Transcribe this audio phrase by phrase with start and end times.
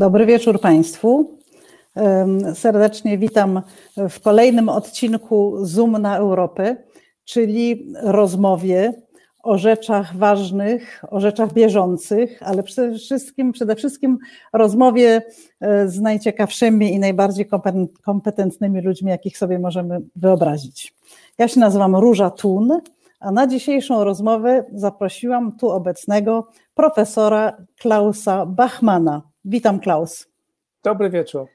[0.00, 1.38] Dobry wieczór Państwu.
[2.54, 3.62] Serdecznie witam
[3.96, 6.76] w kolejnym odcinku Zoom na Europę,
[7.24, 8.92] czyli rozmowie
[9.42, 14.18] o rzeczach ważnych, o rzeczach bieżących, ale przede wszystkim, przede wszystkim
[14.52, 15.22] rozmowie
[15.60, 17.48] e, z najciekawszymi i najbardziej
[18.02, 20.94] kompetentnymi ludźmi, jakich sobie możemy wyobrazić.
[21.38, 22.80] Ja się nazywam Róża Tun,
[23.20, 29.29] a na dzisiejszą rozmowę zaprosiłam tu obecnego profesora Klausa Bachmana.
[29.44, 30.26] Witam, Klaus.
[30.82, 31.46] Dobry wieczór.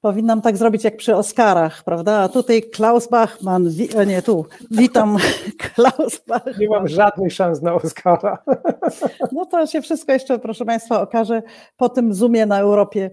[0.00, 2.18] Powinnam tak zrobić jak przy Oscarach, prawda?
[2.18, 5.16] A tutaj Klaus Bachmann, wi- nie tu, witam
[5.74, 6.54] Klaus Bachmann.
[6.60, 8.38] Nie mam żadnych szans na Oscara.
[9.32, 11.42] No to się wszystko jeszcze, proszę Państwa, okaże
[11.76, 13.10] po tym Zoomie na Europie,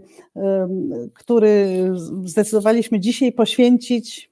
[1.13, 1.67] który
[2.23, 4.31] zdecydowaliśmy dzisiaj poświęcić,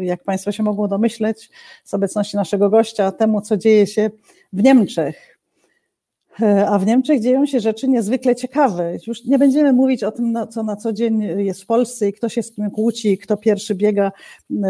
[0.00, 1.50] jak Państwo się mogą domyśleć,
[1.84, 4.10] z obecności naszego gościa, temu, co dzieje się
[4.52, 5.39] w Niemczech E,
[6.66, 8.92] a w Niemczech dzieją się rzeczy niezwykle ciekawe.
[9.06, 12.28] Już nie będziemy mówić o tym, co na co dzień jest w Polsce i kto
[12.28, 14.12] się z kim kłóci, kto pierwszy biega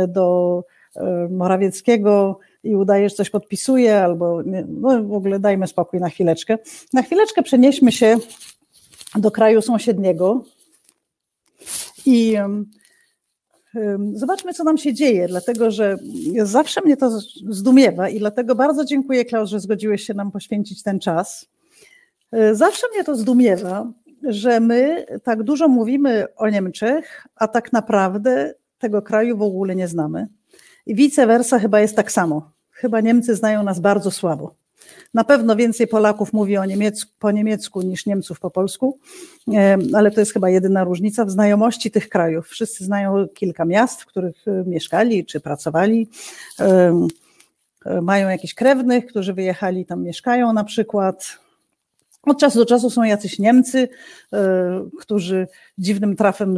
[0.08, 0.64] do
[0.96, 6.58] e, Morawieckiego i udaje, że coś podpisuje, albo no w ogóle dajmy spokój na chwileczkę.
[6.92, 8.16] Na chwileczkę przenieśmy się
[9.14, 10.44] do kraju sąsiedniego
[12.06, 12.36] i
[14.14, 15.98] Zobaczmy, co nam się dzieje, dlatego że
[16.42, 21.00] zawsze mnie to zdumiewa i dlatego bardzo dziękuję, Klaus, że zgodziłeś się nam poświęcić ten
[21.00, 21.46] czas.
[22.32, 28.54] E, zawsze mnie to zdumiewa, że my tak dużo mówimy o Niemczech, a tak naprawdę
[28.78, 30.26] tego kraju w ogóle nie znamy.
[30.86, 32.50] I vice versa chyba jest tak samo.
[32.70, 34.54] Chyba Niemcy znają nas bardzo słabo.
[35.14, 38.98] Na pewno więcej Polaków mówi o niemiecku, po niemiecku niż Niemców po polsku,
[39.54, 42.48] e, ale to jest chyba jedyna różnica w znajomości tych krajów.
[42.48, 46.08] Wszyscy znają kilka miast, w których e, mieszkali czy pracowali.
[48.02, 51.38] Mają jakichś krewnych, którzy wyjechali, tam mieszkają na przykład
[52.22, 53.88] od czasu do czasu są jacyś Niemcy,
[54.32, 54.38] e,
[55.00, 55.48] którzy
[55.78, 56.56] dziwnym trafem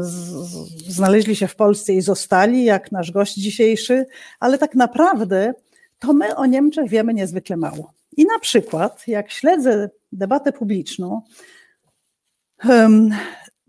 [0.89, 4.07] znaleźli się w Polsce i zostali, jak nasz gość dzisiejszy,
[4.41, 5.55] ale tak naprawdę
[5.99, 7.93] to my o Niemczech wiemy niezwykle mało.
[8.17, 11.23] I na przykład, jak śledzę debatę publiczną,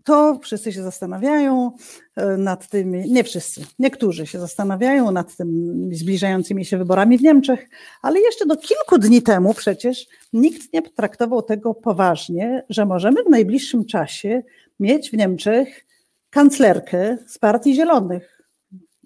[0.04, 1.70] to wszyscy się zastanawiają
[2.16, 7.68] e, nad tymi, nie wszyscy, niektórzy się zastanawiają nad tymi zbliżającymi się wyborami w Niemczech,
[8.02, 13.30] ale jeszcze do kilku dni temu przecież nikt nie traktował tego poważnie, że możemy w
[13.30, 14.42] najbliższym czasie
[14.80, 15.86] mieć w Niemczech
[16.30, 18.42] kanclerkę z Partii Zielonych.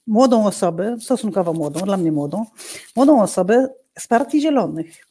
[0.07, 2.45] Młodą osobę, stosunkowo młodą, dla mnie młodą,
[2.97, 3.69] młodą osobę
[3.99, 5.08] z Partii Zielonych.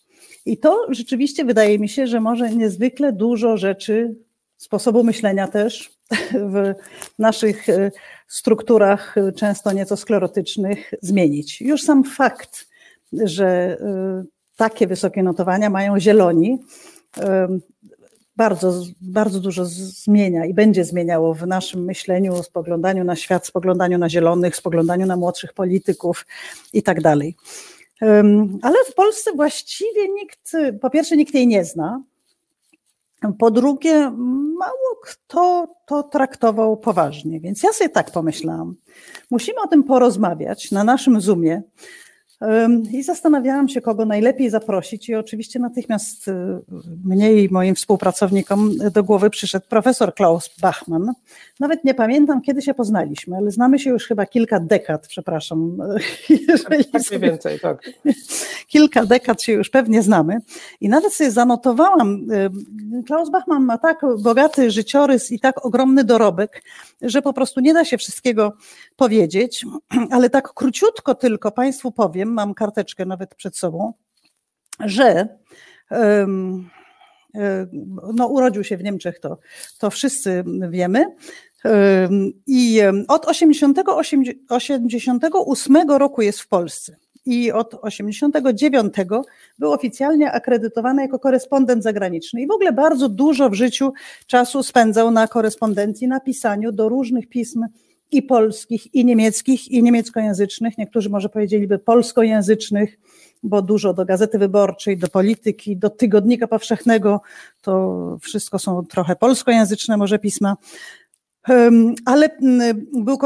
[0.48, 4.16] I to rzeczywiście wydaje mi się, że może niezwykle dużo rzeczy
[4.58, 5.92] sposobu myślenia też
[6.34, 6.74] w
[7.20, 7.92] naszych e,
[8.28, 11.62] strukturach e, często nieco sklerotycznych zmienić.
[11.62, 12.68] Już sam fakt,
[13.14, 14.24] że e,
[14.56, 16.60] takie wysokie notowania mają zieloni,
[18.36, 24.10] bardzo, bardzo dużo zmienia i będzie zmieniało w naszym myśleniu, spoglądaniu na świat, spoglądaniu na
[24.10, 26.26] zielonych, spoglądaniu na młodszych polityków
[26.74, 27.36] i tak dalej.
[28.62, 32.04] Ale w Polsce właściwie nikt, po pierwsze, nikt jej nie zna,
[33.40, 34.12] po drugie,
[34.60, 38.76] mało kto to traktował poważnie, więc ja sobie tak pomyślałam.
[39.32, 41.62] Musimy o tym porozmawiać na naszym Zoomie,
[42.92, 46.34] i zastanawiałam się, kogo najlepiej zaprosić, i oczywiście natychmiast y,
[47.06, 51.14] mnie i moim współpracownikom do głowy przyszedł profesor Klaus Bachmann.
[51.60, 55.78] Nawet nie pamiętam, kiedy się poznaliśmy, ale znamy się już chyba kilka dekad, przepraszam.
[56.92, 57.92] Tak mniej więcej, tak.
[58.68, 60.40] Kilka dekad się już pewnie znamy.
[60.82, 66.64] I nawet sobie zanotowałam, y, Klaus Bachmann ma tak bogaty życiorys i tak ogromny dorobek,
[67.02, 68.54] że po prostu nie da się wszystkiego
[68.96, 69.66] powiedzieć,
[70.12, 73.94] ale tak króciutko tylko Państwu powiem, mam karteczkę nawet przed sobą,
[74.80, 75.28] że
[78.14, 79.38] no, urodził się w Niemczech, to,
[79.80, 81.16] to wszyscy wiemy.
[82.48, 86.96] I od 1988 roku jest w Polsce
[87.28, 88.94] i od 89
[89.60, 93.94] był oficjalnie akredytowany jako korespondent zagraniczny i w ogóle bardzo dużo w życiu
[94.28, 97.66] czasu spędzał na korespondencji, na pisaniu do różnych pism
[98.12, 100.78] i polskich, i niemieckich, i niemieckojęzycznych.
[100.78, 103.00] Niektórzy może powiedzieliby polskojęzycznych,
[103.44, 107.22] bo dużo do Gazety Wyborczej, do Polityki, do Tygodnika Powszechnego,
[107.62, 110.56] to wszystko są trochę polskojęzyczne może pisma
[112.06, 112.30] ale
[112.94, 113.18] był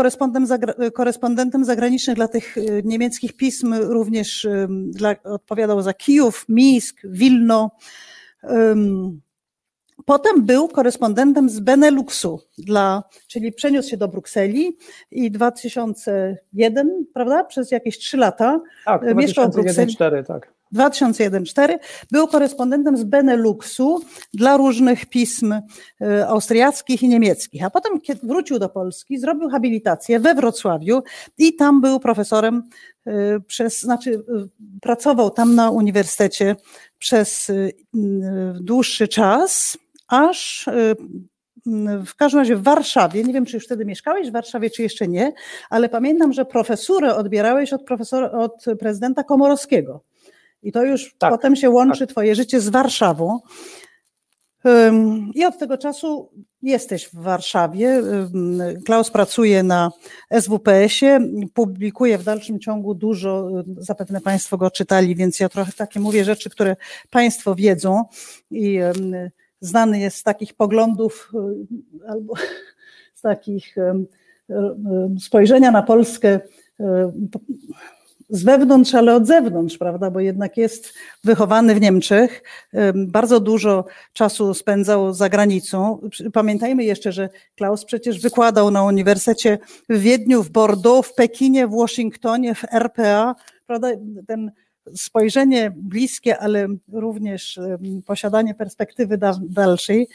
[0.94, 4.48] korespondentem zagranicznym dla tych y, niemieckich pism, również
[4.88, 7.72] dla, odpowiadał za Kijów, Mińsk, Wilno.
[10.06, 14.78] Potem był korespondentem z Beneluxu, dla, czyli przeniósł się do Brukseli
[15.12, 19.94] i 2001, prawda, przez jakieś trzy lata tak, mieszkał w Brukseli.
[19.96, 20.54] 4, tak.
[20.76, 21.80] 2001-2004
[22.12, 24.02] był korespondentem z Beneluxu
[24.34, 25.54] dla różnych pism
[26.02, 31.04] e, austriackich i niemieckich, a potem kiedy wrócił do Polski, zrobił habilitację we Wrocławiu
[31.38, 32.64] i tam był profesorem
[33.06, 34.24] e, przez, znaczy
[34.82, 36.56] pracował tam na uniwersytecie
[37.00, 37.52] przez
[38.54, 39.78] dłuższy czas,
[40.12, 40.66] aż
[42.06, 45.08] w każdym razie w Warszawie, nie wiem czy już wtedy mieszkałeś w Warszawie, czy jeszcze
[45.08, 45.34] nie,
[45.70, 50.04] ale pamiętam, że profesurę odbierałeś od, profesora, od prezydenta Komorowskiego.
[50.64, 52.10] I to już tak, potem się łączy tak.
[52.10, 53.40] Twoje życie z Warszawą.
[55.36, 56.32] I od tego czasu
[56.62, 58.04] jesteś w Warszawie.
[58.86, 59.92] Klaus pracuje na
[60.40, 61.20] SWPS-ie,
[61.54, 66.50] publikuje w dalszym ciągu dużo, zapewne Państwo go czytali, więc ja trochę takie mówię rzeczy,
[66.50, 66.76] które
[67.10, 68.04] Państwo wiedzą
[68.52, 68.80] i
[69.62, 71.32] znany jest z takich poglądów
[72.08, 72.34] albo
[73.16, 73.76] z takich
[75.20, 76.40] spojrzenia na Polskę
[78.32, 80.94] z wewnątrz, ale od zewnątrz, prawda, bo jednak jest
[81.24, 82.44] wychowany w Niemczech,
[82.96, 86.02] bardzo dużo czasu spędzał za granicą.
[86.34, 89.58] Pamiętajmy jeszcze, że Klaus przecież wykładał na Uniwersytecie
[89.90, 93.36] w Wiedniu, w Bordeaux, w Pekinie, w Waszyngtonie, w RPA,
[93.68, 93.88] prawda,
[94.28, 94.52] ten
[94.96, 97.60] spojrzenie bliskie, ale również
[98.06, 100.08] posiadanie perspektywy dalszej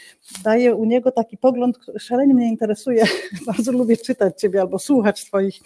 [0.45, 3.05] daje u niego taki pogląd, który szalenie mnie interesuje.
[3.47, 5.61] Bardzo lubię czytać Ciebie albo słuchać Twoich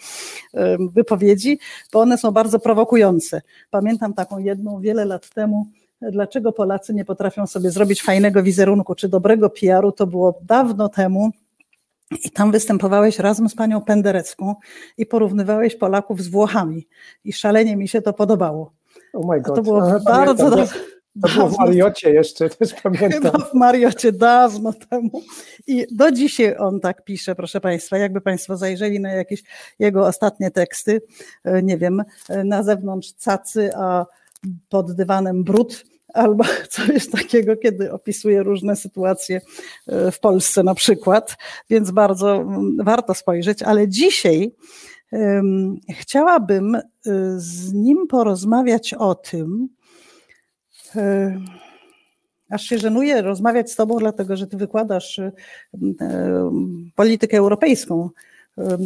[0.93, 1.59] wypowiedzi,
[1.93, 3.41] bo one są bardzo prowokujące.
[3.69, 5.67] Pamiętam taką jedną wiele lat temu,
[6.01, 11.31] dlaczego Polacy nie potrafią sobie zrobić fajnego wizerunku czy dobrego PR-u, to było dawno temu.
[12.23, 14.55] I tam występowałeś razem z panią Penderecką
[14.97, 16.87] i porównywałeś Polaków z Włochami.
[17.25, 18.80] I szalenie mi się to podobało.
[19.13, 19.55] Oh my God.
[19.55, 20.73] To było Aha, bardzo dobrze.
[21.21, 23.11] To było w Mariocie jeszcze, też pamiętam.
[23.11, 25.23] Chyba w Mariocie dawno temu.
[25.67, 27.97] I do dzisiaj on tak pisze, proszę Państwa.
[27.97, 29.43] Jakby Państwo zajrzeli na jakieś
[29.79, 31.01] jego ostatnie teksty,
[31.43, 34.05] e, nie wiem, e, na zewnątrz cacy, a
[34.69, 39.41] pod dywanem brud, albo coś takiego, kiedy opisuje różne sytuacje
[39.87, 41.37] e, w Polsce na przykład,
[41.69, 44.51] więc bardzo mm, warto spojrzeć, ale dzisiaj
[45.89, 46.81] Chciałabym y,
[47.37, 49.69] z nim porozmawiać o tym,
[50.95, 51.39] e,
[52.49, 55.31] aż się żenuję rozmawiać z Tobą, dlatego że Ty wykładasz y,
[56.95, 58.09] politykę europejską,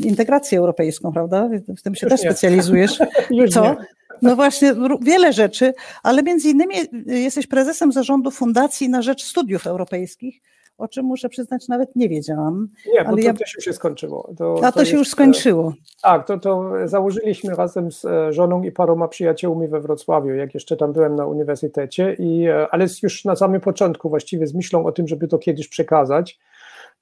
[0.04, 1.50] integrację europejską, prawda?
[1.78, 2.30] W tym się Już też nie.
[2.30, 2.98] specjalizujesz.
[3.54, 3.64] Co?
[3.64, 3.76] Nie.
[4.22, 5.74] No właśnie, wiele rzeczy,
[6.04, 6.76] ale między innymi
[7.10, 10.42] y, jesteś prezesem zarządu Fundacji na Rzecz Studiów Europejskich
[10.78, 12.68] o czym muszę przyznać, nawet nie wiedziałam.
[12.94, 13.34] Nie, bo to ja...
[13.56, 14.34] już się skończyło.
[14.38, 15.74] To, A to, to się jest, już skończyło.
[16.02, 20.78] Tak, to, to założyliśmy razem z e, żoną i paroma przyjaciółmi we Wrocławiu, jak jeszcze
[20.78, 24.92] tam byłem na uniwersytecie, i, e, ale już na samym początku właściwie z myślą o
[24.92, 26.40] tym, żeby to kiedyś przekazać.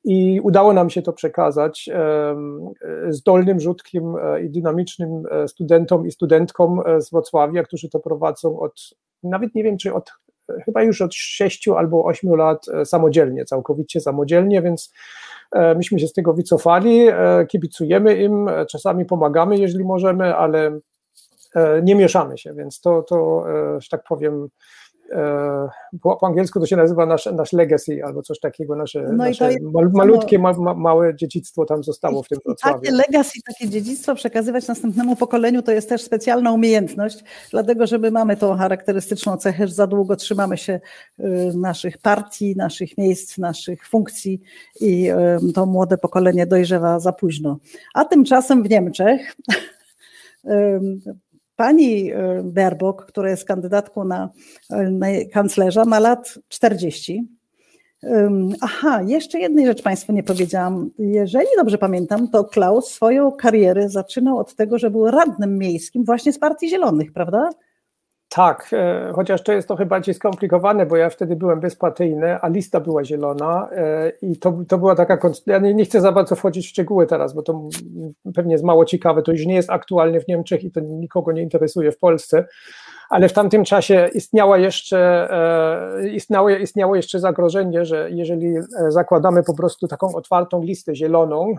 [0.06, 1.90] I udało nam się to przekazać
[3.10, 8.74] zdolnym, rzutkim e, i dynamicznym studentom i studentkom z Wrocławia, którzy to prowadzą od,
[9.24, 10.12] nawet nie wiem, czy od
[10.66, 14.94] chyba już od 6 albo 8 lat e, samodzielnie, całkowicie samodzielnie, więc
[15.52, 20.80] e, myśmy się z tego wycofali, e, kibicujemy im, czasami pomagamy, jeżeli możemy, ale
[21.84, 23.46] nie mieszamy się, więc to, to
[23.80, 24.48] że tak powiem,
[26.02, 29.56] po, po, angielsku to się nazywa nasz, nasz legacy albo coś takiego, nasze, no nasze
[29.62, 32.80] mal, malutkie, ma, ma, małe dziedzictwo tam zostało w tym Wrocławiu.
[32.80, 38.12] Takie legacy, takie dziedzictwo przekazywać następnemu pokoleniu to jest też specjalna umiejętność, dlatego że my
[38.12, 40.80] mamy tą charakterystyczną cechę, że za długo trzymamy się
[41.20, 41.24] y,
[41.56, 44.42] naszych partii, naszych miejsc, naszych funkcji
[44.82, 45.12] i
[45.50, 47.58] y, to młode pokolenie dojrzewa za późno.
[47.94, 49.36] A tymczasem w Niemczech
[51.56, 54.30] Pani e, Baerbock, która jest kandydatką na,
[54.70, 57.28] e, na kanclerza, ma lat 40.
[58.62, 60.90] Aha, jeszcze jednej rzecz Państwu nie powiedziałam.
[60.98, 66.34] Jeżeli dobrze pamiętam, to Klaus swoją karierę zaczynał od tego, że był radnym miejskim właśnie
[66.34, 67.50] z Partii Zielonych, prawda?
[68.36, 72.80] Tak, e, chociaż to jest trochę bardziej skomplikowane, bo ja wtedy byłem bezpartyjny, a lista
[72.80, 76.66] była zielona e, i to, to była taka, ja nie, nie chcę za bardzo wchodzić
[76.66, 77.70] w szczegóły teraz, bo to
[78.36, 81.42] pewnie jest mało ciekawe, to już nie jest aktualne w Niemczech i to nikogo nie
[81.42, 82.46] interesuje w Polsce,
[83.10, 85.30] ale w tamtym czasie istniała jeszcze,
[86.02, 88.56] e, istniało, istniało jeszcze zagrożenie, że jeżeli
[88.88, 91.56] zakładamy po prostu taką otwartą listę zieloną,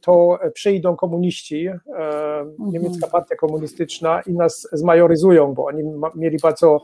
[0.00, 2.54] to przyjdą komuniści, mhm.
[2.58, 5.82] niemiecka partia komunistyczna i nas zmajoryzują, bo oni
[6.14, 6.80] mieli bardzo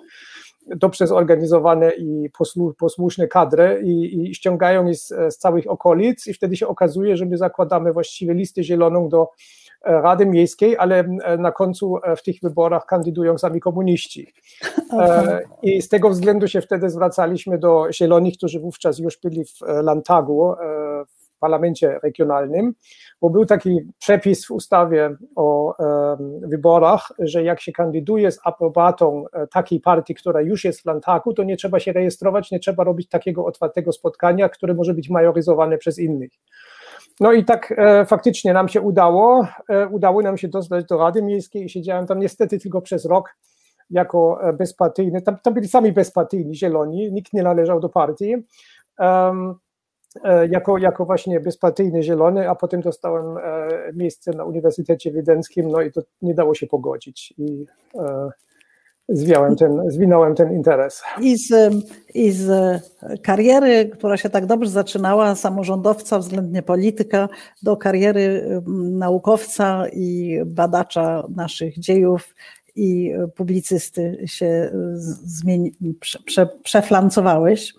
[0.67, 2.31] dobrze zorganizowane i
[2.79, 7.27] posłuszne kadry i, i ściągają je z, z, całych okolic i wtedy się okazuje, że
[7.27, 9.29] my zakładamy właściwie listę zieloną do
[9.85, 14.33] e, Rady Miejskiej, ale e, na końcu e, w tych wyborach kandydują sami komuniści.
[14.93, 15.45] Okay.
[15.63, 20.55] I z tego względu się wtedy zwracaliśmy do Zielonych, którzy wówczas już byli w Landtagu,
[21.43, 22.75] parlamencie regionalnym,
[23.21, 25.75] bo był taki przepis w ustawie o
[26.43, 31.43] wyborach, że jak się kandyduje z aprobatą takiej partii, która już jest w Landtagu, to
[31.43, 35.99] nie trzeba się rejestrować, nie trzeba robić takiego otwartego spotkania, które może być majoryzowane przez
[35.99, 36.31] innych.
[37.21, 41.23] No i tak e, faktycznie nam się udało, e, udało nam się dostać do Rady
[41.23, 43.37] Miejskiej i siedziałem tam niestety tylko przez rok
[43.91, 48.35] jako e, bezpartyjny, tam, tam byli sami bezpartyjni, zieloni, nikt nie należał do partii,
[48.99, 49.55] um,
[50.51, 53.41] jako, jako właśnie bezpartyjny zielony, a potem dostałem e,
[53.95, 58.31] miejsce na Uniwersytecie Wiedeńskim, no i to nie dało się pogodzić i e,
[59.09, 61.03] zwiałem ten, zwinąłem ten interes.
[61.21, 61.75] I z,
[62.15, 62.51] I z
[63.23, 67.29] kariery, która się tak dobrze zaczynała, samorządowca względnie polityka,
[67.63, 72.35] do kariery naukowca i badacza naszych dziejów
[72.77, 74.71] i publicysty się
[75.25, 77.75] zmieni, prze, prze, przeflancowałeś.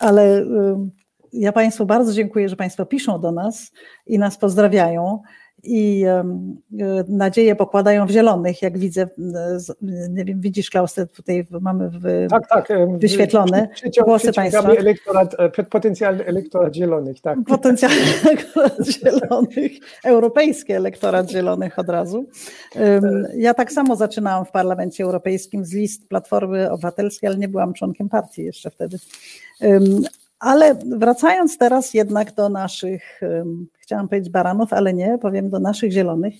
[0.00, 0.44] Ale
[1.32, 3.72] ja Państwu bardzo dziękuję, że Państwo piszą do nas
[4.06, 5.22] i nas pozdrawiają
[5.62, 6.04] i
[7.08, 9.08] nadzieję pokładają w zielonych, jak widzę,
[10.10, 14.72] nie wiem, widzisz Klaus, tutaj mamy w, tak, tak, wyświetlone przyciąg, głosy Państwa.
[14.72, 17.38] Elektorat, e, potencjalny elektorat zielonych, tak.
[17.46, 19.72] Potencjalny elektorat zielonych,
[20.04, 22.24] europejski elektorat zielonych od razu.
[23.36, 28.08] Ja tak samo zaczynałam w Parlamencie Europejskim z list Platformy Obywatelskiej, ale nie byłam członkiem
[28.08, 28.98] partii jeszcze wtedy.
[30.40, 33.20] Ale wracając teraz jednak do naszych,
[33.78, 36.34] chciałam powiedzieć baranów, ale nie, powiem do naszych zielonych.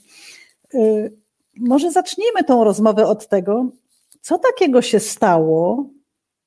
[0.75, 1.13] Y,
[1.59, 3.71] może zacznijmy tą rozmowę od tego,
[4.21, 5.87] co takiego się stało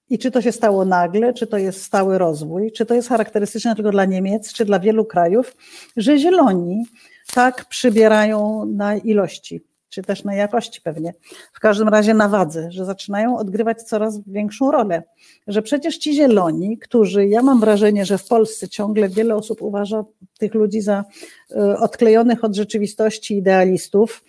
[0.10, 3.76] i czy to się stało nagle, czy to jest stały rozwój, czy to jest charakterystyczne
[3.76, 5.56] tylko dla Niemiec, czy dla wielu krajów,
[5.98, 6.86] że zieloni
[7.34, 9.64] tak przybierają na ilości
[9.94, 11.14] czy też na jakości pewnie,
[11.54, 15.04] w każdym razie na wadze, że zaczynają odgrywać coraz większą rolę.
[15.48, 20.04] Że przecież ci zieloni, którzy, ja mam wrażenie, że w Polsce ciągle wiele osób uważa
[20.38, 21.04] tych ludzi za
[21.52, 24.24] e, odklejonych od rzeczywistości idealistów,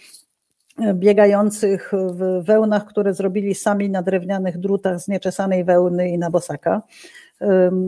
[0.78, 6.30] e, biegających w wełnach, które zrobili sami na drewnianych drutach z nieczesanej wełny i na
[6.30, 6.82] bosaka,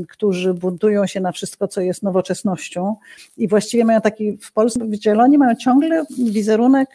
[0.08, 2.96] którzy buntują się na wszystko, co jest nowoczesnością
[3.36, 6.88] i właściwie mają taki, w Polsce zieloni mają ciągle wizerunek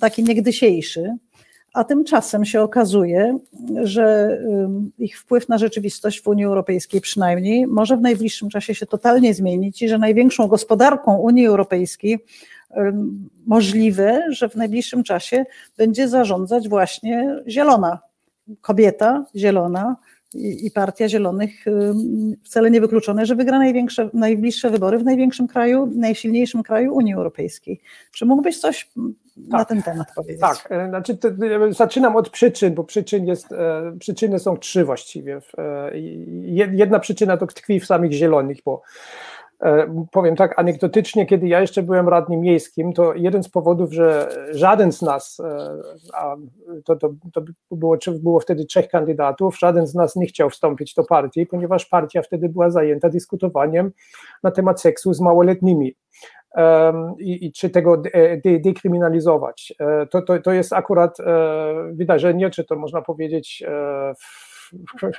[0.00, 1.16] taki niegdysiejszy,
[1.74, 3.38] a tymczasem się okazuje,
[3.82, 4.38] że
[4.98, 9.82] ich wpływ na rzeczywistość w Unii Europejskiej przynajmniej może w najbliższym czasie się totalnie zmienić
[9.82, 12.18] i że największą gospodarką Unii Europejskiej
[13.46, 15.44] możliwe, że w najbliższym czasie
[15.76, 17.98] będzie zarządzać właśnie zielona
[18.60, 19.96] kobieta, zielona,
[20.34, 21.64] i, Partia Zielonych
[22.44, 27.80] wcale nie wykluczone, że wygra największe, najbliższe wybory w największym kraju, najsilniejszym kraju Unii Europejskiej.
[28.12, 28.90] Czy mógłbyś coś
[29.50, 30.40] tak, na ten temat powiedzieć?
[30.40, 31.28] Tak, e, znaczy to,
[31.70, 35.40] zaczynam od przyczyn, bo przyczyn jest, e, przyczyny są trzy właściwie.
[35.58, 35.90] E,
[36.72, 38.82] jedna przyczyna to tkwi w samych Zielonych, bo
[40.10, 44.92] powiem tak anegdotycznie, kiedy ja jeszcze byłem radnym miejskim, to jeden z powodów, że żaden
[44.92, 45.40] z nas,
[46.14, 46.36] a
[46.84, 51.04] to, to, to było, było wtedy trzech kandydatów, żaden z nas nie chciał wstąpić do
[51.04, 53.92] partii, ponieważ partia wtedy była zajęta dyskutowaniem
[54.42, 55.94] na temat seksu z małoletnimi.
[57.18, 59.72] I, i, czy tego de, dekryminalizować.
[59.80, 61.18] E, to, to, to jest akurat
[61.92, 63.64] wydarzenie, czy to można powiedzieć,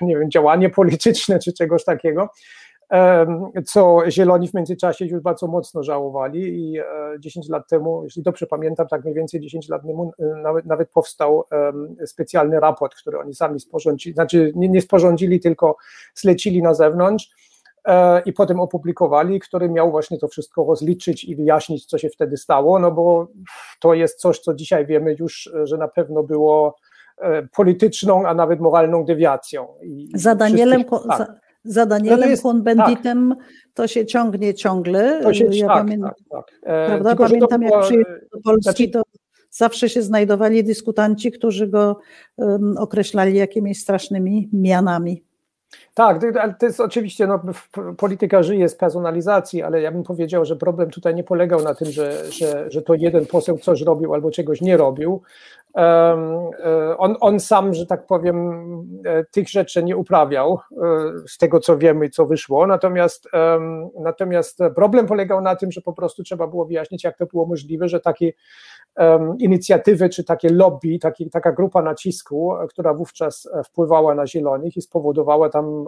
[0.02, 2.30] nie wiem, działanie polityczne, czy czegoś takiego,
[3.66, 6.80] co Zieloni w międzyczasie już bardzo mocno żałowali i
[7.20, 10.66] 10 e, lat temu, jeśli dobrze pamiętam, tak mniej więcej 10 lat temu e, nawet,
[10.66, 11.44] nawet powstał
[12.06, 15.78] specjalny raport, który oni sami sporządzili, znaczy nie, nie sporządzili, tylko
[16.16, 17.51] zlecili na zewnątrz e,
[18.26, 22.80] i potem opublikowali, który miał właśnie to wszystko rozliczyć i wyjaśnić, co się wtedy stało,
[22.80, 23.28] no bo
[23.80, 26.76] to jest coś, co dzisiaj wiemy już, że na pewno było
[27.56, 29.68] polityczną, a nawet moralną dewiacją.
[29.84, 33.48] I Za Danielem, tak za Danielem no Cohn-Benditem tak.
[33.74, 35.20] to się ciągnie ciągle.
[35.24, 36.00] To się, ja tak, pamię...
[36.00, 36.46] tak, tak.
[36.64, 37.10] E, prawda?
[37.10, 38.90] Tylko, Pamiętam, jak przyjechał do Polski, znaczy...
[38.90, 39.02] to
[39.50, 41.98] zawsze się znajdowali dyskutanci, którzy go
[42.38, 45.24] um, określali jakimiś strasznymi mianami.
[45.94, 47.42] Tak, ale to jest oczywiście, no,
[47.98, 51.92] polityka żyje z personalizacji, ale ja bym powiedział, że problem tutaj nie polegał na tym,
[51.92, 55.22] że, że, że to jeden poseł coś robił albo czegoś nie robił.
[55.78, 58.52] E, on, on sam, że tak powiem,
[59.06, 60.78] e, tych rzeczy nie uprawiał, e,
[61.28, 62.68] z tego co wiemy, co wyszło.
[62.68, 63.30] Natomiast,
[64.00, 67.90] natomiast problem polegał na tym, że po prostu trzeba było wyjaśnić, jak to było możliwe,
[67.90, 68.34] że takie
[69.40, 75.50] inicjatywy czy takie lobby, taki, taka grupa nacisku, która wówczas wpływała na Zielonych i spowodowała
[75.50, 75.86] tam tam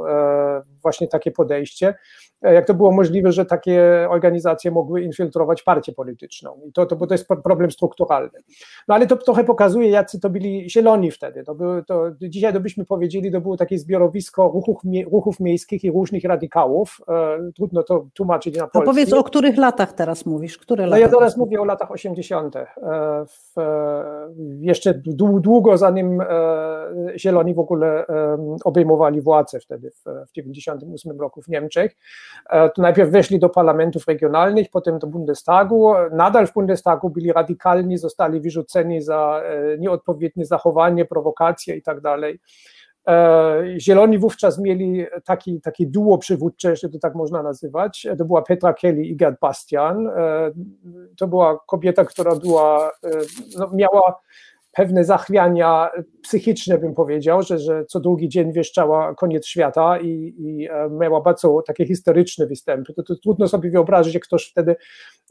[0.82, 1.94] właśnie takie podejście.
[2.42, 6.60] Jak to było możliwe, że takie organizacje mogły infiltrować partię polityczną?
[6.66, 8.40] I to, to, bo to jest problem strukturalny.
[8.88, 11.44] No ale to trochę pokazuje, jacy to byli zieloni wtedy.
[11.44, 14.78] To były, to, dzisiaj to byśmy powiedzieli, to było takie zbiorowisko ruchów,
[15.12, 17.02] ruchów miejskich i różnych radykałów.
[17.56, 18.90] Trudno to tłumaczyć na polski.
[18.90, 20.58] A powiedz, o których latach teraz mówisz?
[20.58, 22.56] Które no ja teraz mówię o latach 80.
[23.28, 23.62] W,
[24.60, 25.02] jeszcze
[25.42, 26.20] długo zanim
[27.18, 28.06] zieloni w ogóle
[28.64, 31.96] obejmowali władzę wtedy w, w 98 roku w Niemczech.
[32.50, 35.94] E, to najpierw weszli do parlamentów regionalnych, potem do Bundestagu.
[36.12, 41.98] Nadal w Bundestagu byli radykalni, zostali wyrzuceni za e, nieodpowiednie zachowanie, prowokacje i tak.
[43.08, 48.08] E, Zieloni wówczas mieli taki, taki duo przywódcze, jeśli to tak można nazywać.
[48.18, 50.10] To była Petra Kelly i Gerd Bastian.
[51.18, 52.92] To była kobieta, która była,
[53.60, 54.20] no, miała
[54.74, 55.90] pewne zachwiania
[56.22, 61.22] psychiczne, bym powiedział, że, że co drugi dzień wieszczała koniec świata i, i e, miała
[61.22, 62.94] bardzo takie historyczne występy.
[62.94, 64.76] To, to trudno sobie wyobrazić, jak ktoś wtedy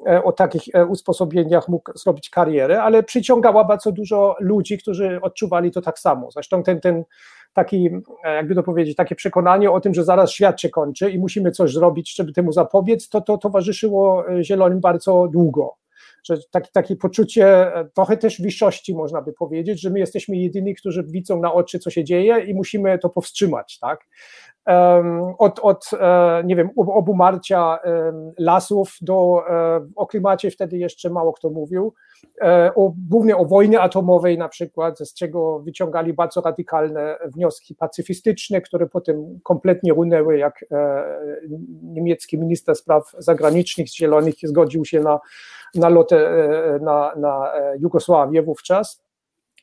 [0.06, 5.70] e, o takich e, usposobieniach mógł zrobić karierę, ale przyciągała bardzo dużo ludzi, którzy odczuwali
[5.70, 6.30] to tak samo.
[6.30, 7.04] Zresztą ten, ten
[7.52, 7.90] taki,
[8.25, 11.72] jakby to powiedzieć, takie przekonanie o tym, że zaraz świat się kończy i musimy coś
[11.72, 15.81] zrobić, żeby temu zapobiec, to, to towarzyszyło Zielonym bardzo długo
[16.25, 20.75] że takie, takie poczucie e, trochę też wyższości można by powiedzieć, że my jesteśmy jedyni,
[20.75, 24.07] którzy widzą na oczy, co się dzieje i musimy to powstrzymać, tak?
[25.38, 27.79] Od, od e, nie wiem, obumarcia
[28.38, 31.95] lasów do, e, o klimacie wtedy jeszcze mało kto mówił,
[32.75, 38.87] o, głównie o wojnie atomowej na przykład, z czego wyciągali bardzo radykalne wnioski pacyfistyczne, które
[38.87, 40.64] potem kompletnie runęły, jak
[41.83, 45.21] niemiecki minister spraw zagranicznych z Zielonych zgodził się na
[45.75, 49.02] nalotę e, na, na e, Jugosławię wówczas,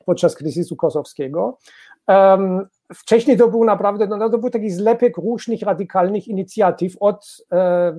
[0.06, 1.58] podczas kryzysu kosowskiego.
[2.94, 7.92] Wcześniej to był naprawdę, no, to był taki zlepek różnych radykalnych inicjatyw od e,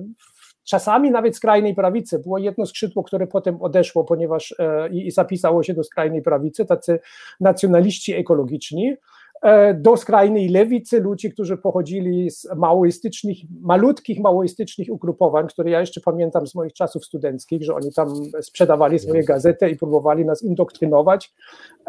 [0.64, 2.18] czasami nawet skrajnej prawicy.
[2.18, 4.54] Było jedno skrzydło, które potem odeszło, ponieważ
[4.90, 7.00] i, i zapisało się do skrajnej prawicy, tacy
[7.40, 8.96] nacjonaliści ekologiczni,
[9.42, 16.00] E, do skrajnej lewicy, ludzi, którzy pochodzili z maoistycznych, malutkich maoistycznych ugrupowań, które ja jeszcze
[16.00, 18.08] pamiętam z moich czasów studenckich, że oni tam
[18.40, 21.32] sprzedawali swoje gazety i próbowali nas indoktrynować.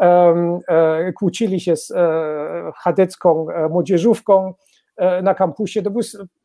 [0.00, 4.54] E, kłócili się z e, chadecką młodzieżówką
[5.22, 5.82] na kampusie.
[5.82, 6.02] To był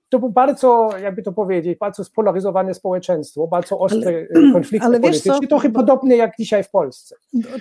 [0.09, 4.99] to było bardzo, jakby to powiedzieć, bardzo spolaryzowane społeczeństwo, bardzo ostre ale, y, konflikty ale
[4.99, 7.15] polityczne, trochę podobne jak dzisiaj w Polsce.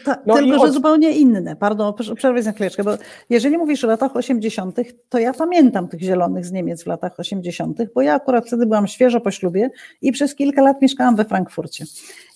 [0.05, 1.57] Ta, no tylko, że zupełnie inne.
[1.57, 2.91] Pardon, przerwę na chwileczkę, bo
[3.31, 4.77] jeżeli mówisz o latach 80.,
[5.09, 8.87] to ja pamiętam tych zielonych z Niemiec w latach 80., bo ja akurat wtedy byłam
[8.87, 9.71] świeżo po ślubie
[10.03, 11.85] i przez kilka lat mieszkałam we Frankfurcie.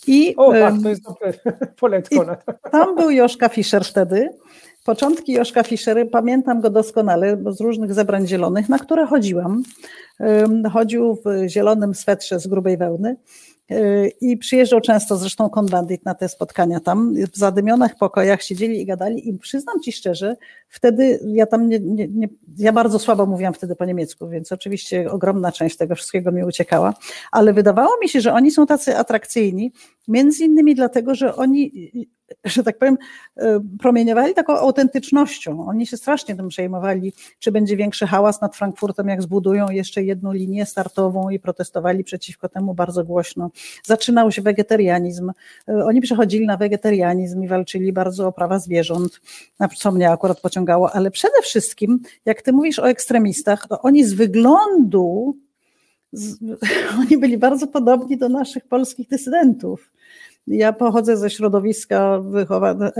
[0.07, 1.33] I, o, tak, to jest dobre
[1.81, 2.27] poletko.
[2.70, 4.29] Tam był Joszka Fischer wtedy
[4.85, 9.62] Początki Joszka Fischery, pamiętam go doskonale z różnych zebrań zielonych, na które chodziłam.
[10.73, 13.16] Chodził w zielonym swetrze z grubej wełny
[14.21, 17.14] i przyjeżdżał często zresztą konbandit na te spotkania tam.
[17.33, 20.37] W zadymionych pokojach siedzieli i gadali i przyznam Ci szczerze,
[20.68, 25.11] wtedy ja tam nie, nie, nie, ja bardzo słabo mówiłam wtedy po niemiecku, więc oczywiście
[25.11, 26.95] ogromna część tego wszystkiego mi uciekała,
[27.33, 29.73] ale wydawało mi się, że oni są tacy atrakcyjni,
[30.09, 31.92] między innymi dlatego, że oni
[32.45, 32.99] że tak powiem,
[33.37, 35.66] e, promieniowali taką autentycznością.
[35.66, 40.33] Oni się strasznie tym przejmowali, czy będzie większy hałas nad Frankfurtem, jak zbudują jeszcze jedną
[40.33, 43.51] linię startową i protestowali przeciwko temu bardzo głośno.
[43.85, 45.33] Zaczynał się wegetarianizm.
[45.68, 49.21] E, oni przechodzili na wegetarianizm i walczyli bardzo o prawa zwierząt,
[49.77, 54.14] co mnie akurat pociągało, ale przede wszystkim, jak ty mówisz o ekstremistach, to oni z
[54.14, 55.37] wyglądu
[56.12, 56.38] z,
[57.01, 59.92] oni byli bardzo podobni do naszych polskich dysydentów.
[60.46, 62.22] Ja pochodzę ze środowiska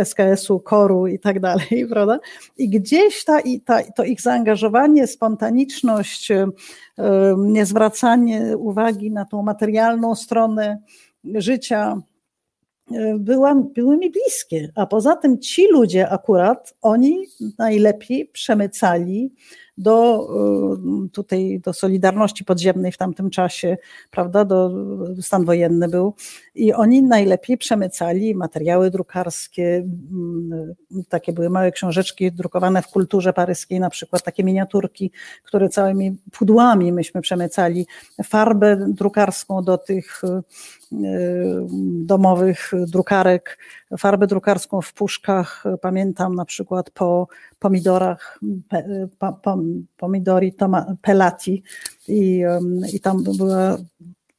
[0.05, 2.19] SKS-u, koru i tak dalej, prawda?
[2.59, 6.29] I gdzieś ta, ta, to ich zaangażowanie, spontaniczność,
[7.37, 10.79] niezwracanie uwagi na tą materialną stronę
[11.25, 12.03] życia,
[13.19, 14.73] była, były mi bliskie.
[14.75, 17.27] A poza tym ci ludzie akurat, oni
[17.59, 19.33] najlepiej przemycali
[19.79, 20.29] do
[21.07, 23.77] y, tutaj do Solidarności Podziemnej w tamtym czasie,
[24.11, 24.71] prawda, do,
[25.21, 26.15] stan wojenny był.
[26.55, 29.77] I oni najlepiej przemycali materiały drukarskie,
[30.13, 30.75] mm,
[31.09, 35.11] takie były małe książeczki drukowane w kulturze paryskiej, na przykład takie miniaturki,
[35.45, 37.87] które całymi pudłami myśmy przemycali,
[38.25, 40.43] farbę drukarską do tych y,
[42.05, 43.59] domowych drukarek,
[43.99, 47.29] farbę drukarską w puszkach, pamiętam na przykład po
[47.59, 48.41] pomidorach,
[49.19, 49.59] po, po,
[49.97, 51.63] pomidori toma, pelati.
[52.09, 52.43] I,
[52.93, 53.77] i tam była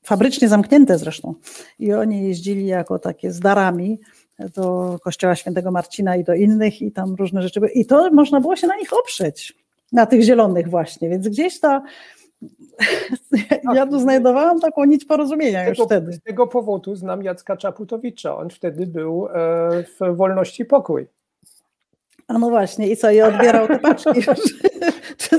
[0.04, 1.34] fabrycznie zamknięte zresztą.
[1.80, 4.00] I oni jeździli jako takie z darami
[4.56, 7.72] do kościoła świętego Marcina i do innych i tam różne rzeczy były.
[7.72, 9.54] I to można było się na nich oprzeć.
[9.92, 11.84] Na tych zielonych właśnie, więc gdzieś ta
[13.76, 16.14] ja tu znajdowałam taką nić porozumienia już wtedy.
[16.14, 18.38] Z tego powodu znam Jacka Czaputowicza.
[18.38, 21.08] On wtedy był e, w Wolności Pokój.
[22.28, 24.22] A no właśnie, i co, i odbierał te paczki?
[25.18, 25.38] czy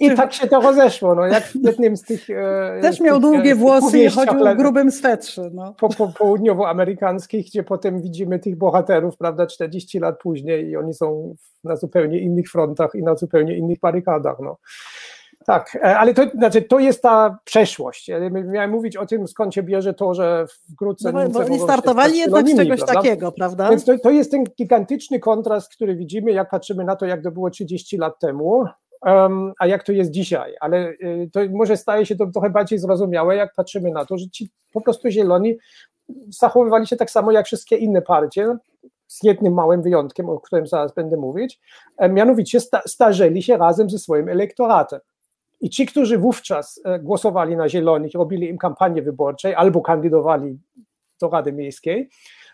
[0.00, 2.30] I, I, tak się to rozeszło, no, jak w jednym z tych...
[2.30, 5.50] E, Też miał tych, długie włosy i chodził w grubym swetrze.
[5.52, 5.74] No.
[5.80, 11.34] Po, po, południowoamerykanskich, gdzie potem widzimy tych bohaterów, prawda, 40 lat później i oni są
[11.64, 14.56] na zupełnie innych frontach i na zupełnie innych barykadach, no.
[15.46, 18.10] Tak, e, ale to, znaczy, to jest ta przeszłość.
[18.30, 21.12] Miałem mówić o tym, skąd się bierze to, że wkrótce.
[21.12, 22.94] No, bo oni startowali jednak z czegoś prawda?
[22.94, 23.70] takiego, prawda?
[23.70, 27.30] Więc to, to jest ten gigantyczny kontrast, który widzimy, jak patrzymy na to, jak to
[27.30, 28.64] było 30 lat temu.
[29.06, 32.78] Um, a jak to jest dzisiaj, ale y, to może staje się to trochę bardziej
[32.78, 35.56] zrozumiałe, jak patrzymy na to, że ci po prostu zieloni
[36.28, 38.56] zachowywali się tak samo jak wszystkie inne partie,
[39.06, 41.60] z jednym małym wyjątkiem, o którym zaraz będę mówić,
[42.10, 45.00] mianowicie sta starzeli się razem ze swoim elektoratem.
[45.60, 50.58] I ci, którzy wówczas e, głosowali na Zielonych, robili im kampanię wyborczej albo kandydowali
[51.20, 52.08] do Rady Miejskiej,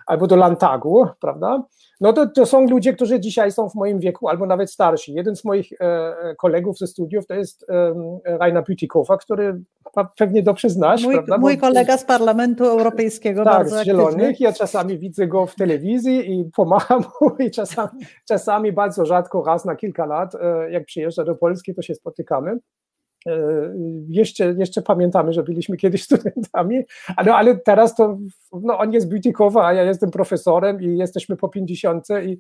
[0.07, 1.63] albo do Landtagu, prawda?
[2.01, 5.15] No to, to są ludzie, którzy dzisiaj są w moim wieku, albo nawet starsi.
[5.15, 9.61] Jeden z moich e, kolegów ze studiów to jest e, Rainer Bütikofer, który
[10.17, 11.39] pewnie dobrze znasz, mój, prawda?
[11.39, 14.41] Mój kolega z Parlamentu Europejskiego, tak, bardzo z Zielonych.
[14.41, 17.91] Ja czasami widzę go w telewizji i pomagam mu i czasami,
[18.29, 22.59] czasami bardzo rzadko, raz na kilka lat, e, jak przyjeżdża do Polski, to się spotykamy.
[23.27, 23.31] E,
[24.09, 26.83] jeszcze, jeszcze pamiętamy, że byliśmy kiedyś studentami,
[27.17, 28.19] ale, ale teraz to
[28.53, 32.39] no, on jest Bütikowa, a ja jestem profesorem i jesteśmy po 50 i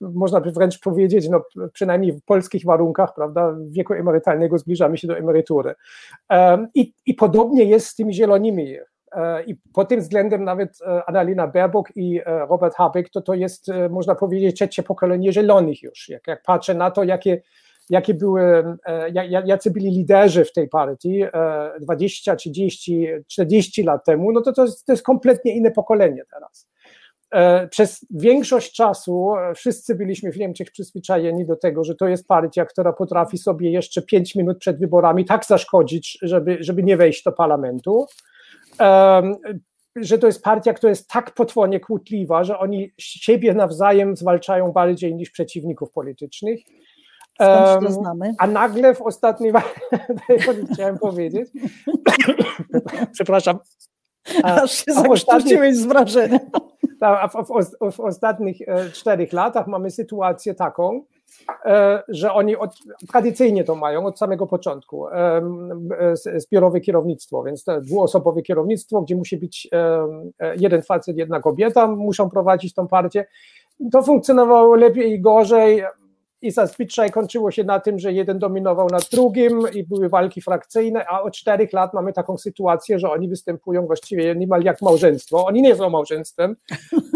[0.00, 5.18] można by wręcz powiedzieć, no, przynajmniej w polskich warunkach, prawda, wieku emerytalnego zbliżamy się do
[5.18, 5.74] emerytury.
[6.74, 8.76] I, i podobnie jest z tymi zielonymi.
[9.12, 13.66] E, I pod tym względem nawet e, Annalena Baerbock i Robert Habeck to, to jest,
[13.90, 16.08] można powiedzieć, trzecie pokolenie zielonych już.
[16.08, 17.42] Jak, jak patrzę na to, jakie
[17.90, 18.42] jakie były,
[18.86, 19.10] e,
[19.46, 21.24] jacy byli liderzy w tej partii
[21.80, 26.68] 20, 30, 40 lat temu, no to to jest, to jest kompletnie inne pokolenie teraz.
[27.30, 32.28] E, przez większość czasu e, wszyscy byliśmy w Niemczech przyzwyczajeni do tego, że to jest
[32.28, 37.24] partia, która potrafi sobie jeszcze 5 minut przed wyborami tak zaszkodzić, żeby, żeby nie wejść
[37.24, 38.06] do parlamentu.
[39.96, 45.14] Że to jest partia, która jest tak potwornie kłótliwa, że oni siebie nawzajem zwalczają bardziej
[45.14, 46.60] niż przeciwników politycznych.
[47.44, 48.34] Skąd to znamy?
[48.38, 49.52] A nagle w ostatniej,
[50.72, 51.50] chciałem powiedzieć,
[53.12, 53.58] przepraszam,
[54.42, 56.38] Aż się zakrztusiłeś z wrażenia.
[57.00, 61.02] A w, w, w, ostatnich e, czterech latach mamy sytuację taką,
[61.64, 62.70] e, że oni od,
[63.08, 65.06] tradycyjnie to mają od samego początku.
[66.36, 70.06] Zbiorowe kierownictwo, więc to dwuosobowe kierownictwo, gdzie musi być e,
[70.56, 73.24] jeden facet, jedna kobieta, muszą prowadzić tą partię.
[73.92, 75.84] To funkcjonowało lepiej i gorzej
[76.42, 81.04] i zazwyczaj kończyło się na tym, że jeden dominował nad drugim i były walki frakcyjne,
[81.08, 85.46] a od czterech lat mamy taką sytuację, że oni występują właściwie niemal jak małżeństwo.
[85.46, 86.56] Oni nie są małżeństwem.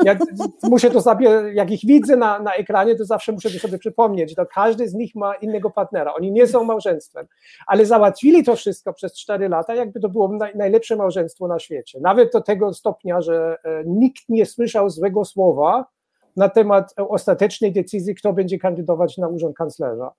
[0.05, 0.19] Ja
[0.63, 4.35] muszę to sobie, jak ich widzę na, na ekranie, to zawsze muszę to sobie przypomnieć,
[4.37, 6.15] że każdy z nich ma innego partnera.
[6.15, 7.27] Oni nie są małżeństwem,
[7.67, 11.99] ale załatwili to wszystko przez cztery lata, jakby to było naj, najlepsze małżeństwo na świecie.
[12.01, 15.95] Nawet do tego stopnia, że e, nikt nie słyszał złego słowa
[16.37, 20.11] na temat ostatecznej decyzji, kto będzie kandydować na urząd kanclerza.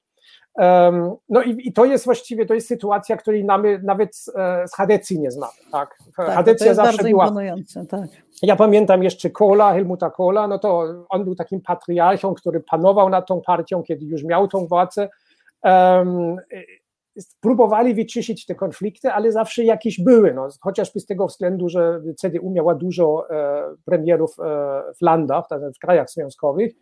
[1.30, 4.75] No i, i, to jest właściwie, to jest sytuacja, której namy, nawet z, e, z
[4.75, 5.54] Hadecji nie znamy.
[5.71, 5.97] Tak?
[6.17, 7.32] tak Hadecja zawsze była.
[7.89, 8.10] Tak.
[8.41, 13.28] Ja pamiętam jeszcze Kohla, Helmuta Kohla, no to on był takim patriarchą, który panował nad
[13.28, 15.10] tą partią, kiedy już miał tą władzę.
[15.63, 16.38] Um,
[17.39, 22.49] próbowali wyciszyć te konflikty, ale zawsze jakieś były, no, chociażby z tego względu, że CDU
[22.49, 24.43] miała dużo e, premierów e,
[24.97, 26.73] w landach, w krajach związkowych,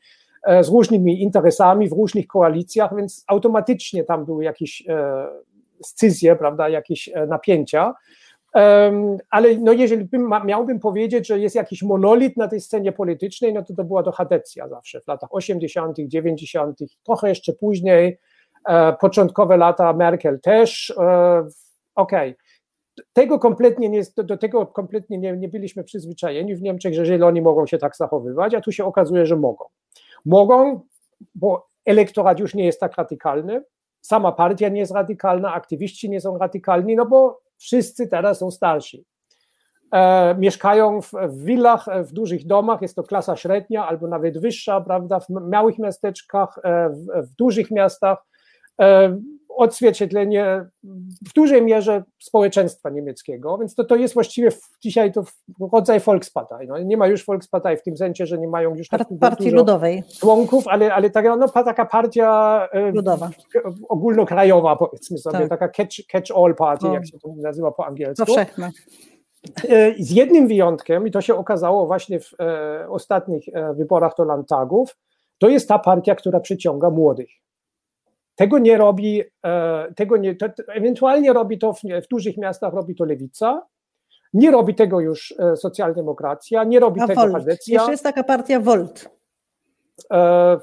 [0.43, 4.83] e, z różnymi interesami, w różnych koalicjach, więc automatycznie tam były jakieś
[5.83, 7.93] scyzje, prawda, jakieś napięcia.
[9.29, 13.63] ale no jeżeli bym, miałbym powiedzieć, że jest jakiś monolit na tej scenie politycznej, no
[13.63, 18.19] to to była to Hadecja zawsze w latach 80., 90., trochę jeszcze później,
[18.99, 20.93] początkowe lata Merkel też.
[20.97, 21.43] E,
[21.95, 22.31] okej.
[22.31, 22.35] Okay.
[23.13, 27.65] Tego kompletnie nie, do tego kompletnie nie, nie byliśmy przyzwyczajeni w Niemczech, że zieloni mogą
[27.65, 29.65] się tak zachowywać, a tu się okazuje, że mogą.
[30.25, 30.81] Mogą,
[31.35, 33.63] bo elektorat już nie jest tak radykalny,
[34.01, 39.05] sama partia nie jest radykalna, aktywiści nie są radykalni, no bo wszyscy teraz są starsi.
[39.91, 44.81] E, mieszkają w, w willach, w dużych domach, jest to klasa średnia albo nawet wyższa,
[44.81, 48.32] prawda, w małych miasteczkach, e, w, w dużych miastach, E,
[49.57, 50.65] odzwierciedlenie
[51.29, 54.49] w dużej mierze społeczeństwa niemieckiego, więc to, to jest właściwie
[54.81, 55.23] dzisiaj to
[55.73, 56.67] rodzaj Volkspartei.
[56.67, 60.03] No, nie ma już Volkspartei w tym sensie, że nie mają już tak Partii Ludowej.
[60.19, 63.29] członków, ale, ale taka, no, taka partia e, Ludowa.
[63.89, 65.49] ogólnokrajowa, powiedzmy sobie, tak.
[65.49, 68.25] taka catch-all catch party, jak się to nazywa po angielsku.
[68.25, 68.71] Powszechna.
[69.69, 74.23] E, z jednym wyjątkiem, i to się okazało właśnie w e, ostatnich e, wyborach do
[74.23, 74.97] Landtagów,
[75.37, 77.29] to jest ta partia, która przyciąga młodych.
[78.35, 82.95] Tego nie robi, e, tego nie, to, ewentualnie robi to w, w, dużych miastach, robi
[82.95, 83.67] to lewica,
[84.33, 87.67] nie robi tego już e, socjaldemokracja, nie robi A tego Volt.
[87.67, 89.09] Jeszcze jest taka partia Volt.
[90.11, 90.57] E,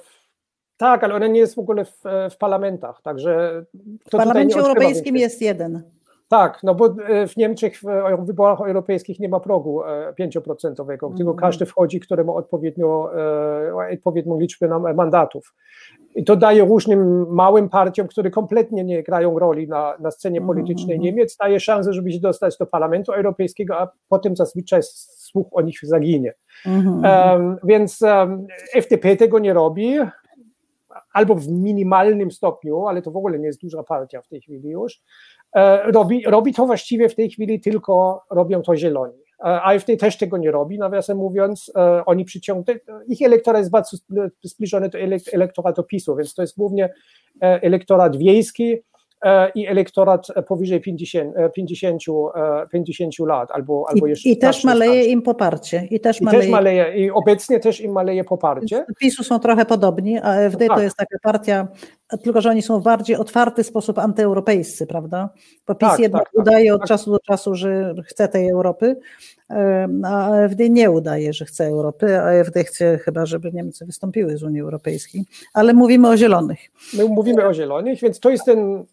[0.77, 3.65] tak, ale ona nie jest w ogóle w, w parlamentach, także...
[4.07, 5.83] W Parlamencie Europejskim jest jeden.
[6.31, 7.81] Tak, no bo e, w Niemczech
[8.19, 9.83] w wyborach europejskich nie ma progu
[10.21, 11.37] 5%, e, tylko mm.
[11.37, 13.11] każdy wchodzi, który ma odpowiednio,
[13.79, 15.55] e, odpowiednią liczbę mandatów.
[16.15, 20.57] I to daje różnym małym partiom, które kompletnie nie grają roli na, na scenie mhm,
[20.57, 21.05] politycznej mm.
[21.05, 25.79] Niemiec, daje szansę, żeby się dostać do Parlamentu Europejskiego, a potem zazwyczaj słuch o nich
[25.83, 26.35] zaginie.
[26.67, 27.05] Mm.
[27.05, 29.99] Um, więc um, FDP tego nie robi,
[31.13, 34.69] albo w minimalnym stopniu, ale to w ogóle nie jest duża partia w tej chwili
[34.69, 35.03] już.
[35.57, 39.19] E, robi, robi to właściwie w tej chwili tylko robią to zieloni.
[39.45, 43.97] E, AfD też tego nie robi, nawiasem mówiąc, e, oni przyciągają, ich elektorat jest bardzo
[44.43, 44.99] zbliżony do
[45.33, 46.93] elektoratu PiSu, więc to jest głównie
[47.41, 48.83] elektorat wiejski,
[49.25, 52.03] E, i elektorat powyżej 50, 50,
[52.73, 55.89] 50 lat albo, albo I, jeszcze I też maleje im poparcie.
[55.91, 56.43] I też, I maleje...
[56.43, 57.07] też maleje.
[57.07, 58.85] I obecnie też im maleje poparcie.
[59.01, 60.77] PiSu są trochę podobni, a AfD tak.
[60.77, 61.69] to jest taka partia,
[62.17, 65.29] tylko że oni są w bardziej otwarty sposób antyeuropejscy, prawda?
[65.67, 66.43] Bo PiS tak, jednak tak, tak.
[66.43, 66.89] udaje od tak.
[66.89, 68.97] czasu do czasu, że chce tej Europy,
[70.05, 74.43] a AfD nie udaje, że chce Europy, a AfD chce chyba, żeby Niemcy wystąpiły z
[74.43, 75.25] Unii Europejskiej.
[75.55, 76.59] Ale mówimy o zielonych.
[76.95, 78.85] My mówimy o zielonych, więc to jest ten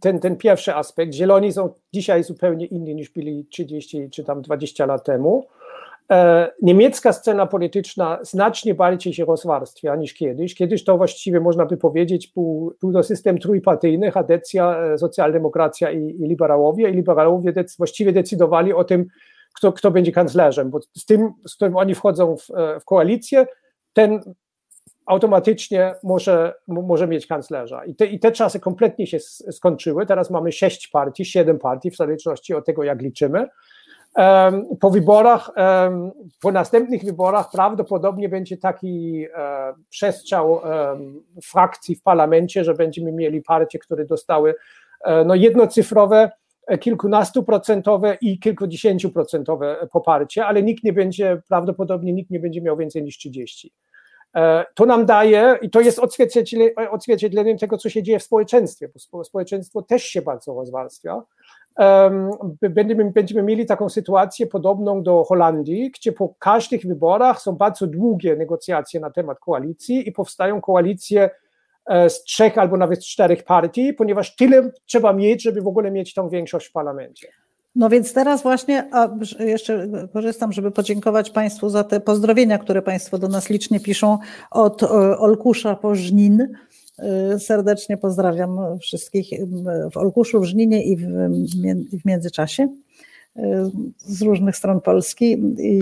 [0.00, 1.14] ten, ten pierwszy aspekt.
[1.14, 5.46] Zieloni są dzisiaj zupełnie inni niż byli 30 czy tam 20 lat temu.
[6.10, 10.54] E, niemiecka scena polityczna znacznie bardziej się rozwarstwia niż kiedyś.
[10.54, 15.98] Kiedyś to właściwie można by powiedzieć był, był to system trójpartyjny, Hadecja, e, socjaldemokracja i,
[15.98, 16.90] i liberałowie.
[16.90, 19.06] I liberałowie dec, właściwie decydowali o tym,
[19.54, 23.46] kto, kto będzie kanclerzem, bo z tym, z którym oni wchodzą w, e, w koalicję,
[23.92, 24.20] ten
[25.06, 27.84] automatycznie może, może mieć kanclerza.
[27.84, 30.06] I te, I te czasy kompletnie się skończyły.
[30.06, 33.48] Teraz mamy sześć partii, siedem partii, w zależności od tego, jak liczymy.
[34.80, 35.50] Po wyborach,
[36.40, 40.60] po następnych wyborach prawdopodobnie będzie taki e, przestrzał
[41.44, 44.54] frakcji w parlamencie, że będziemy mieli partie, które dostały
[45.04, 46.30] e, no, jednocyfrowe,
[46.66, 53.02] e, kilkunastuprocentowe i kilkudziesięcioprocentowe poparcie, ale nikt nie będzie, prawdopodobnie nikt nie będzie miał więcej
[53.02, 53.72] niż 30.
[54.36, 56.00] E, to nam daje, i to jest
[56.90, 61.22] odzwierciedleniem tego, co się dzieje w społeczeństwie, bo społeczeństwo też się bardzo rozwarstwia.
[62.60, 68.36] Będziemy, będziemy mieli taką sytuację podobną do Holandii, gdzie po każdych wyborach są bardzo długie
[68.36, 71.30] negocjacje na temat koalicji i powstają koalicje
[71.86, 76.14] e, z trzech albo nawet czterech partii, ponieważ tyle trzeba mieć, żeby w ogóle mieć
[76.14, 77.28] tą większość w parlamencie.
[77.74, 83.18] No więc teraz właśnie, a jeszcze korzystam, żeby podziękować Państwu za te pozdrowienia, które Państwo
[83.18, 84.18] do nas licznie piszą
[84.50, 84.86] od e,
[85.18, 86.40] Olkusza po Żnin.
[86.40, 86.48] E,
[87.38, 89.28] serdecznie pozdrawiam wszystkich
[89.92, 91.06] w Olkuszu, w Żninie i w,
[92.04, 92.68] międzyczasie
[93.36, 95.32] e, z różnych stron Polski.
[95.58, 95.80] I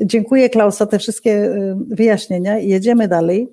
[0.00, 2.58] dziękuję Klaus za te wszystkie wyjaśnienia.
[2.58, 3.48] Jedziemy dalej.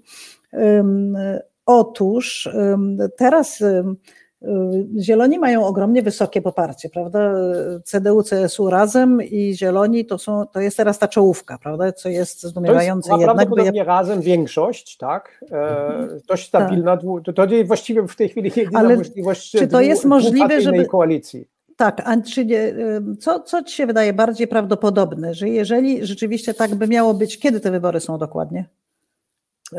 [1.65, 2.49] Otóż
[3.17, 3.95] teraz Y,
[4.99, 7.33] Zieloni mają ogromnie wysokie poparcie, prawda?
[7.83, 11.91] CDU, CSU razem i Zieloni to, są, to jest teraz ta czołówka, prawda?
[11.91, 13.35] Co jest zdumiewające to jest jednak.
[13.35, 15.45] Prawdopodobnie razem większość, tak?
[15.51, 17.05] E, dość stabilna, tak.
[17.25, 21.47] to, to właściwie w tej chwili jedyna Ale możliwość czy to jest możliwe, żeby koalicji.
[21.75, 22.73] Tak, a czy nie,
[23.19, 27.59] co, co ci się wydaje bardziej prawdopodobne, że jeżeli rzeczywiście tak by miało być, kiedy
[27.59, 28.65] te wybory są dokładnie?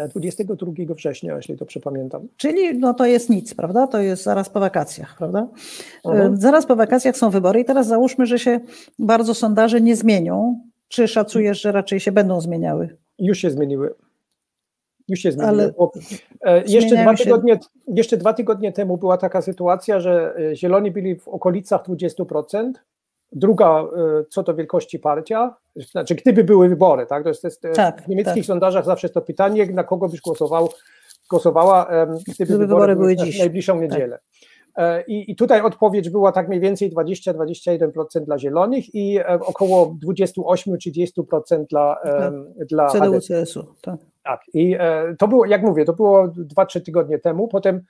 [0.08, 2.28] 22 września, jeśli to przypamiętam.
[2.36, 3.86] Czyli no to jest nic, prawda?
[3.86, 5.48] To jest zaraz po wakacjach, prawda?
[6.04, 6.36] Mhm.
[6.36, 8.60] Zaraz po wakacjach są wybory i teraz załóżmy, że się
[8.98, 10.60] bardzo sondaże nie zmienią.
[10.88, 12.96] Czy szacujesz, że raczej się będą zmieniały?
[13.18, 13.94] Już się zmieniły.
[15.08, 15.48] Już się zmieniły.
[15.48, 15.72] Ale
[16.44, 17.60] e, jeszcze, dwa tygodnie, się...
[17.88, 22.72] jeszcze dwa tygodnie temu była taka sytuacja, że e, zieloni byli w okolicach 20%,
[23.32, 27.22] Druga, e, co do wielkości partia, znaczy gdyby były wybory, tak?
[27.22, 28.46] To jest, to jest tak, w niemieckich tak.
[28.46, 30.68] sondażach zawsze jest to pytanie, na kogo byś głosował,
[31.30, 33.38] głosowała, gdyby, gdyby wybory, były dziś.
[33.38, 33.82] najbliższą tak.
[33.82, 34.18] niedzielę.
[34.74, 35.08] Tak.
[35.08, 41.96] I, I, tutaj odpowiedź była tak mniej więcej 20-21% dla zielonych i około 28-30% dla,
[42.02, 42.32] tak.
[42.68, 43.66] dla CDU, CSU.
[43.80, 43.96] Tak.
[44.22, 44.40] tak.
[44.54, 44.76] I
[45.18, 47.48] to było, jak mówię, to było 2-3 tygodnie temu.
[47.48, 47.80] Potem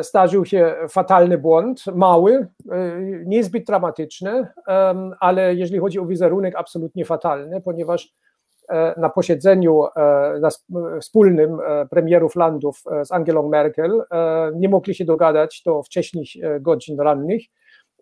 [0.00, 2.48] zdarzył się fatalny błąd, mały,
[3.26, 4.46] niezbyt dramatyczny,
[5.20, 8.14] ale jeżeli chodzi o wizerunek, absolutnie fatalny, ponieważ
[8.96, 9.82] na posiedzeniu
[10.40, 10.48] na
[11.00, 11.58] wspólnym
[11.90, 14.02] premierów landów z Angelą Merkel
[14.54, 16.26] nie mogli się dogadać do wcześniej
[16.60, 17.42] godzin rannych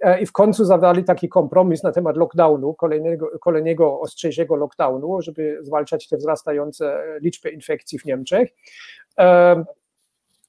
[0.01, 5.59] E, i w końcu zawarli taki kompromis na temat lockdownu, kolejnego, kolejnego ostrzejszego lockdownu, żeby
[5.63, 8.49] zwalczać te wzrastające liczby infekcji w Niemczech.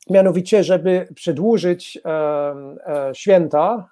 [0.09, 3.89] E, mianowicie, żeby przedłużyć e, święta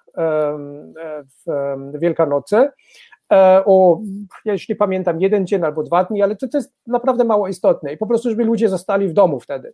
[1.46, 2.68] w Wielkanocy
[3.64, 4.00] o,
[4.44, 7.96] jeśli pamiętam, jeden dzień albo dwa dni, ale to, to jest naprawdę mało istotne i
[7.96, 9.72] po prostu, żeby ludzie zostali w domu wtedy.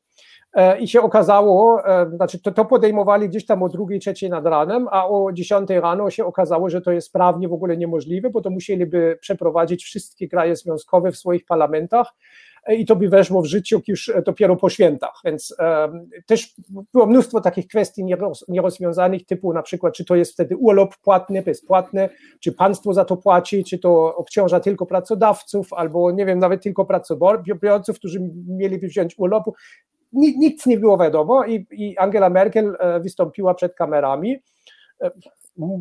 [0.55, 4.47] E, i się okazało, e, znaczy to, to podejmowali gdzieś tam o drugiej, trzeciej nad
[4.47, 8.41] ranem, a o dziesiątej rano się okazało, że to jest prawnie w ogóle niemożliwe, bo
[8.41, 12.15] to musieliby przeprowadzić wszystkie kraje związkowe w swoich parlamentach e,
[12.69, 16.55] i to by weszło w życie już dopiero po świętach, więc um, też
[16.93, 18.05] było mnóstwo takich kwestii
[18.49, 22.09] nierozwiązanych, typu na przykład, czy to jest wtedy urlop płatny, bezpłatny,
[22.41, 26.85] czy państwo za to płaci, czy to obciąża tylko pracodawców, albo nie wiem, nawet tylko
[26.85, 29.55] pracobiorców, którzy mieliby wziąć urlopu.
[30.13, 34.37] Nic nie było wiadomo i, i Angela Merkel e, wystąpiła przed kamerami.
[35.03, 35.11] E,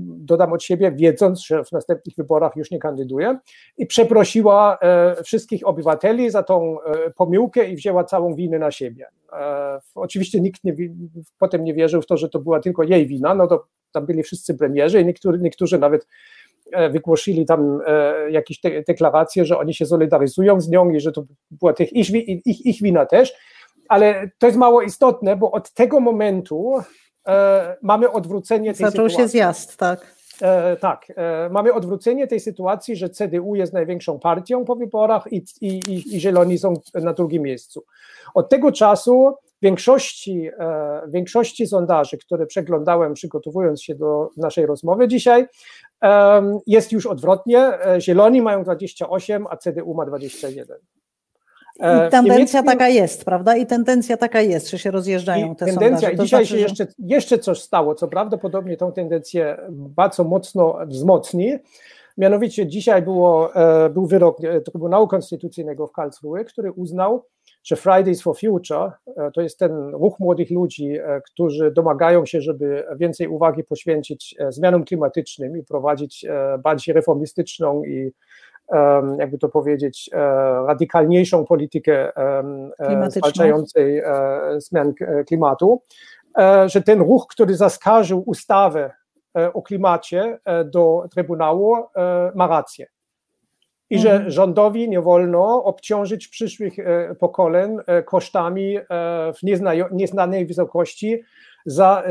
[0.05, 3.37] dodam od siebie, wiedząc, że w następnych wyborach już nie kandyduje,
[3.77, 6.77] i przeprosiła e, wszystkich obywateli za tą
[7.15, 9.05] pomyłkę i wzięła całą winę na siebie.
[9.95, 10.75] Oczywiście nikt nie,
[11.39, 14.23] potem nie wierzył w to, że to była tylko jej wina, no to tam byli
[14.23, 16.07] wszyscy premierzy i niektórzy, niektórzy nawet
[16.91, 17.79] wygłosili tam
[18.29, 22.09] jakieś deklaracje, że oni się solidaryzują z nią i że to była tych ich,
[22.45, 23.33] ich, ich wina też,
[23.89, 26.83] ale to jest mało istotne, bo od tego momentu e,
[27.81, 29.17] mamy odwrócenie tej Zaczął sytuacji.
[29.17, 30.19] się zjazd, tak.
[30.41, 35.43] E, tak, e, mamy odwrócenie tej sytuacji, że CDU jest największą partią po wyborach i,
[35.61, 35.79] i,
[36.15, 37.83] i Zieloni są na drugim miejscu.
[38.33, 45.45] Od tego czasu większości, e, większości sondaży, które przeglądałem przygotowując się do naszej rozmowy dzisiaj,
[46.67, 47.59] jest już odwrotnie.
[47.59, 50.77] E, Zieloni mają 28, a CDU ma 21.
[51.79, 53.55] E, I tendencja taka jest, prawda?
[53.55, 56.11] I tendencja taka jest, że się rozjeżdżają te tendencja, sondaże.
[56.11, 61.57] I dzisiaj znaczy, się jeszcze, jeszcze coś stało, co prawdopodobnie tą tendencję bardzo mocno wzmocni.
[62.17, 67.25] Mianowicie dzisiaj było, e, był wyrok e, Trybunału Konstytucyjnego w Karlsruhe, który uznał,
[67.63, 68.91] że Fridays for Future
[69.33, 75.57] to jest ten ruch młodych ludzi, którzy domagają się, żeby więcej uwagi poświęcić zmianom klimatycznym
[75.57, 76.25] i prowadzić
[76.63, 78.11] bardziej reformistyczną i
[79.19, 80.17] jakby to powiedzieć, e,
[80.67, 84.05] radykalniejszą politykę e, zwalczającej e,
[84.57, 84.93] zmian
[85.27, 85.81] klimatu,
[86.65, 88.91] że ten ruch, który zaskarżył ustawę
[89.53, 91.75] o klimacie do Trybunału,
[92.35, 92.87] ma rację.
[93.89, 94.31] I że mhm.
[94.31, 96.73] rządowi nie wolno obciążyć przyszłych
[97.19, 98.77] pokoleń kosztami
[99.39, 101.23] w nieznanej wysokości
[101.65, 102.03] za,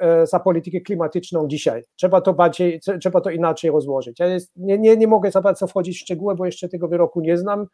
[0.00, 1.82] e, za politykę klimatyczną dzisiaj.
[1.96, 4.20] Trzeba to bardziej, trzeba to inaczej rozłożyć.
[4.20, 7.20] Ja jest, nie, nie, nie mogę za bardzo wchodzić w szczegóły, bo jeszcze tego wyroku
[7.20, 7.66] nie znam.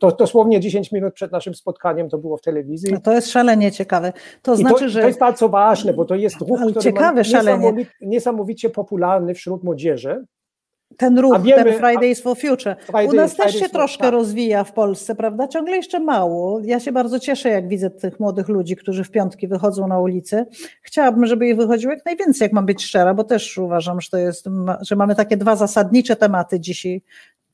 [0.00, 2.92] To dosłownie 10 minut przed naszym spotkaniem to było w telewizji.
[2.92, 4.12] No to jest szalenie ciekawe.
[4.42, 5.00] To znaczy, to, że.
[5.00, 10.24] To jest bardzo ważne, bo to jest ruch, który ciekawy, niesamowicie, niesamowicie popularny wśród młodzieży
[11.02, 12.76] ten ruch, wiemy, ten Fridays for Future.
[13.08, 14.12] U nas też się troszkę tak.
[14.12, 15.48] rozwija w Polsce, prawda?
[15.48, 16.60] Ciągle jeszcze mało.
[16.64, 20.46] Ja się bardzo cieszę, jak widzę tych młodych ludzi, którzy w piątki wychodzą na ulicę.
[20.82, 24.18] Chciałabym, żeby ich wychodziło jak najwięcej, jak mam być szczera, bo też uważam, że to
[24.18, 24.48] jest,
[24.80, 27.02] że mamy takie dwa zasadnicze tematy dzisiaj,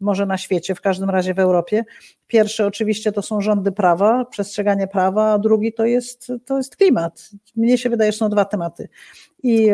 [0.01, 1.85] może na świecie, w każdym razie w Europie.
[2.27, 7.31] Pierwszy oczywiście to są rządy prawa, przestrzeganie prawa, a drugi to jest, to jest klimat.
[7.57, 8.89] Mnie się wydaje, że są dwa tematy.
[9.43, 9.71] I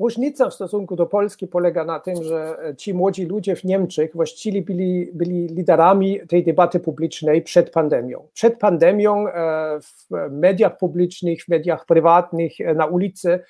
[0.00, 4.62] Różnica w stosunku do Polski polega na tym, że ci młodzi ludzie w Niemczech właściwie
[4.62, 8.28] byli, byli liderami tej debaty publicznej przed pandemią.
[8.32, 9.32] Przed pandemią e,
[9.80, 13.40] w mediach publicznych, w mediach prywatnych, e, na ulicy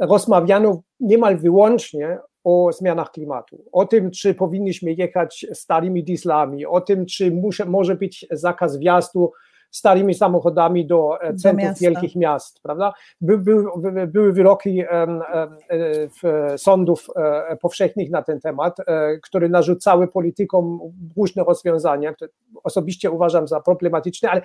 [0.00, 7.06] rozmawiano niemal wyłącznie o zmianach klimatu, o tym, czy powinniśmy jechać starymi dieslami, o tym,
[7.06, 9.32] czy muszę, może być zakaz wjazdu
[9.74, 12.92] starymi samochodami do e, centrów do wielkich miast, prawda?
[13.20, 18.76] By, by, by, były wyroki e, sądów e, powszechnych na ten temat,
[19.22, 20.80] które narzucały politykom
[21.16, 22.30] różne rozwiązania, które
[22.64, 24.42] osobiście uważam za problematyczne, ale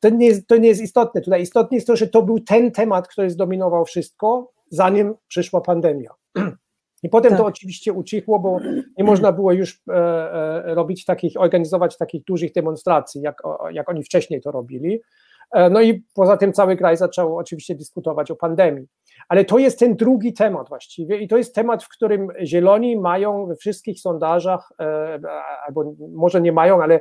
[0.00, 1.20] to nie, jest, to nie jest istotne.
[1.20, 6.10] Tutaj istotne jest to, że to był ten temat, który zdominował wszystko, zanim przyszła pandemia.
[7.02, 7.38] I potem tak.
[7.38, 8.58] to oczywiście ucichło, bo
[8.98, 14.04] nie można było już e, e, robić takich, organizować takich dużych demonstracji, jak, jak oni
[14.04, 15.00] wcześniej to robili.
[15.52, 18.86] E, no i poza tym cały kraj zaczął oczywiście dyskutować o pandemii.
[19.28, 23.46] Ale to jest ten drugi temat właściwie i to jest temat, w którym Zieloni mają
[23.46, 24.72] we wszystkich sondażach,
[25.66, 27.00] albo może nie mają, ale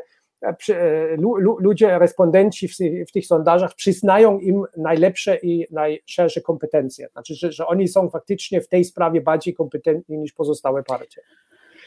[1.59, 2.67] ludzie, respondenci
[3.07, 7.07] w, tych sondażach przyznają im najlepsze i najszersze kompetencje.
[7.11, 11.21] Znaczy, że, że oni są faktycznie w tej sprawie bardziej kompetentni niż pozostałe partie.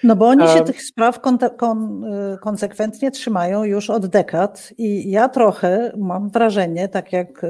[0.04, 2.04] No bo oni się tych spraw kon, kon,
[2.40, 7.46] konsekwentnie trzymają już od dekad i ja trochę mam wrażenie, tak jak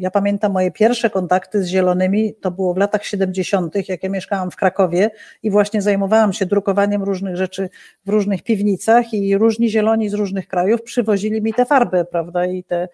[0.00, 4.50] ja pamiętam moje pierwsze kontakty z zielonymi, to było w latach 70., jak ja mieszkałam
[4.50, 5.10] w Krakowie
[5.42, 7.68] i właśnie zajmowałam się drukowaniem różnych rzeczy
[8.06, 12.64] w różnych piwnicach i różni zieloni z różnych krajów przywozili mi te farby, prawda, i
[12.64, 12.88] te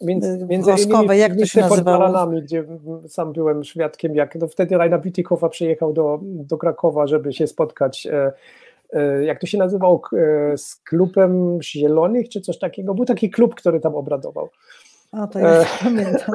[0.00, 1.98] między, między woskowe, jak to się nazywało?
[1.98, 2.64] Baranami, gdzie
[3.08, 8.06] sam byłem świadkiem, jak no wtedy Rainer Bitikowa przyjechał do, do Krakowa, żeby się spotkać
[8.06, 8.32] e,
[8.92, 12.94] e, jak to się nazywał, e, z klubem zielonych, czy coś takiego.
[12.94, 14.48] Był taki klub, który tam obradował.
[15.12, 16.34] A to ja pamiętam.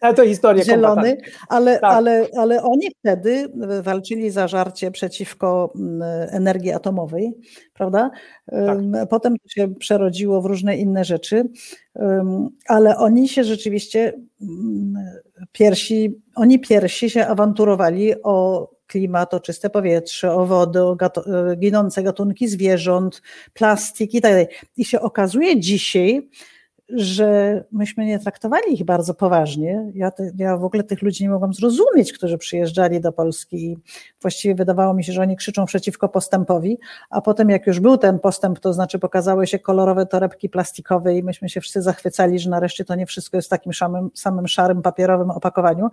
[0.00, 1.16] Ale to historia Zielony,
[1.48, 1.94] ale, tak.
[1.94, 7.32] ale, ale oni wtedy walczyli za żarcie przeciwko mm, energii atomowej,
[7.74, 8.10] prawda?
[8.50, 8.78] Tak.
[9.10, 11.44] Potem to się przerodziło w różne inne rzeczy,
[12.66, 14.12] ale oni się rzeczywiście
[14.42, 14.94] mm,
[15.52, 21.24] pierwsi, oni pierwsi się awanturowali o klimat, o czyste powietrze, o wodę, o gato,
[21.56, 23.22] ginące gatunki zwierząt,
[23.54, 24.46] plastik i tak dalej.
[24.76, 26.28] I się okazuje dzisiaj,
[26.88, 29.90] że myśmy nie traktowali ich bardzo poważnie.
[29.94, 33.78] Ja, te, ja w ogóle tych ludzi nie mogłam zrozumieć, którzy przyjeżdżali do Polski i
[34.22, 36.78] właściwie wydawało mi się, że oni krzyczą przeciwko postępowi,
[37.10, 41.22] a potem jak już był ten postęp, to znaczy pokazały się kolorowe torebki plastikowe i
[41.22, 44.82] myśmy się wszyscy zachwycali, że nareszcie to nie wszystko jest w takim samym, samym szarym
[44.82, 45.88] papierowym opakowaniu,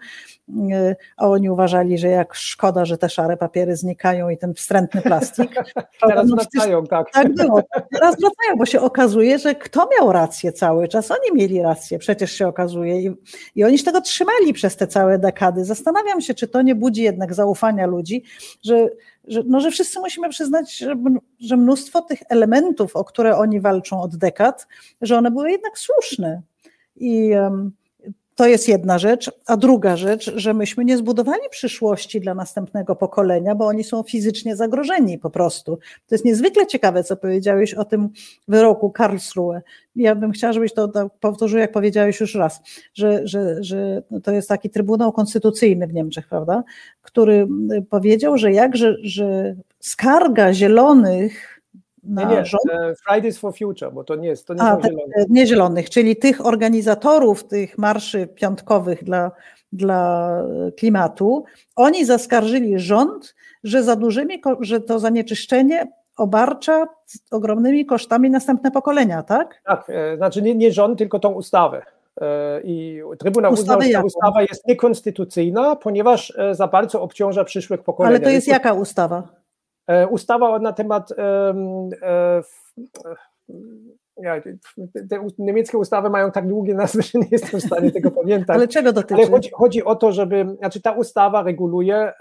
[1.17, 5.55] a oni uważali, że jak szkoda, że te szare papiery znikają i ten wstrętny plastik.
[6.07, 7.11] Teraz no, wracają, tak.
[7.11, 7.61] Tak było.
[7.71, 11.99] Teraz wracają, bo się okazuje, że kto miał rację cały cały czas oni mieli rację,
[11.99, 13.01] przecież się okazuje.
[13.01, 13.15] I,
[13.55, 15.65] I oni się tego trzymali przez te całe dekady.
[15.65, 18.23] Zastanawiam się, czy to nie budzi jednak zaufania ludzi,
[18.63, 18.89] że,
[19.27, 20.95] że, no, że wszyscy musimy przyznać, że,
[21.39, 24.67] że mnóstwo tych elementów, o które oni walczą od dekad,
[25.01, 26.41] że one były jednak słuszne.
[26.95, 27.71] I um,
[28.35, 29.31] to jest jedna rzecz.
[29.45, 34.55] A druga rzecz, że myśmy nie zbudowali przyszłości dla następnego pokolenia, bo oni są fizycznie
[34.55, 35.77] zagrożeni po prostu.
[36.07, 38.09] To jest niezwykle ciekawe, co powiedziałeś o tym
[38.47, 39.61] wyroku Karlsruhe.
[39.95, 42.61] Ja bym chciała, żebyś to powtórzył, jak powiedziałeś już raz,
[42.93, 46.63] że, że, że to jest taki Trybunał Konstytucyjny w Niemczech, prawda,
[47.01, 47.47] który
[47.89, 51.54] powiedział, że jak, że, że skarga zielonych
[52.07, 52.63] na nie, nie, rząd?
[52.71, 55.29] E, Fridays for Future, bo to nie jest, to nie A, są zielonych.
[55.29, 59.31] Nie zielonych, czyli tych organizatorów tych marszy piątkowych dla,
[59.73, 60.31] dla
[60.77, 61.43] klimatu,
[61.75, 65.87] oni zaskarżyli rząd, że za dużymi, że to zanieczyszczenie
[66.17, 66.85] obarcza
[67.31, 69.61] ogromnymi kosztami następne pokolenia, tak?
[69.65, 71.81] Tak, e, znaczy nie, nie rząd, tylko tą ustawę.
[72.21, 78.09] E, I Trybunał uznał, że ta ustawa jest niekonstytucyjna, ponieważ za bardzo obciąża przyszłych pokoleń.
[78.09, 79.44] Ale to jest jaka ustawa?
[79.87, 82.41] E, ustawa na temat e,
[84.17, 84.41] ja,
[85.09, 88.55] te niemieckie ustawy mają tak długie nazwy, że nie jestem w stanie tego pamiętać.
[88.55, 89.21] Ale czego dotyczy?
[89.21, 92.11] Ale chodzi, chodzi o to, żeby, znaczy ta ustawa reguluje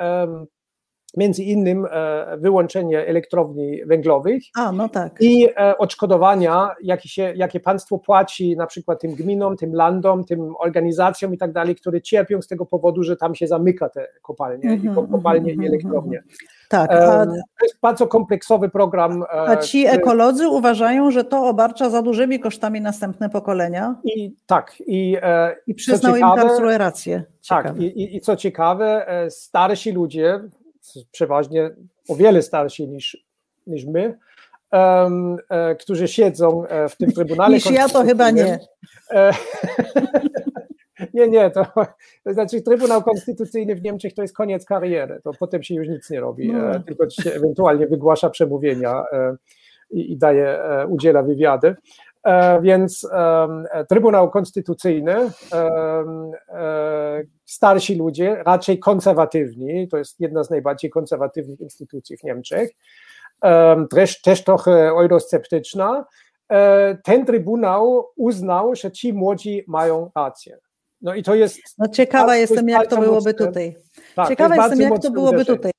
[1.16, 5.16] między innym e, wyłączenie elektrowni węglowych A, no tak.
[5.20, 10.54] i e, odszkodowania, jakie, się, jakie państwo płaci na przykład tym gminom, tym landom, tym
[10.58, 14.70] organizacjom i tak dalej, które cierpią z tego powodu, że tam się zamyka te kopalnie,
[14.70, 16.22] mm -hmm, kopalnie mm -hmm, i mhm, elektrownie.
[16.68, 16.90] Tak.
[16.90, 19.22] A, to jest bardzo kompleksowy program.
[19.22, 19.98] E, a ci który...
[19.98, 23.94] ekolodzy uważają, że to obarcza za dużymi kosztami następne pokolenia?
[24.04, 24.72] I tak.
[24.86, 25.16] I,
[25.66, 27.24] I przyznał ciekawe, im Karlsruhe rację.
[27.48, 27.76] Tak.
[27.78, 30.40] I, i, I co ciekawe, starsi ludzie,
[31.12, 31.70] przeważnie
[32.08, 33.26] o wiele starsi niż,
[33.66, 34.18] niż my,
[34.72, 38.58] um, e, którzy siedzą e, w tym Trybunale Niż ja to chyba nie.
[39.10, 39.32] E,
[41.14, 41.66] nie, nie, to,
[42.24, 46.10] to znaczy Trybunał Konstytucyjny w Niemczech to jest koniec kariery, to potem się już nic
[46.10, 46.80] nie robi, no.
[46.80, 49.04] tylko się ewentualnie wygłasza przemówienia
[49.90, 50.58] i, i daje,
[50.88, 51.76] udziela wywiady.
[52.24, 56.04] E, więc e, Trybunał Konstytucyjny, e,
[57.44, 62.70] starsi ludzie, raczej konserwatywni, to jest jedna z najbardziej konserwatywnych instytucji w Niemczech,
[63.90, 66.04] też, też trochę eurosceptyczna,
[67.04, 70.58] ten Trybunał uznał, że ci młodzi mają rację.
[71.00, 71.58] No i to jest.
[71.78, 73.76] No ciekawa jestem, jak to byłoby mocne, tutaj.
[74.14, 75.72] Tak, ciekawa jestem, jak to byłoby tutaj.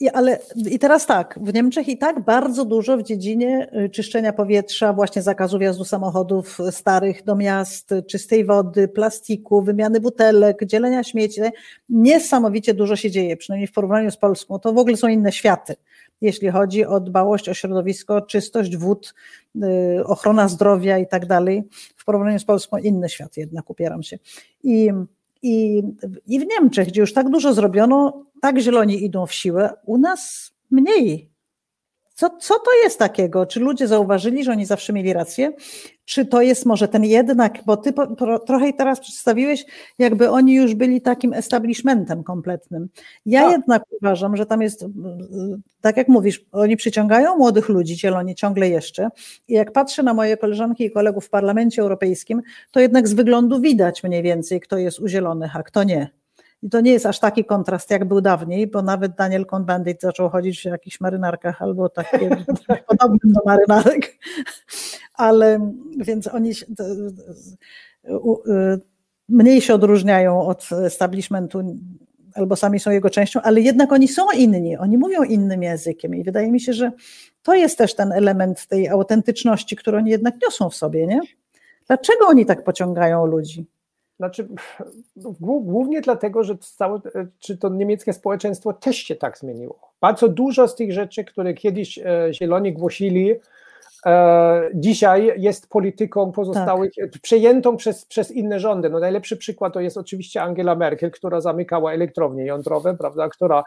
[0.00, 4.32] I, ale, I teraz tak, w Niemczech i tak bardzo dużo w dziedzinie y, czyszczenia
[4.32, 11.40] powietrza, właśnie zakazu wjazdu samochodów starych do miast, czystej wody, plastiku, wymiany butelek, dzielenia śmieci.
[11.88, 14.58] Niesamowicie dużo się dzieje, przynajmniej w porównaniu z Polską.
[14.58, 15.76] To w ogóle są inne światy,
[16.20, 19.14] jeśli chodzi o dbałość o środowisko, czystość wód,
[19.56, 21.62] y, ochrona zdrowia i tak dalej.
[21.96, 24.18] W porównaniu z Polską inny świat jednak, upieram się.
[24.62, 24.90] I
[25.42, 25.82] i,
[26.26, 30.52] I w Niemczech, gdzie już tak dużo zrobiono, tak zieloni idą w siłę, u nas
[30.70, 31.31] mniej.
[32.14, 33.46] Co, co to jest takiego?
[33.46, 35.52] Czy ludzie zauważyli, że oni zawsze mieli rację?
[36.04, 39.64] Czy to jest może ten jednak, bo ty po, po, trochę teraz przedstawiłeś,
[39.98, 42.88] jakby oni już byli takim establishmentem kompletnym.
[43.26, 43.52] Ja tak.
[43.52, 44.84] jednak uważam, że tam jest,
[45.80, 49.08] tak jak mówisz, oni przyciągają młodych ludzi, zieloni ciągle jeszcze.
[49.48, 53.60] I jak patrzę na moje koleżanki i kolegów w Parlamencie Europejskim, to jednak z wyglądu
[53.60, 56.21] widać mniej więcej, kto jest u zielonych, a kto nie.
[56.62, 60.28] I to nie jest aż taki kontrast, jak był dawniej, bo nawet Daniel Cohn-Bendit zaczął
[60.28, 62.30] chodzić w jakichś marynarkach albo takie
[62.88, 64.18] podobnym do marynarek.
[65.14, 66.52] Ale więc oni
[69.28, 71.78] mniej się odróżniają od establishmentu
[72.34, 76.24] albo sami są jego częścią, ale jednak oni są inni, oni mówią innym językiem i
[76.24, 76.92] wydaje mi się, że
[77.42, 81.20] to jest też ten element tej autentyczności, którą oni jednak niosą w sobie, nie?
[81.86, 83.66] Dlaczego oni tak pociągają ludzi?
[84.22, 84.48] Znaczy,
[85.40, 87.00] głównie dlatego, że całe,
[87.38, 89.78] czy to niemieckie społeczeństwo też się tak zmieniło.
[90.00, 93.34] Bardzo dużo z tych rzeczy, które kiedyś e, Zieloni głosili,
[94.06, 97.10] e, dzisiaj jest polityką pozostałych, tak.
[97.22, 98.90] przejętą przez, przez inne rządy.
[98.90, 103.64] No najlepszy przykład to jest oczywiście Angela Merkel, która zamykała elektrownie jądrowe, prawda, która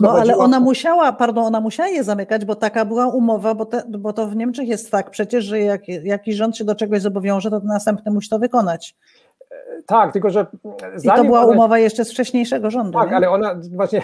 [0.00, 3.82] No ale ona musiała, pardon, ona musiała je zamykać, bo taka była umowa, bo, te,
[3.88, 7.50] bo to w Niemczech jest tak przecież, że jak jakiś rząd się do czegoś zobowiąże,
[7.50, 8.94] to następny musi to wykonać.
[9.86, 10.46] Tak, tylko że.
[11.04, 12.98] I to była umowa jeszcze z wcześniejszego rządu.
[12.98, 13.16] Tak, nie?
[13.16, 14.02] ale ona właśnie.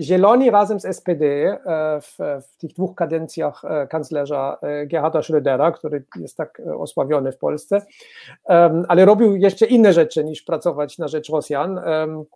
[0.00, 1.58] Zieloni razem z SPD e,
[2.00, 7.38] w, w tych dwóch kadencjach e, kanclerza e, Gerharda Schrödera, który jest tak osławiony w
[7.38, 7.82] Polsce,
[8.88, 11.80] ale robił jeszcze inne rzeczy niż pracować na rzecz Rosjan,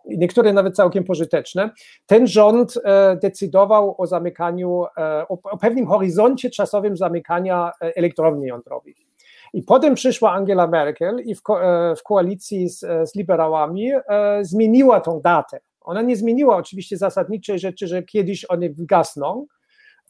[0.05, 1.69] niektóre nawet całkiem pożyteczne.
[2.05, 2.73] Ten rząd
[3.21, 4.85] decydował o zamykaniu,
[5.29, 9.08] o pewnym horyzoncie czasowym zamykania elektrowni jądrowych.
[9.53, 14.01] I potem przyszła Angela Merkel i w, ko e, w koalicji z, z liberałami e,
[14.41, 15.59] zmieniła tą datę.
[15.81, 19.45] Ona nie zmieniła oczywiście zasadniczej rzeczy, że kiedyś one wygasną,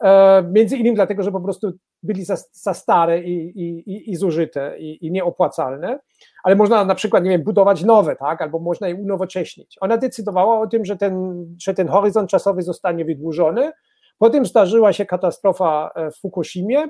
[0.02, 1.72] e, między innymi dlatego, że po prostu
[2.02, 5.98] byli za, za stare i, i, i zużyte i, i, nieopłacalne,
[6.44, 9.76] ale można na przykład, nie wiem, budować nowe, tak, albo można je unowocześnić.
[9.80, 13.72] Ona decydowała o tym, że ten, że ten horyzont czasowy zostanie wydłużony.
[14.18, 16.88] Potem zdarzyła się katastrofa w Fukushimie,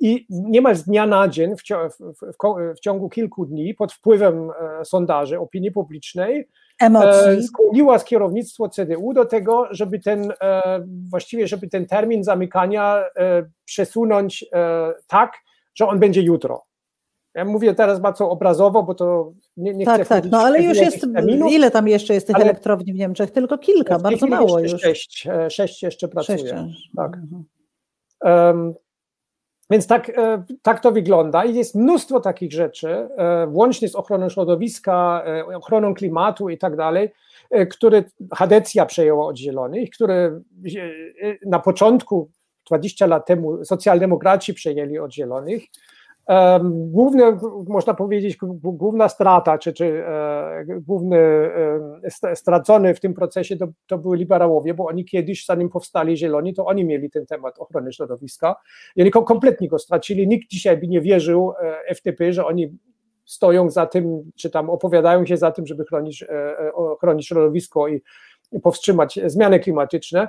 [0.00, 4.84] i niemal z dnia na dzień, w, w, w, ciągu kilku dni, pod wpływem e,
[4.84, 6.48] sondaży opinii publicznej,
[6.80, 7.42] Emocji.
[7.42, 14.44] skłoniła kierownictwo CDU do tego, żeby ten, e, właściwie, żeby ten termin zamykania e, przesunąć
[15.06, 15.32] tak,
[15.74, 16.64] że on będzie jutro.
[17.34, 20.78] Ja mówię teraz bardzo obrazowo, bo to nie, nie tak, chcę Tak, no ale już
[20.78, 23.30] jest, terminów, ile tam jeszcze jest tych elektrowni w Niemczech?
[23.30, 24.80] Tylko kilka, bardzo mało już.
[24.80, 26.38] Sześć, sześć jeszcze pracuje.
[26.38, 26.90] Sześć.
[26.96, 27.16] Tak.
[27.16, 27.44] Mhm.
[28.24, 28.74] Um,
[29.70, 31.44] więc tak, e, tak to wygląda.
[31.44, 36.76] I jest mnóstwo takich rzeczy, e, włącznie z ochroną środowiska, e, ochroną klimatu i tak
[36.76, 37.10] dalej,
[37.70, 40.40] które Hadecja przejęła od Zielonych, które
[41.46, 42.30] na początku,
[42.66, 45.62] 20 lat temu, socjaldemokraci przejęli od Zielonych
[46.70, 53.66] Główne, można powiedzieć, główna strata, czy, czy e, główny e, stracony w tym procesie to,
[53.86, 57.92] to były liberałowie, bo oni kiedyś, zanim powstali Zieloni, to oni mieli ten temat ochrony
[57.92, 58.56] środowiska
[58.98, 60.28] oni kompletnie go stracili.
[60.28, 61.52] Nikt dzisiaj by nie wierzył
[61.88, 62.78] e, FTP, że oni
[63.24, 66.24] stoją za tym, czy tam opowiadają się za tym, żeby chronić,
[67.00, 68.00] chronić środowisko i
[68.62, 70.28] powstrzymać zmiany klimatyczne.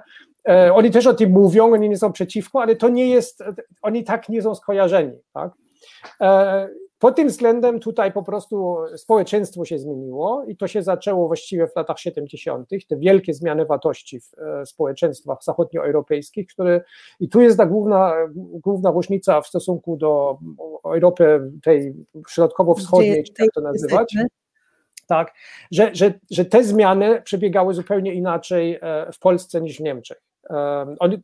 [0.73, 3.43] Oni też o tym mówią, oni nie są przeciwko, ale to nie jest,
[3.81, 5.17] oni tak nie są skojarzeni.
[5.33, 5.51] Tak?
[6.21, 6.69] E,
[6.99, 11.75] pod tym względem tutaj po prostu społeczeństwo się zmieniło i to się zaczęło właściwie w
[11.75, 16.81] latach 70., te wielkie zmiany wartości w e, społeczeństwach zachodnioeuropejskich, które
[17.19, 20.37] i tu jest ta główna, główna różnica w stosunku do
[20.85, 21.93] Europy tej
[22.29, 24.15] środkowo-wschodniej, czy jak to nazywać.
[25.07, 25.33] Tak,
[25.71, 30.28] że, że, że te zmiany przebiegały zupełnie inaczej e, w Polsce niż w Niemczech.
[30.99, 31.17] On,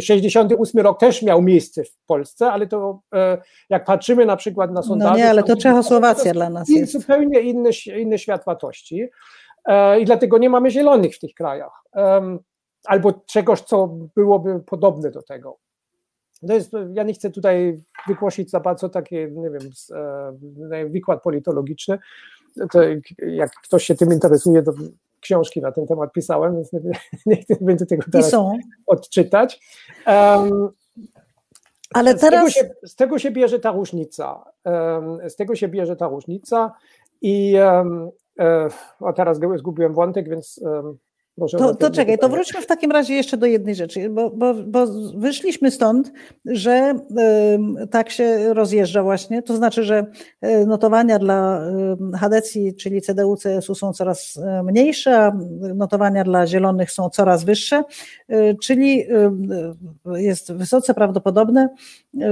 [0.00, 3.38] 68 rok też miał miejsce w Polsce, ale to e,
[3.70, 5.10] jak patrzymy na przykład na sondaże...
[5.10, 6.92] No nie, ale to Czechosłowacja dla nas jest.
[6.92, 7.70] Zupełnie inny,
[8.00, 9.08] inny świat wartości
[9.64, 11.82] e, i dlatego nie mamy zielonych w tych krajach.
[12.86, 15.58] Albo czegoś, co byłoby podobne do tego.
[16.48, 19.70] To jest, ja nie chcę tutaj wygłosić za bardzo takie, nie wiem,
[20.72, 21.98] e, wykład politologiczny.
[22.72, 22.80] To
[23.26, 24.72] jak ktoś się tym interesuje, to
[25.20, 26.80] książki na ten temat pisałem, więc nie,
[27.26, 28.32] nie, nie będę tego teraz
[28.86, 29.60] odczytać.
[30.06, 30.68] Um,
[31.94, 32.52] ale teraz...
[32.52, 34.44] Z tego, się, z tego, się, bierze ta różnica.
[34.64, 36.72] Um, z tego się bierze ta różnica
[37.22, 38.10] i um,
[39.00, 40.60] o teraz zgubiłem wątek, więc
[41.36, 44.54] Proszę to, to czekaj, to wróćmy w takim razie jeszcze do jednej rzeczy, bo, bo,
[44.54, 46.12] bo wyszliśmy stąd,
[46.44, 46.94] że
[47.82, 50.06] y, tak się rozjeżdża właśnie, to znaczy, że
[50.40, 51.60] e, notowania dla
[52.14, 55.32] y, Hadecji, czyli CDU, CSU są coraz e, mniejsze, a
[55.74, 57.82] notowania dla Zielonych są coraz wyższe,
[58.30, 59.06] y, czyli
[60.16, 61.68] jest wysoce prawdopodobne,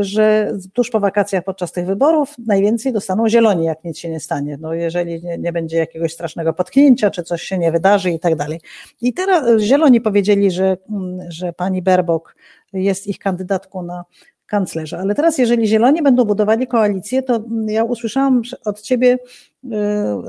[0.01, 4.59] że tuż po wakacjach podczas tych wyborów najwięcej dostaną Zieloni, jak nic się nie stanie,
[4.61, 8.37] no jeżeli nie, nie będzie jakiegoś strasznego potknięcia, czy coś się nie wydarzy i tak
[8.37, 8.61] dalej.
[9.01, 12.37] I teraz Zieloni powiedzieli, że, mm, że pani Berbok
[12.73, 14.05] jest ich kandydatką na
[14.47, 14.99] kanclerza.
[14.99, 19.19] Ale teraz, jeżeli Zieloni będą budowali koalicję, to ja usłyszałam od ciebie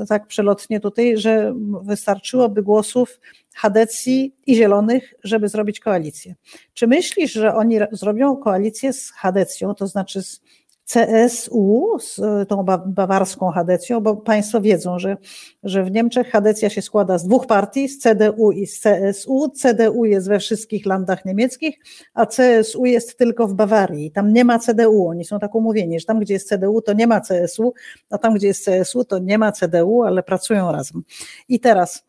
[0.08, 3.20] tak przelotnie tutaj, że wystarczyłoby głosów
[3.56, 6.36] Hadecji i Zielonych, żeby zrobić koalicję.
[6.74, 10.42] Czy myślisz, że oni zrobią koalicję z Hadecją, to znaczy z
[10.86, 15.18] CSU z e, tą bawarską Hadecją, bo Państwo wiedzą, że,
[15.64, 19.50] że w Niemczech Hadecja się składa z dwóch partii, z CDU i z CSU.
[19.50, 21.80] CDU jest we wszystkich landach niemieckich,
[22.14, 24.12] a CSU jest tylko w Bawarii.
[24.12, 25.08] Tam nie ma CDU.
[25.08, 27.74] Oni są tak umówieni, że tam, gdzie jest CDU, to nie ma CSU,
[28.10, 31.04] a tam, gdzie jest CSU, to nie ma CDU, ale pracują razem.
[31.50, 32.05] I teraz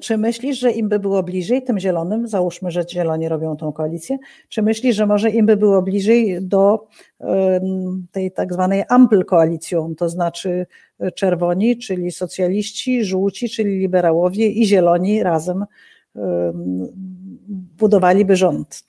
[0.00, 4.18] czy myślisz, że im by było bliżej, tym zielonym, załóżmy, że zieloni robią tą koalicję,
[4.48, 6.86] czy myślisz, że może im by było bliżej do
[8.12, 10.66] tej tak zwanej ampl koalicją, to znaczy
[10.98, 15.64] e, czerwoni, czyli socjaliści, żółci, czyli liberałowie i zieloni razem
[17.78, 18.84] budowaliby rząd?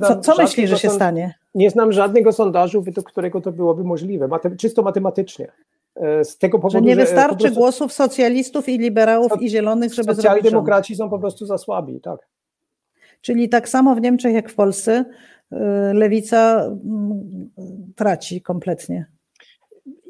[0.00, 1.34] co, co myślisz, że się stanie?
[1.54, 5.48] Nie znam żadnego sondażu, według którego to byłoby możliwe, czysto matematycznie.
[6.00, 10.14] E, z tego powodu, że nie wystarczy prostu, głosów socjalistów i liberałów i zielonych, żeby
[10.14, 12.28] zrobić Socjaldemokraci są po prostu za słabi, tak.
[13.20, 15.04] Czyli tak samo w Niemczech jak w Polsce
[15.52, 15.56] e,
[15.94, 17.50] lewica mm,
[17.96, 19.06] traci kompletnie.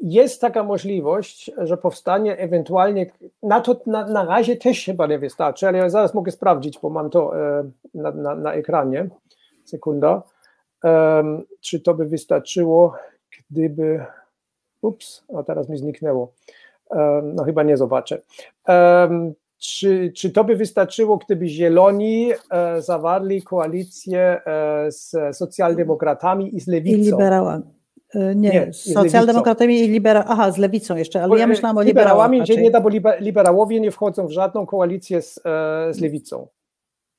[0.01, 3.11] Jest taka możliwość, że powstanie ewentualnie,
[3.43, 6.89] na to na, na razie też chyba nie wystarczy, ale ja zaraz mogę sprawdzić, bo
[6.89, 7.63] mam to e,
[7.93, 9.09] na, na, na ekranie.
[9.65, 10.23] Sekunda.
[11.59, 12.95] Czy to by wystarczyło,
[13.49, 14.05] gdyby
[14.81, 16.33] Ups, a teraz mi zniknęło.
[17.23, 18.21] No chyba nie zobaczę.
[19.61, 26.67] Czy, czy to by wystarczyło, gdyby Zieloni e, zawarli koalicję e, z socjaldemokratami i z
[26.67, 26.97] lewicą?
[26.97, 27.63] I liberałami.
[28.15, 30.31] E, nie, nie z socjaldemokratami i liberałami.
[30.31, 32.39] Aha, z lewicą jeszcze, ale ja myślałam o liberałami.
[32.39, 35.39] Liberałami nie da, bo liberałowie nie wchodzą w żadną koalicję z,
[35.91, 36.47] z lewicą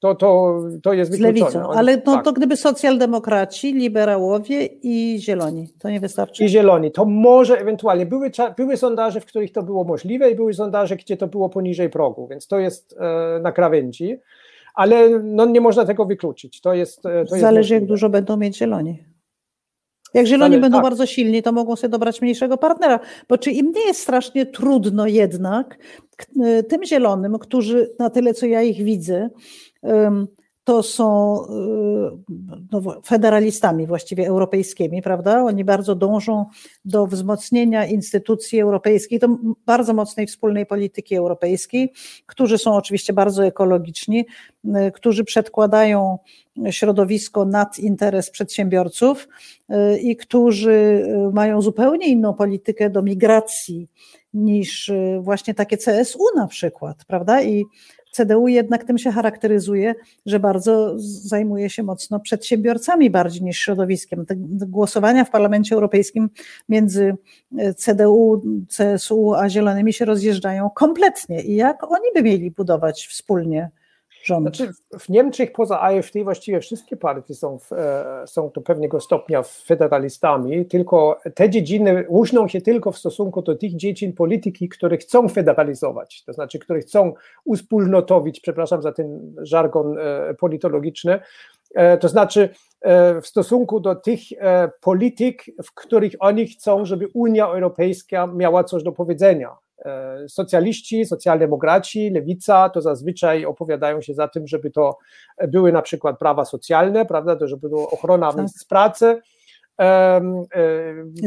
[0.02, 1.50] to, to, to jest wykluczone.
[1.50, 2.24] Z lewicą, ale no, tak.
[2.24, 6.44] to gdyby socjaldemokraci, liberałowie i zieloni, to nie wystarczy?
[6.44, 8.06] I zieloni, to może ewentualnie.
[8.06, 11.90] Były, były sondaże, w których to było możliwe i były sondaże, gdzie to było poniżej
[11.90, 14.18] progu, więc to jest e, na krawędzi,
[14.74, 16.60] ale no, nie można tego wykluczyć.
[16.60, 19.11] To jest, e, to Zależy jest jak dużo będą mieć zieloni.
[20.14, 20.84] Jak zieloni będą tak.
[20.84, 23.00] bardzo silni, to mogą sobie dobrać mniejszego partnera.
[23.28, 25.78] Bo czy im nie jest strasznie trudno jednak
[26.44, 29.30] e, tym zielonym, którzy na tyle, co ja ich widzę,
[30.64, 31.48] to są y,
[32.72, 35.44] no, federalistami właściwie europejskimi, prawda?
[35.44, 36.46] Oni bardzo dążą
[36.84, 39.28] do wzmocnienia instytucji europejskich, do
[39.66, 41.92] bardzo mocnej wspólnej polityki europejskiej,
[42.26, 44.26] którzy są oczywiście bardzo ekologiczni,
[44.64, 46.18] y, którzy przedkładają
[46.70, 49.28] środowisko nad interes przedsiębiorców
[49.70, 53.88] y, i którzy mają zupełnie inną politykę do migracji
[54.34, 57.42] niż właśnie takie CSU na przykład, prawda?
[57.42, 57.64] I
[58.12, 59.94] CDU jednak tym się charakteryzuje,
[60.26, 64.26] że bardzo zajmuje się mocno przedsiębiorcami bardziej niż środowiskiem.
[64.26, 64.34] Te
[64.66, 66.30] głosowania w Parlamencie Europejskim
[66.68, 67.14] między
[67.58, 71.42] e, CDU, CSU a Zielonymi się rozjeżdżają kompletnie.
[71.42, 73.70] I jak oni by mieli budować wspólnie
[74.24, 74.42] rząd.
[74.42, 79.42] Znaczy w Niemczech poza AfD właściwie wszystkie partie są, w, e, są do pewnego stopnia
[79.42, 85.28] federalistami, tylko te dziedziny różnią się tylko w stosunku do tych dziedzin polityki, które chcą
[85.28, 87.12] federalizować, to znaczy, które chcą
[87.44, 91.20] uspólnotowić, przepraszam za ten żargon e, politologiczny,
[91.74, 92.48] e, to znaczy
[93.22, 94.20] w stosunku do tych
[94.80, 99.56] polityk, w których oni chcą, żeby Unia Europejska miała coś do powiedzenia.
[99.84, 104.98] E, socjaliści, socjaldemokraci, lewica to zazwyczaj opowiadają się za tym, żeby to
[105.48, 108.36] były na przykład prawa socjalne, prawda, to żeby była ochrona tak.
[108.36, 109.20] miejsc pracy.
[109.80, 110.20] E,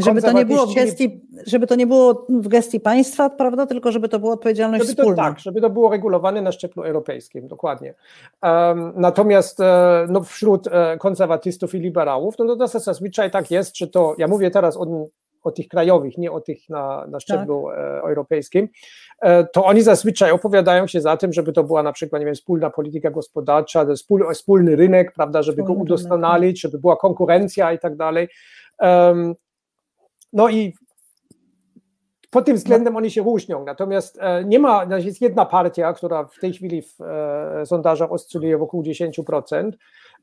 [0.03, 3.91] żeby to, nie było w gestii, żeby to nie było w gestii państwa, prawda, tylko
[3.91, 5.23] żeby to było odpowiedzialność żeby to, wspólna.
[5.23, 7.93] Tak, żeby to było regulowane na szczeblu europejskim, dokładnie.
[8.95, 14.27] Natomiast e, no, wśród konserwatystów i liberałów, no to zazwyczaj tak jest, czy to, ja
[14.27, 14.85] mówię teraz o
[15.45, 17.79] o tych krajowych, nie o tych na, na szczeblu tak.
[17.79, 18.69] E, europejskim,
[19.21, 22.35] e, to oni zazwyczaj opowiadają się za tym, żeby to była na przykład, nie wiem,
[22.35, 23.85] wspólna polityka gospodarcza,
[24.33, 28.27] wspólny rynek, prawda, żeby go udoskonalić, żeby była konkurencja i tak dalej.
[30.33, 30.73] No i
[32.29, 33.65] pod tym względem oni się różnią.
[33.65, 36.97] Natomiast nie ma, jest jedna partia, która w tej chwili w
[37.65, 39.71] sondażach oscyluje wokół 10%,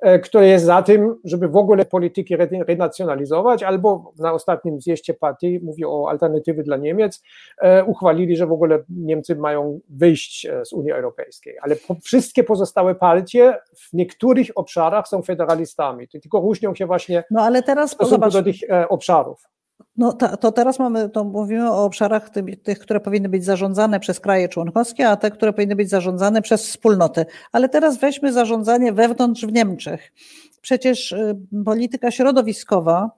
[0.03, 2.37] E, które jest za tym, żeby w ogóle polityki
[2.67, 7.23] renacjonalizować, albo na ostatnim zjeździe partii, mówi o alternatywy dla Niemiec,
[7.59, 11.55] e, uchwalili, że w ogóle Niemcy mają wyjść e, z Unii Europejskiej.
[11.63, 17.63] Ale wszystkie pozostałe partie w niektórych obszarach są federalistami, tylko różnią się właśnie no, ale
[17.63, 19.49] teraz, w stosunku zobacz, do tych obszarów.
[19.97, 24.01] No to, to, teraz mamy, to mówimy o obszarach tych, tych, które powinny być zarządzane
[24.01, 27.27] przez kraje członkowskie, a te, które powinny być zarządzane przez wspólnoty.
[27.53, 30.13] Ale teraz weźmy zarządzanie wewnątrz w Niemczech.
[30.61, 33.11] Przecież y, polityka środowiskowa,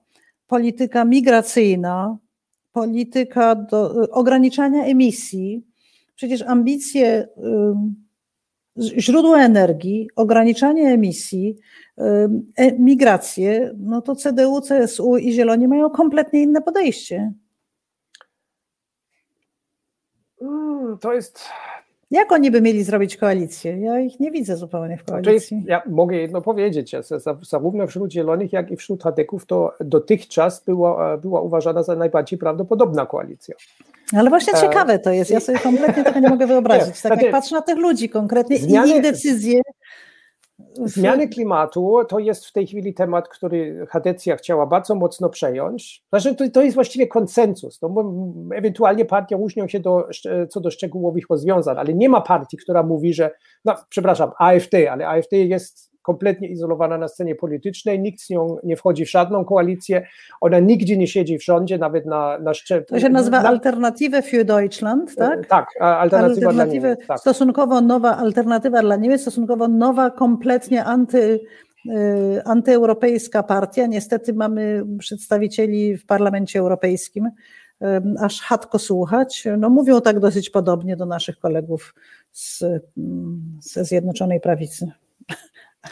[0.46, 2.18] polityka migracyjna,
[2.72, 5.66] polityka do, y, ograniczania emisji,
[6.14, 7.28] przecież ambicje
[8.78, 11.56] źródła energii, ograniczanie emisji,
[11.98, 17.32] e, migrację, no to CDU, CSU i Zieloni mają kompletnie inne podejście.
[20.40, 21.40] Mm, to jest.
[22.10, 23.80] Jak oni by mieli zrobić koalicję?
[23.80, 25.56] Ja ich nie widzę zupełnie w koalicji.
[25.56, 26.96] Jest, ja mogę jedno powiedzieć,
[27.42, 33.06] zarówno wśród Zielonych, jak i wśród Hadeków to dotychczas była, była uważana za najbardziej prawdopodobna
[33.06, 33.54] koalicja.
[34.16, 35.30] Ale właśnie e, ciekawe to jest.
[35.30, 37.02] Ja sobie kompletnie tego nie mogę wyobrazić.
[37.02, 39.60] Tak jak patrzę na tych ludzi konkretnie zmiany, i ich decyzje.
[40.84, 46.04] Zmiany klimatu to jest w tej chwili temat, który Hadecja chciała bardzo mocno przejąć.
[46.12, 47.82] Znaczy, to, to jest właściwie konsensus.
[47.82, 48.12] No,
[48.54, 50.08] ewentualnie partie różnią się do,
[50.50, 53.30] co do szczegółowych rozwiązań, ale nie ma partii, która mówi, że,
[53.64, 58.76] no przepraszam, AfD, ale AfD jest kompletnie izolowana na scenie politycznej, nikt z nią nie
[58.76, 60.06] wchodzi w żadną koalicję,
[60.40, 62.86] ona nigdzie nie siedzi w rządzie, nawet na, na szczeblu.
[62.86, 63.48] To się nazywa na...
[63.48, 65.46] Alternative für Deutschland, e, tak?
[65.46, 67.06] Tak, alternatywa dla Niemiec.
[67.06, 67.20] Tak.
[67.20, 71.40] Stosunkowo nowa alternatywa dla Niemiec, stosunkowo nowa, kompletnie anty
[71.88, 73.86] e, antyeuropejska partia.
[73.86, 77.30] Niestety mamy przedstawicieli w Parlamencie Europejskim,
[78.20, 79.44] aż chatko słuchać.
[79.58, 81.94] No, mówią tak dosyć podobnie do naszych kolegów
[82.32, 82.64] z,
[83.60, 84.92] ze Zjednoczonej Prawicy.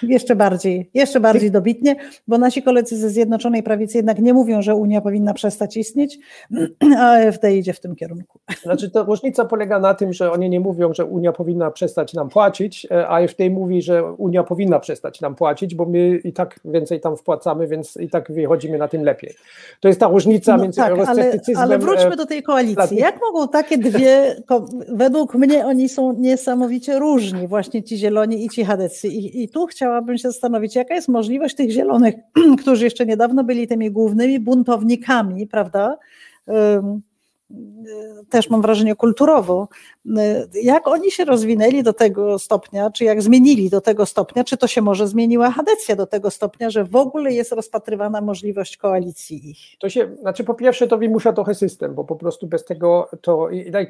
[0.02, 1.96] Jeszcze bardziej, jeszcze bardziej dobitnie,
[2.28, 6.18] bo nasi koledzy ze Zjednoczonej Prawicy jednak nie mówią, że Unia powinna przestać istnieć,
[6.98, 8.38] a AfD idzie w tym kierunku.
[8.62, 12.28] Znaczy, to różnica polega na tym, że oni nie mówią, że Unia powinna przestać nam
[12.28, 17.00] płacić, a AfD mówi, że Unia powinna przestać nam płacić, bo my i tak więcej
[17.00, 19.34] tam wpłacamy, więc i tak wychodzimy na tym lepiej.
[19.80, 21.64] To jest ta różnica no między tak, eurosceptycyzmem...
[21.64, 22.96] Ale, ale wróćmy do tej koalicji.
[22.96, 24.36] Jak mogą takie dwie,
[24.88, 29.08] według mnie oni są niesamowicie różni, właśnie ci zieloni i ci chadecy.
[29.08, 32.14] I, i tu chciałam chciałabym się zastanowić, jaka jest możliwość tych zielonych,
[32.60, 35.98] którzy jeszcze niedawno byli tymi głównymi buntownikami, prawda?
[38.30, 39.68] Też mam wrażenie kulturowo.
[40.62, 44.66] Jak oni się rozwinęli do tego stopnia, czy jak zmienili do tego stopnia, czy to
[44.66, 49.58] się może zmieniła Hadecja do tego stopnia, że w ogóle jest rozpatrywana możliwość koalicji ich?
[49.78, 53.48] To się, znaczy po pierwsze to wymusza trochę system, bo po prostu bez tego to,
[53.72, 53.88] tak,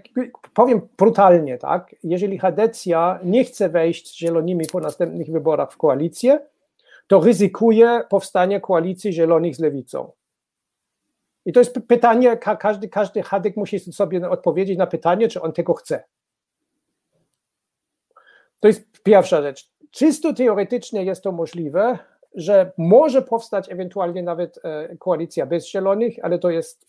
[0.54, 6.40] powiem brutalnie, tak, jeżeli Hadecja nie chce wejść z zielonymi po następnych wyborach w koalicję,
[7.06, 10.12] to ryzykuje powstanie koalicji zielonych z lewicą.
[11.46, 15.74] I to jest pytanie, każdy, każdy Hadek musi sobie odpowiedzieć na pytanie, czy on tego
[15.74, 16.04] chce.
[18.60, 19.70] To jest pierwsza rzecz.
[19.90, 21.98] Czysto teoretycznie jest to możliwe,
[22.34, 26.86] że może powstać ewentualnie nawet e, koalicja bez zielonych, ale to jest,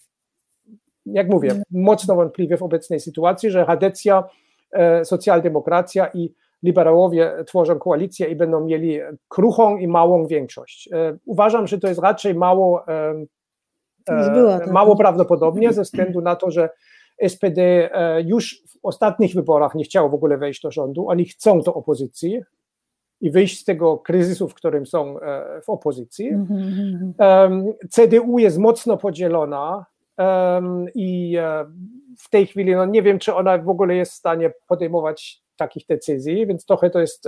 [1.06, 4.24] jak mówię, mocno wątpliwe w obecnej sytuacji, że Hadecja,
[4.72, 6.34] e, socjaldemokracja i
[6.64, 10.90] liberałowie tworzą koalicję i będą mieli kruchą i małą większość.
[10.92, 12.86] E, uważam, że to jest raczej mało.
[14.72, 16.70] Mało prawdopodobnie ze względu na to, że
[17.28, 21.62] SPD e, już w ostatnich wyborach nie chciało w ogóle wejść do rządu, oni chcą
[21.62, 22.42] do opozycji
[23.22, 26.30] i wyjść z tego kryzysu, w którym są e, w opozycji.
[26.30, 27.74] Mhm, mhm.
[27.90, 29.86] CDU jest mocno podzielona
[30.96, 31.66] i e,
[32.18, 35.86] w tej chwili no nie wiem, czy ona w ogóle jest w stanie podejmować takich
[35.88, 37.26] decyzji, więc trochę to jest,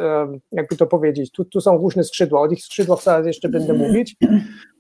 [0.51, 4.15] jakby to powiedzieć, tu, tu są różne skrzydła, o tych skrzydłach zaraz jeszcze będę mówić.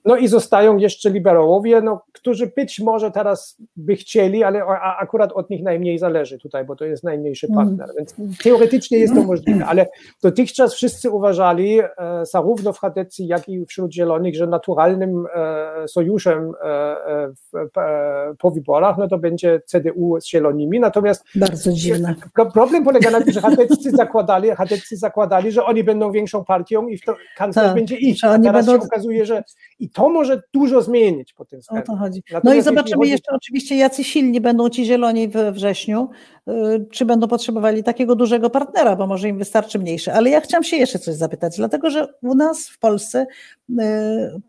[0.05, 5.31] No i zostają jeszcze liberałowie, no, którzy być może teraz by chcieli, ale a, akurat
[5.31, 7.55] od nich najmniej zależy tutaj, bo to jest najmniejszy mm.
[7.57, 7.95] partner.
[7.97, 9.87] Więc teoretycznie jest to możliwe, ale
[10.23, 11.89] dotychczas wszyscy uważali, e,
[12.31, 18.35] zarówno w Hadecji, jak i wśród Zielonych, że naturalnym e, sojuszem e, e w, e,
[18.39, 20.79] po wyborach no to będzie CDU z Zielonymi.
[20.79, 22.15] Natomiast Bardzo dziwne.
[22.53, 24.49] problem polega na tym, że Hadeccy zakładali,
[24.91, 28.23] zakładali, że oni będą większą partią i w to kanclerz tak, będzie ich.
[28.23, 28.81] A teraz będą...
[28.81, 29.43] się okazuje, że
[29.79, 31.91] i to może dużo zmienić po tym względzie.
[31.91, 32.23] O to chodzi.
[32.43, 33.11] no i zobaczymy chodzi...
[33.11, 36.09] jeszcze oczywiście, jacy silni będą ci zieloni we wrześniu,
[36.49, 40.13] y, czy będą potrzebowali takiego dużego partnera, bo może im wystarczy mniejszy.
[40.13, 43.27] Ale ja chciałam się jeszcze coś zapytać, dlatego że u nas w Polsce
[43.69, 43.73] y,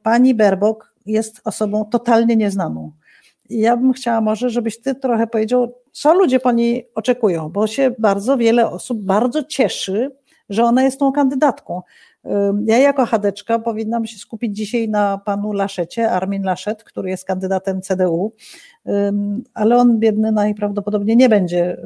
[0.02, 2.92] pani Berbok jest osobą totalnie nieznaną.
[3.48, 7.66] I ja bym chciała może, żebyś ty trochę powiedział, co ludzie po niej oczekują, bo
[7.66, 10.10] się bardzo wiele osób bardzo cieszy,
[10.48, 11.82] że ona jest tą kandydatką.
[12.64, 17.80] Ja jako chadeczka powinnam się skupić dzisiaj na panu Laszecie, Armin Laszet, który jest kandydatem
[17.80, 18.32] CDU,
[19.54, 21.76] ale on biedny najprawdopodobniej nie będzie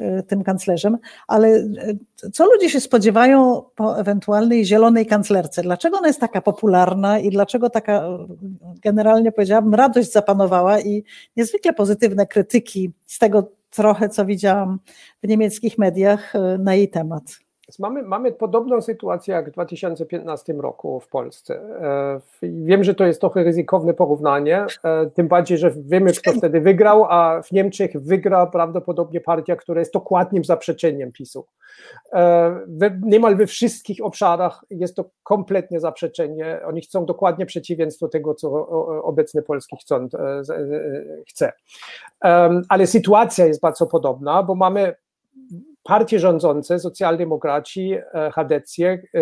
[0.00, 0.98] Y, tym kanclerzem,
[1.28, 1.98] ale y,
[2.32, 5.62] co ludzie się spodziewają po ewentualnej zielonej kanclerce?
[5.62, 11.04] Dlaczego ona jest taka popularna i dlaczego taka, y, generalnie powiedziałabym, radość zapanowała i
[11.36, 14.78] niezwykle pozytywne krytyki z tego trochę, co widziałam
[15.22, 17.22] w niemieckich mediach na jej temat?
[17.78, 21.54] Mamy, mamy podobną sytuację jak w 2015 roku w Polsce.
[21.54, 26.60] E, wiem, że to jest trochę ryzykowne porównanie, e, tym bardziej, że wiemy, kto wtedy
[26.60, 31.46] wygrał, a w Niemczech wygra prawdopodobnie partia, która jest dokładnym zaprzeczeniem PiSu.
[32.12, 36.60] E, we, niemal we wszystkich obszarach jest to kompletnie zaprzeczenie.
[36.66, 38.68] Oni chcą dokładnie przeciwieństwo tego, co
[39.02, 40.08] obecny polski chcą,
[41.28, 41.52] chce.
[42.68, 44.94] Ale sytuacja jest bardzo podobna, bo mamy
[45.82, 49.20] partie rządzące, socjaldemokraci, e, chadecję, e,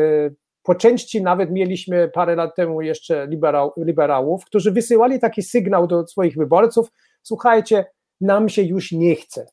[0.63, 6.07] po części nawet mieliśmy parę lat temu jeszcze liberał, liberałów, którzy wysyłali taki sygnał do
[6.07, 6.89] swoich wyborców:
[7.23, 7.85] słuchajcie,
[8.21, 9.47] nam się już nie chce.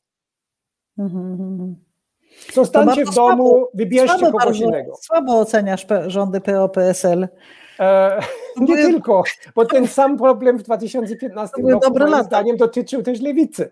[2.52, 4.96] Zostańcie w domu, słabo, wybierzcie słabo kogoś innego.
[5.02, 7.28] Słabo oceniasz rządy PO-PSL.
[7.80, 8.20] E,
[8.56, 9.22] nie były, tylko,
[9.54, 13.70] bo ten sam problem w 2015 roku moim zdaniem dotyczył też lewicy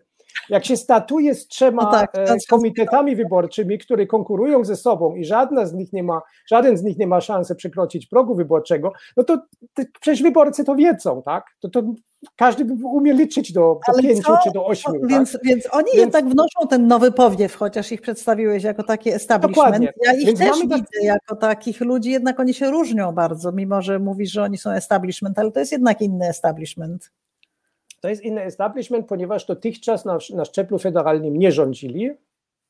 [0.49, 5.25] jak się statuje z trzema no tak, e, komitetami wyborczymi, które konkurują ze sobą i
[5.25, 9.25] żadna z nich nie ma, żaden z nich nie ma szansy przekroczyć progu wyborczego, no
[9.25, 9.37] to,
[9.75, 11.45] to przecież wyborcy to wiedzą, tak?
[11.61, 11.83] To, to
[12.37, 15.07] każdy umie liczyć do, do pięciu czy do ośmiu.
[15.07, 15.41] Więc, tak?
[15.45, 15.97] więc oni więc...
[15.97, 19.57] jednak wnoszą ten nowy powiew, chociaż ich przedstawiłeś jako taki establishment.
[19.57, 19.93] Dokładnie.
[20.05, 21.03] Ja ich więc też widzę tak...
[21.03, 25.39] jako takich ludzi, jednak oni się różnią bardzo, mimo że mówisz, że oni są establishment,
[25.39, 27.11] ale to jest jednak inny establishment.
[28.05, 32.11] To jest inny establishment, ponieważ dotychczas na, na szczeblu federalnym nie rządzili.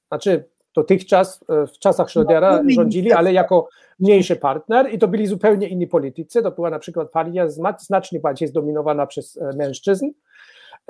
[0.09, 3.69] Znaczy, dotychczas e, w czasach Schrödera no, rządzili, ale jako
[4.01, 6.43] mniejszy partner i to byli zupełnie inni politycy.
[6.43, 10.07] To była na przykład partia znacznie bardziej zdominowana przez e, mężczyzn.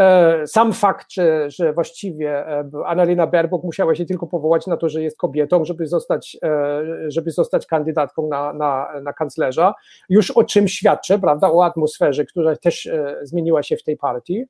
[0.00, 4.88] E, sam fakt, że, że właściwie e, Annalena Baerbock musiała się tylko powołać na to,
[4.88, 9.74] że jest kobietą, żeby zostać, e, żeby zostać kandydatką na, na, na kanclerza,
[10.08, 12.88] już o czym świadczy, prawda, o atmosferze, która też
[13.22, 14.44] zmieniła się w tej partii.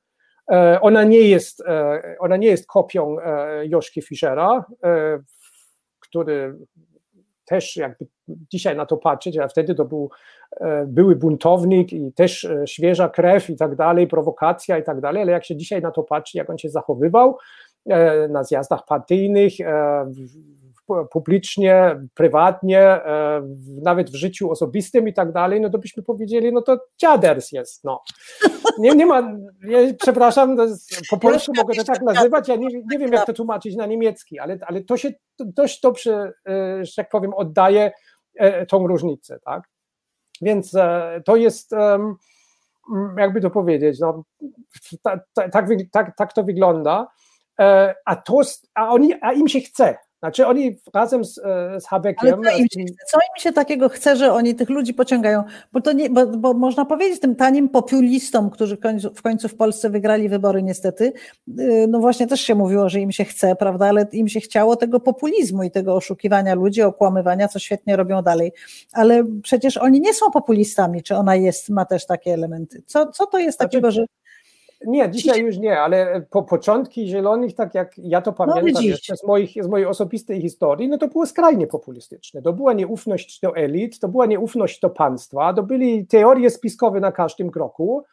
[0.81, 1.63] Ona nie jest,
[2.19, 3.17] ona nie jest kopią
[3.65, 4.65] Joszki Fischera,
[6.01, 6.59] który
[7.45, 10.11] też jakby dzisiaj na to patrzeć, a wtedy to był
[10.61, 15.23] e, były buntownik i też e, świeża krew i tak dalej, prowokacja i tak dalej,
[15.23, 17.39] ale jak się dzisiaj na to patrzy, jak on się zachowywał
[17.87, 19.53] e, na zjazdach partyjnych,
[21.13, 23.01] publicznie, prywatnie,
[23.83, 27.85] nawet w życiu osobistym i tak dalej, no to byśmy powiedzieli, no to dziaders jest,
[27.85, 28.03] no.
[28.79, 29.33] Nie, nie ma,
[29.69, 30.57] ja przepraszam,
[31.11, 34.39] po polsku mogę to tak nazywać, ja nie, nie wiem jak to tłumaczyć na niemiecki,
[34.39, 36.33] ale, ale to się dość dobrze,
[36.83, 37.91] że tak powiem, oddaje
[38.35, 39.63] E, tą różnicę, tak?
[40.43, 41.71] Więc e, to jest,
[43.19, 44.25] jakby to powiedzieć, no,
[45.03, 45.21] tak,
[45.53, 47.07] tak, tak, tak to wygląda,
[47.61, 48.41] e, a, to,
[48.75, 52.35] a, oni, a im się chce, znaczy oni razem z, e, z Habekiem...
[52.35, 55.43] Ale co im, się, co im się takiego chce, że oni tych ludzi pociągają?
[55.73, 59.49] Bo, to nie, bo, bo można powiedzieć tym tanim populistom, którzy w końcu, w końcu
[59.49, 61.13] w Polsce wygrali wybory niestety,
[61.59, 64.77] y, no właśnie też się mówiło, że im się chce, prawda, ale im się chciało
[64.77, 68.53] tego populizmu i tego oszukiwania ludzi, okłamywania, co świetnie robią dalej.
[68.93, 72.83] Ale przecież oni nie są populistami, czy ona jest, ma też takie elementy.
[72.87, 74.05] Co, co to jest znaczy, takiego, że
[74.87, 79.17] nie, dzisiaj już nie, ale po początki Zielonych, tak jak ja to no, pamiętam jeszcze
[79.17, 82.43] z, moich, z mojej osobistej historii, no to było skrajnie populistyczne.
[82.43, 87.13] To była nieufność do elit, to była nieufność do państwa, to byli teorie spiskowe na
[87.13, 88.05] każdym kroku,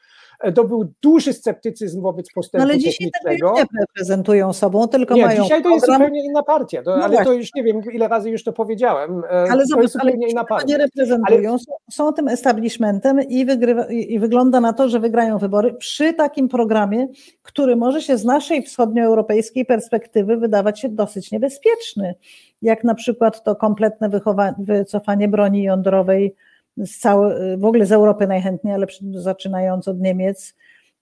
[0.55, 3.49] to był duży sceptycyzm wobec postępu no, ale technicznego.
[3.49, 7.03] Ale nie reprezentują sobą, tylko nie, mają dzisiaj to jest zupełnie inna partia, to, no
[7.03, 7.25] ale właśnie.
[7.25, 9.23] to już nie wiem, ile razy już to powiedziałem.
[9.23, 10.67] E, ale to zobacz, jest zupełnie inna partia.
[10.67, 11.59] nie reprezentują, ale...
[11.59, 16.49] są, są tym establishmentem i, wygrywa, i wygląda na to, że wygrają wybory przy takim
[16.49, 17.07] programie,
[17.41, 22.15] który może się z naszej wschodnioeuropejskiej perspektywy wydawać się dosyć niebezpieczny,
[22.61, 24.09] jak na przykład to kompletne
[24.57, 26.35] wycofanie broni jądrowej
[26.77, 30.53] z całe, w ogóle z Europy najchętniej, ale zaczynając od Niemiec,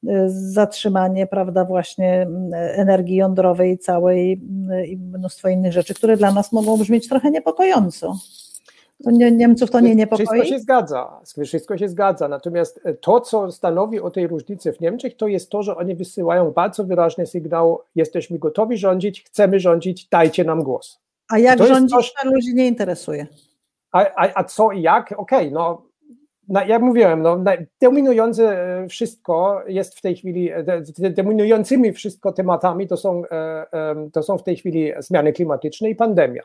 [0.04, 6.32] y, zatrzymanie, prawda, właśnie mm, energii jądrowej całej mm, i mnóstwo innych rzeczy, które dla
[6.32, 8.16] nas mogą brzmieć trochę niepokojąco.
[9.04, 10.26] To nie, Niemców to nie niepokoi?
[10.26, 12.28] Wszystko się zgadza, wszystko się zgadza.
[12.28, 16.52] Natomiast to, co stanowi o tej różnicy w Niemczech, to jest to, że oni wysyłają
[16.52, 21.00] bardzo wyraźny sygnał: jesteśmy gotowi rządzić, chcemy rządzić, dajcie nam głos.
[21.30, 23.28] A jak rządzić, to ludzi nie interesuje.
[23.92, 25.12] A, a, a co i jak?
[25.12, 25.90] Okej, okay, no
[26.68, 27.44] jak mówiłem, no,
[27.82, 28.58] dominujące
[28.90, 30.50] wszystko jest w tej chwili,
[31.12, 33.22] dominującymi wszystko tematami to są,
[34.14, 36.42] to są w tej chwili zmiany klimatyczne i pandemia.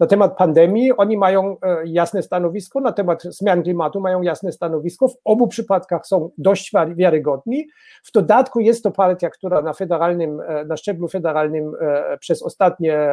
[0.00, 5.08] Na temat pandemii oni mają jasne stanowisko, na temat zmian klimatu mają jasne stanowisko.
[5.08, 7.68] W obu przypadkach są dość wiarygodni.
[8.04, 11.72] W dodatku jest to partia, która na federalnym, na szczeblu federalnym
[12.20, 13.08] przez ostatnie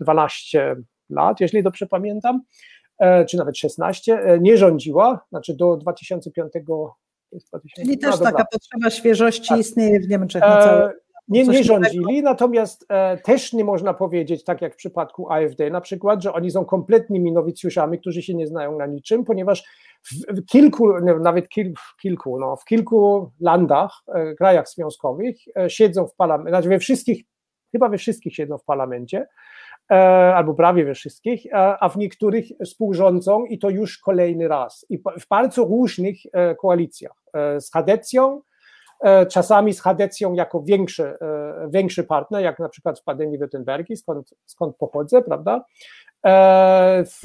[0.00, 0.76] 12
[1.10, 2.42] lat, jeśli dobrze pamiętam, e,
[3.28, 6.52] czy nawet 16, e, nie rządziła, znaczy do 2005.
[7.32, 9.58] 2000, Czyli też no, taka potrzeba świeżości tak.
[9.58, 10.92] istnieje w Niemczech na całym e,
[11.28, 15.80] nie, nie rządzili, natomiast e, też nie można powiedzieć, tak jak w przypadku AfD na
[15.80, 19.64] przykład, że oni są kompletnymi nowicjuszami, którzy się nie znają na niczym, ponieważ
[20.02, 25.70] w, w kilku, nawet kil, w kilku, no, w kilku landach, e, krajach związkowych e,
[25.70, 27.24] siedzą w parlamencie, znaczy we wszystkich,
[27.72, 29.26] chyba we wszystkich siedzą w parlamencie,
[29.71, 29.71] E,
[30.34, 34.86] albo prawie we wszystkich, e, a w niektórych współrządzą i to już kolejny raz.
[34.88, 37.22] I w bardzo różnych e, koalicjach.
[37.60, 38.40] Z Hadecją,
[39.30, 41.16] czasami z Hadecją jako większy,
[41.68, 45.64] większy partner, jak na przykład w pandemii Württembergi, skąd, skąd pochodzę, prawda?
[47.04, 47.20] W,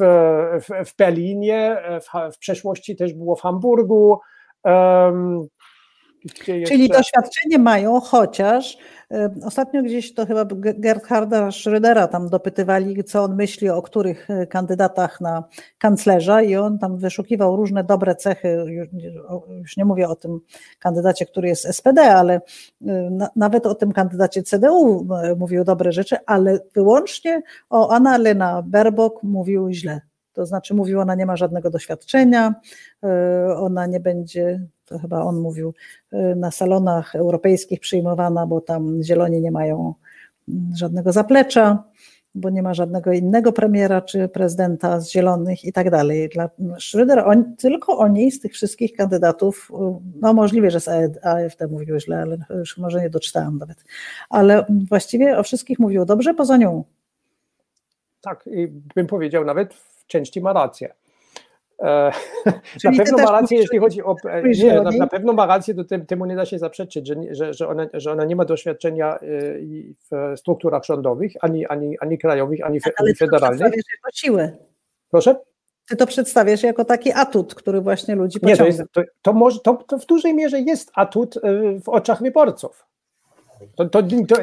[0.62, 4.20] w, w Berlinie, w, w przeszłości też było w Hamburgu,
[6.68, 8.78] Czyli doświadczenie mają, chociaż
[9.46, 15.22] ostatnio gdzieś to chyba Gerharda Schrödera tam dopytywali, co on myśli o których y, kandydatach
[15.22, 15.44] na
[15.78, 18.66] kanclerza i on tam wyszukiwał różne dobre cechy,
[19.60, 20.40] już nie mówię o tym
[20.80, 22.42] kandydacie, który jest SPD, ale
[22.82, 22.86] y,
[23.36, 25.08] nawet o tym kandydacie CDU
[25.38, 30.02] mówił dobre rzeczy, ale wyłącznie o Anna-Lena Baerbock mówił źle.
[30.34, 32.56] To znaczy mówił, ona nie ma żadnego doświadczenia,
[33.56, 35.74] ona nie będzie to chyba on mówił,
[36.14, 39.94] y, na salonach europejskich przyjmowana, bo tam zieloni nie mają
[40.50, 41.84] mm, żadnego zaplecza,
[42.36, 46.30] bo nie ma żadnego innego premiera czy prezydenta z zielonych i tak dalej.
[46.30, 49.76] Dla Schröder, on, tylko o niej z tych wszystkich kandydatów, y,
[50.22, 50.88] no możliwe, że z
[51.26, 53.84] AfD mówił źle, ale już może nie doczytałam nawet,
[54.30, 56.84] ale właściwie o wszystkich mówił dobrze, poza nią.
[58.22, 60.94] Tak, i bym powiedział nawet w części ma rację.
[61.80, 62.12] E,
[62.84, 64.16] na pewno ma rację, jeśli chodzi o.
[64.30, 67.16] E, nie, na, na, pewno ma rację, to tym, temu nie da się zaprzeczyć, że,
[67.32, 69.20] że, że, ona, że ona nie ma doświadczenia e,
[70.12, 73.62] w strukturach rządowych, ani, ani, ani krajowych, ani, Ale ani federalnych.
[73.62, 74.58] Ale jako siłę.
[75.12, 75.36] Proszę?
[75.90, 78.64] Ty to przedstawiasz jako taki atut, który właśnie ludzi pociąga.
[78.64, 81.36] Nie, to, jest, to, to, może, to, to w dużej mierze jest atut
[81.84, 82.87] w oczach wyborców.
[83.76, 84.36] To, to, to,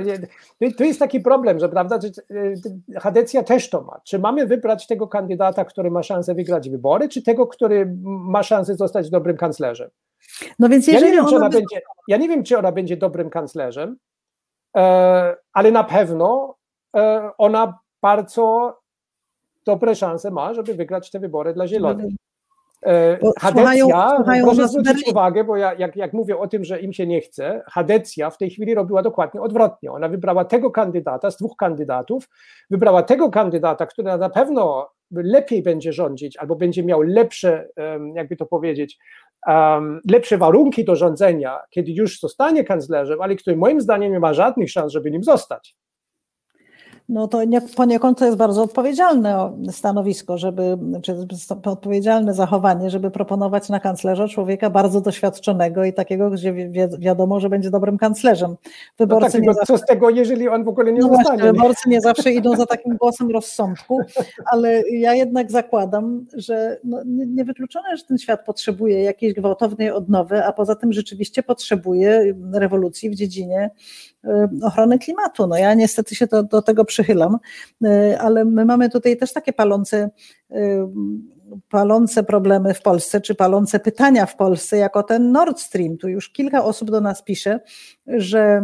[0.78, 2.08] to, jest taki problem, że prawda, że
[3.00, 4.00] Hadecja też to ma.
[4.04, 8.74] Czy mamy wybrać tego kandydata, który ma szansę wygrać wybory, czy tego, który ma szansę
[8.74, 9.90] zostać dobrym kanclerzem?
[10.58, 11.56] No więc jeżeli ja nie wiem, czy ona by...
[11.56, 13.96] będzie, ja nie wiem, czy ona będzie dobrym kanclerzem,
[14.76, 16.56] e, ale na pewno
[16.96, 18.76] e, ona bardzo
[19.66, 22.12] dobre szanse ma, żeby wygrać te wybory dla Zielonych.
[23.38, 27.20] Hadecja, proszę zwrócić uwagę, bo ja jak, jak mówię o tym, że im się nie
[27.20, 29.92] chce, Hadecja w tej chwili robiła dokładnie odwrotnie.
[29.92, 32.28] Ona wybrała tego kandydata z dwóch kandydatów,
[32.70, 37.68] wybrała tego kandydata, który na pewno lepiej będzie rządzić albo będzie miał lepsze,
[38.14, 38.98] jakby to powiedzieć,
[40.10, 44.70] lepsze warunki do rządzenia, kiedy już zostanie kanclerzem, ale który moim zdaniem nie ma żadnych
[44.70, 45.76] szans, żeby nim zostać
[47.08, 51.14] no to nie, poniekąd to jest bardzo odpowiedzialne stanowisko, żeby, czy
[51.64, 57.48] odpowiedzialne zachowanie, żeby proponować na kanclerza człowieka bardzo doświadczonego i takiego, gdzie wi wiadomo, że
[57.48, 58.56] będzie dobrym kanclerzem.
[58.98, 59.84] Wyborcy no tak, co zawsze...
[59.84, 61.38] z tego, jeżeli on w ogóle nie no zostanie?
[61.38, 64.00] Właśnie, wyborcy nie zawsze idą za takim głosem rozsądku,
[64.46, 70.52] ale ja jednak zakładam, że no, niewykluczone, że ten świat potrzebuje jakiejś gwałtownej odnowy, a
[70.52, 73.70] poza tym rzeczywiście potrzebuje rewolucji w dziedzinie
[74.62, 75.46] ochrony klimatu.
[75.46, 77.38] No ja niestety się do, do tego przychylam,
[77.84, 80.10] y, ale my mamy tutaj też takie palące
[80.50, 80.56] y,
[81.68, 85.96] palące problemy w Polsce, czy palące pytania w Polsce, jako ten Nord Stream.
[85.96, 87.60] Tu już kilka osób do nas pisze,
[88.06, 88.62] że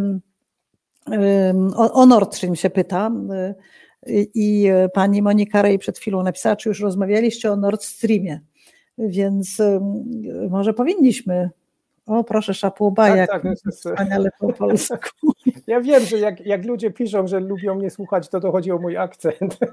[1.77, 3.11] o, o Nord Stream się pyta.
[4.35, 8.41] I pani Monika Rej przed chwilą napisała, czy już rozmawialiście o Nord Streamie.
[8.99, 9.63] Więc
[10.51, 11.51] może powinniśmy
[12.11, 13.43] o, proszę, szapuba, tak, jak tak,
[13.73, 14.97] wspaniale po polsku.
[15.67, 18.79] Ja wiem, że jak, jak ludzie piszą, że lubią mnie słuchać, to to chodzi o
[18.79, 19.59] mój akcent.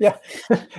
[0.00, 0.18] Ja,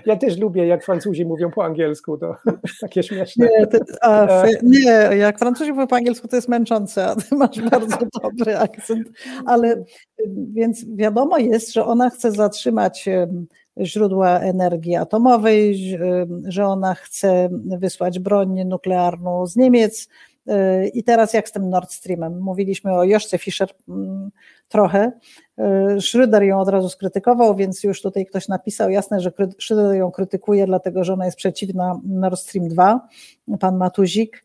[0.05, 2.35] ja też lubię, jak Francuzi mówią po angielsku, to
[2.81, 3.47] takie śmieszne.
[3.59, 4.49] Nie, ty, a, e.
[4.63, 9.07] nie, jak Francuzi mówią po angielsku, to jest męczące, a ty masz bardzo dobry akcent.
[9.45, 9.83] Ale
[10.53, 13.09] więc wiadomo jest, że ona chce zatrzymać
[13.81, 15.97] źródła energii atomowej,
[16.47, 20.07] że ona chce wysłać broń nuklearną z Niemiec
[20.93, 22.39] I teraz jak z tym Nord Streamem?
[22.39, 24.31] Mówiliśmy o Joszce Fischer mm,
[24.67, 25.11] trochę.
[25.97, 30.65] Schröder ją od razu skrytykował, więc już tutaj ktoś napisał jasne, że Schröder ją krytykuje,
[30.65, 33.07] dlatego że ona jest przeciwna Nord Stream 2,
[33.59, 34.43] pan Matuzik.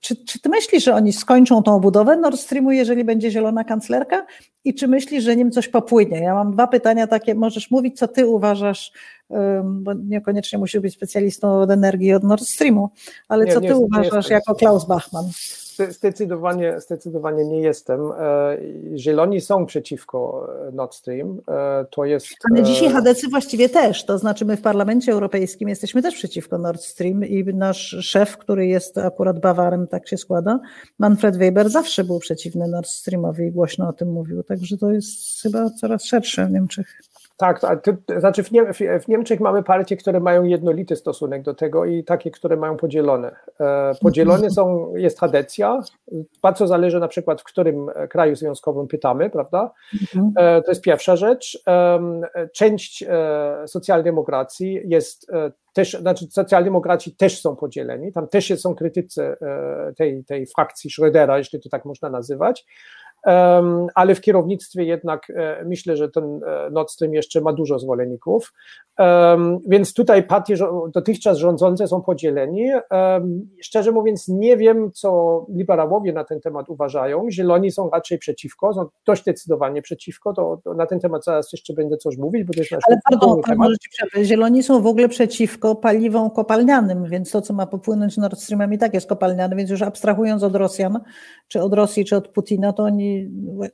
[0.00, 4.26] Czy, czy ty myślisz, że oni skończą tą budowę Nord Streamu, jeżeli będzie zielona kanclerka?
[4.64, 6.18] I czy myślisz, że nim coś popłynie?
[6.18, 8.92] Ja mam dwa pytania takie, możesz mówić, co ty uważasz,
[9.64, 12.90] bo niekoniecznie musisz być specjalistą od energii od Nord Streamu,
[13.28, 15.30] ale nie, co ty nie, uważasz nie jako Klaus Bachmann?
[15.90, 18.00] Zdecydowanie, zdecydowanie nie jestem.
[18.18, 18.56] E,
[18.96, 21.40] zieloni są przeciwko e, Nord Stream.
[21.48, 22.26] E, to jest.
[22.50, 24.04] Ale dzisiaj HDC właściwie też.
[24.04, 28.66] To znaczy, my w Parlamencie Europejskim jesteśmy też przeciwko Nord Stream i nasz szef, który
[28.66, 30.60] jest akurat Bawarem, tak się składa,
[30.98, 34.42] Manfred Weber, zawsze był przeciwny Nord Streamowi i głośno o tym mówił.
[34.42, 37.02] Także to jest chyba coraz szersze w Niemczech.
[37.42, 41.84] Tak, to, znaczy w, Nie, w, Niemczech mamy partie, które mają jednolity stosunek do tego
[41.84, 43.36] i takie, które mają podzielone.
[43.60, 45.80] E, podzielone są, jest tradycja,
[46.42, 49.70] bardzo zależy na przykład w którym kraju związkowym pytamy, prawda?
[50.02, 50.32] Mhm.
[50.36, 51.64] E, to jest pierwsza rzecz.
[52.54, 55.30] Część e, socjaldemokracji jest
[55.72, 59.36] też, znaczy socjaldemokraci też są podzieleni, tam też są krytycy
[59.96, 62.66] tej, tej frakcji Schrödera, jeśli to tak można nazywać
[63.94, 68.52] ale w kierownictwie jednak e, myślę, że ten e, Nord Stream jeszcze ma dużo zwolenników.
[69.66, 70.54] Więc tutaj partie
[70.94, 72.70] dotychczas rządzące są podzieleni.
[73.62, 77.30] Szczerze mówiąc, nie wiem, co liberałowie na ten temat uważają.
[77.30, 80.32] Zieloni są raczej przeciwko, są dość zdecydowanie przeciwko.
[80.32, 82.98] To, to na ten temat zaraz jeszcze będę coś mówić, bo to jest nasz Ale
[83.10, 83.68] pardon, temat.
[84.22, 88.78] Zieloni są w ogóle przeciwko paliwom kopalnianym, więc to, co ma popłynąć Nord Streamem i
[88.78, 91.00] tak jest kopalniane, więc już abstrahując od Rosjan,
[91.48, 93.11] czy od Rosji, czy od Putina, to oni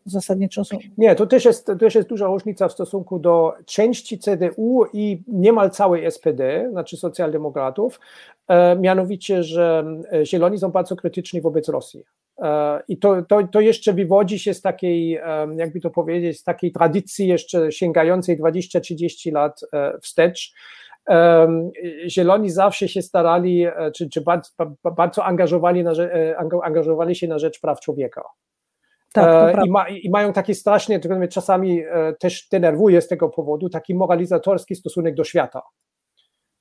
[0.05, 0.79] zasadniczo są...
[0.99, 5.71] Nie, to też jest, też jest duża różnica w stosunku do części CDU i niemal
[5.71, 8.01] całej SPD, znaczy socjaldemokratów,
[8.49, 12.05] e, mianowicie, że e, Zieloni są bardzo krytyczni wobec Rosji.
[12.43, 15.21] E, I to, to, to jeszcze wywodzi się z takiej,
[15.57, 19.61] jakby to powiedzieć, z takiej tradycji jeszcze sięgającej 20-30 lat
[20.03, 20.55] wstecz.
[22.09, 24.51] Zieloni zawsze się starali, czy, czy bardzo,
[24.97, 25.93] bardzo angażowali, na,
[26.63, 28.23] angażowali się na rzecz praw człowieka.
[29.13, 33.09] Tak, e, I, ma, I, mają taki strasznie, tylko mnie czasami e, też denerwuje z
[33.09, 35.63] tego powodu, taki moralizatorski stosunek do świata.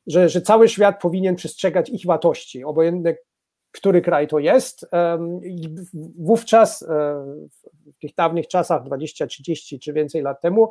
[0.07, 3.15] Że, że cały świat powinien przestrzegać ich wartości, obojętne
[3.71, 4.89] który kraj to jest.
[5.43, 5.69] I
[6.19, 6.87] wówczas, e,
[7.95, 10.69] w tych dawnych czasach, 20, 30 czy więcej lat temu,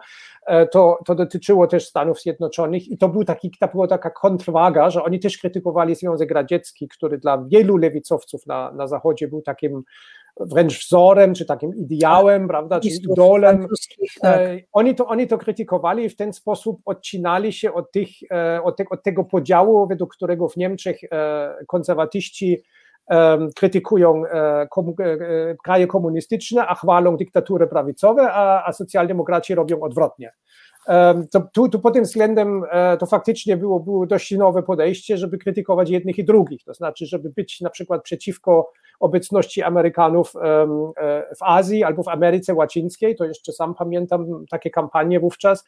[0.72, 5.03] to, to dotyczyło też Stanów Zjednoczonych i to, był taki, to była taka kontrwaga, że
[5.03, 9.83] oni też krytykowali Związek Radziecki, który dla wielu lewicowców na, na Zachodzie był takim
[10.41, 13.66] wręcz wzorem, czy takim ideałem, prawda, czy idolem.
[14.20, 14.41] Tak.
[14.41, 18.62] E, oni, to, oni to krytykowali i w ten sposób odcinali się od, tych, e,
[18.62, 22.62] od, te, od tego podziału, według którego w Niemczech e, konserwatyści
[23.57, 24.22] krytykują
[25.64, 30.32] kraje komunistyczne, a chwalą dyktatury prawicowe, a, a socjaldemokraci robią odwrotnie.
[31.30, 32.62] To, tu, tu pod tym względem
[32.99, 37.30] to faktycznie było, było dość nowe podejście, żeby krytykować jednych i drugich, to znaczy, żeby
[37.30, 40.66] być na przykład przeciwko obecności Amerykanów e,
[41.36, 45.64] w Azji albo w Ameryce Łacińskiej, to jeszcze sam pamiętam takie kampanie wówczas,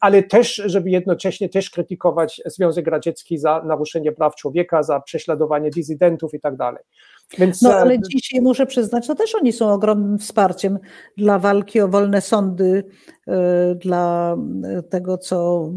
[0.00, 6.34] ale też, żeby jednocześnie też krytykować Związek Radziecki za naruszenie praw człowieka, za prześladowanie dizydentów
[6.34, 6.84] i tak dalej.
[7.38, 10.78] Więc, no ale dzisiaj muszę przyznać, to też oni są ogromnym wsparciem
[11.16, 12.84] dla walki o wolne sądy,
[13.26, 14.36] e, dla
[14.90, 15.68] tego, co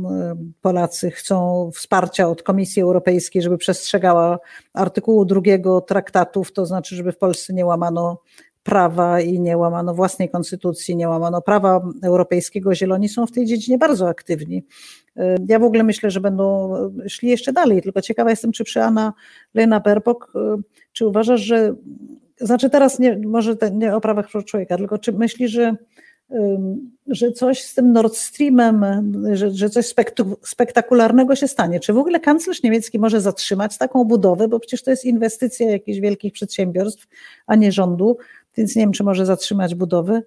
[0.62, 4.40] Polacy chcą wsparcia od Komisji Europejskiej, żeby przestrzegała
[4.74, 8.22] artykułu drugiego traktatów, to znaczy, żeby w Polsce nie łamano
[8.68, 12.76] prawa i nie łamano własnej konstytucji, nie łamano prawa europejskiego.
[12.76, 14.64] Zieloni są w tej dziedzinie bardzo aktywni.
[15.48, 16.72] Ja w ogóle myślę, że będą
[17.08, 19.14] szli jeszcze dalej, tylko ciekawa jestem, czy przy Anna
[19.54, 20.34] Lena Berbok,
[20.94, 21.76] czy uważasz, że,
[22.38, 25.76] znaczy teraz nie, może nie o prawach człowieka, tylko czy myślisz, że
[27.08, 28.86] że coś z tym Nord Streamem,
[29.34, 29.94] że, że coś
[30.44, 31.80] spektakularnego się stanie.
[31.80, 36.00] Czy w ogóle kanclerz niemiecki może zatrzymać taką budowę, bo przecież to jest inwestycja jakichś
[36.00, 37.08] wielkich przedsiębiorstw,
[37.48, 38.18] a nie rządu,
[38.58, 40.22] więc nie wiem, czy może zatrzymać budowę.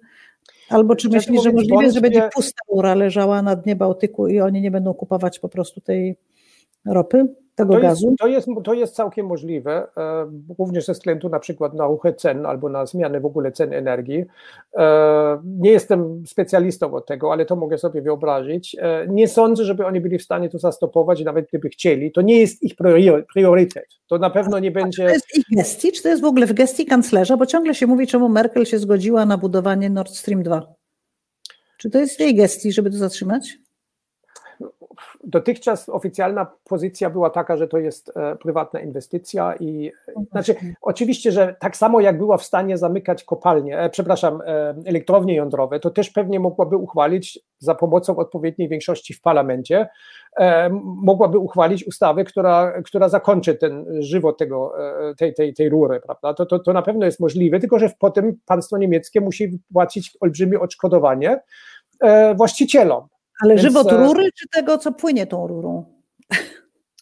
[0.71, 4.61] Albo czy myślisz, że możliwe, że będzie pusta ura leżała na dnie Bałtyku i oni
[4.61, 6.15] nie będą kupować po prostu tej
[6.85, 7.27] ropy?
[7.61, 8.07] Tego to gazu?
[8.07, 12.13] Jest, to, jest, to jest całkiem możliwe, e, również ze względu na przykład na ruchy
[12.13, 14.25] cen albo na zmianę w ogóle cen energii.
[14.77, 18.75] E, nie jestem specjalistą od tego, ale to mogę sobie wyobrazić.
[18.79, 22.11] E, nie sądzę, żeby oni byli w stanie to zastopować, nawet gdyby chcieli.
[22.11, 22.75] To nie jest ich
[23.33, 23.87] priorytet.
[24.07, 24.97] To na pewno nie będzie.
[24.97, 27.37] Czy to jest ich gestii, czy to jest w ogóle w gestii kanclerza?
[27.37, 30.73] Bo ciągle się mówi, czemu Merkel się zgodziła na budowanie Nord Stream 2.
[31.77, 33.57] Czy to jest w jej gestii, żeby to zatrzymać?
[35.23, 41.55] Dotychczas oficjalna pozycja była taka, że to jest prywatna inwestycja i no znaczy oczywiście, że
[41.59, 44.41] tak samo jak była w stanie zamykać kopalnie, przepraszam,
[44.85, 49.87] elektrownie jądrowe, to też pewnie mogłaby uchwalić za pomocą odpowiedniej większości w parlamencie,
[50.83, 54.73] mogłaby uchwalić ustawę, która, która zakończy ten żywot tego,
[55.17, 56.33] tej, tej, tej rury, prawda?
[56.33, 60.59] To, to, to na pewno jest możliwe, tylko że potem państwo niemieckie musi płacić olbrzymie
[60.59, 61.39] odszkodowanie
[62.35, 63.07] właścicielom.
[63.41, 65.85] Ale Więc, żywot e, rury, czy tego, co płynie tą rurą?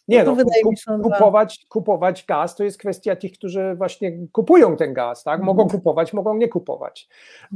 [0.08, 5.22] Nie, no, kup, kupować, kupować gaz to jest kwestia tych, którzy właśnie kupują ten gaz,
[5.22, 5.42] tak?
[5.42, 5.78] Mogą mhm.
[5.78, 7.08] kupować, mogą nie kupować.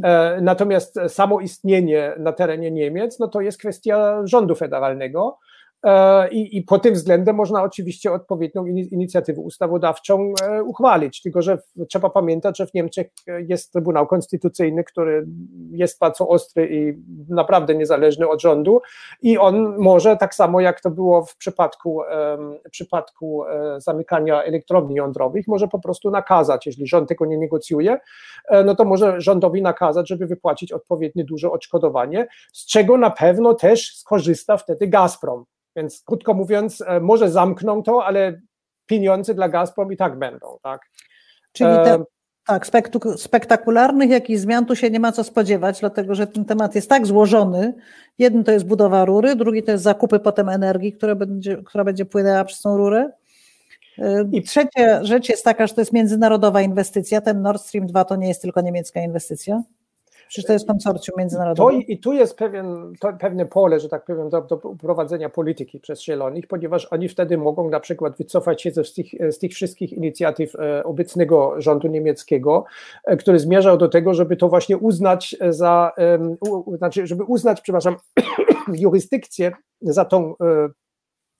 [0.05, 5.39] E, natomiast samo istnienie na terenie Niemiec, no to jest kwestia rządu federalnego.
[5.85, 11.59] E, I, I pod tym względem można oczywiście odpowiednią inicjatywę ustawodawczą e, uchwalić, tylko że
[11.89, 15.27] trzeba pamiętać, że w Niemczech jest Trybunał Konstytucyjny, który
[15.71, 18.81] jest bardzo ostry i naprawdę niezależny od rządu.
[19.23, 22.03] I on może tak samo jak to było w przypadku,
[22.67, 27.99] w przypadku e, zamykania elektrowni jądrowych, może po prostu nakazać, jeśli rząd tego nie negocjuje,
[28.65, 33.97] no to może rządowi nakazać, żeby wypłacić odpowiednie duże odszkodowanie, z czego na pewno też
[33.97, 35.45] skorzysta wtedy Gazprom.
[35.77, 38.41] Więc krótko mówiąc, e, może zamkną to, ale
[38.87, 40.81] pieniądze dla Gazprom i tak będą, tak?
[41.53, 42.05] Czyli te, e,
[42.47, 42.67] tak,
[43.17, 47.07] spektakularnych jakichś zmian tu się nie ma co spodziewać, dlatego że ten temat jest tak
[47.07, 47.75] złożony.
[48.19, 52.05] Jeden to jest budowa rury, drugi to jest zakupy potem energii, która będzie, która będzie
[52.05, 53.11] płynęła przez tą rurę.
[53.99, 57.21] E, I trzecia rzecz jest taka, że to jest międzynarodowa inwestycja.
[57.21, 59.63] Ten Nord Stream 2 to nie jest tylko niemiecka inwestycja.
[60.29, 61.73] Przecież to jest konsorcjum międzynarodowe.
[61.73, 65.81] To, I tu jest pewien, to, pewne pole, że tak powiem, do, do prowadzenia polityki
[65.81, 69.93] przez Zielonych, ponieważ oni wtedy mogą na przykład wycofać się z tych, z tych wszystkich
[69.93, 72.65] inicjatyw e, obecnego rządu niemieckiego,
[73.05, 75.93] e, który zmierzał do tego, żeby to właśnie uznać za,
[76.79, 77.97] znaczy, żeby uznać, przepraszam,
[78.73, 80.69] jurysdykcję za tą e,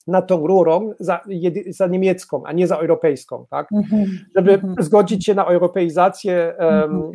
[0.07, 1.21] nad tą rurą za,
[1.69, 3.69] za, niemiecką, a nie za europejską, tak?
[3.73, 4.07] Mm-hmm.
[4.37, 4.83] Żeby mm-hmm.
[4.83, 7.13] zgodzić się na europeizację um,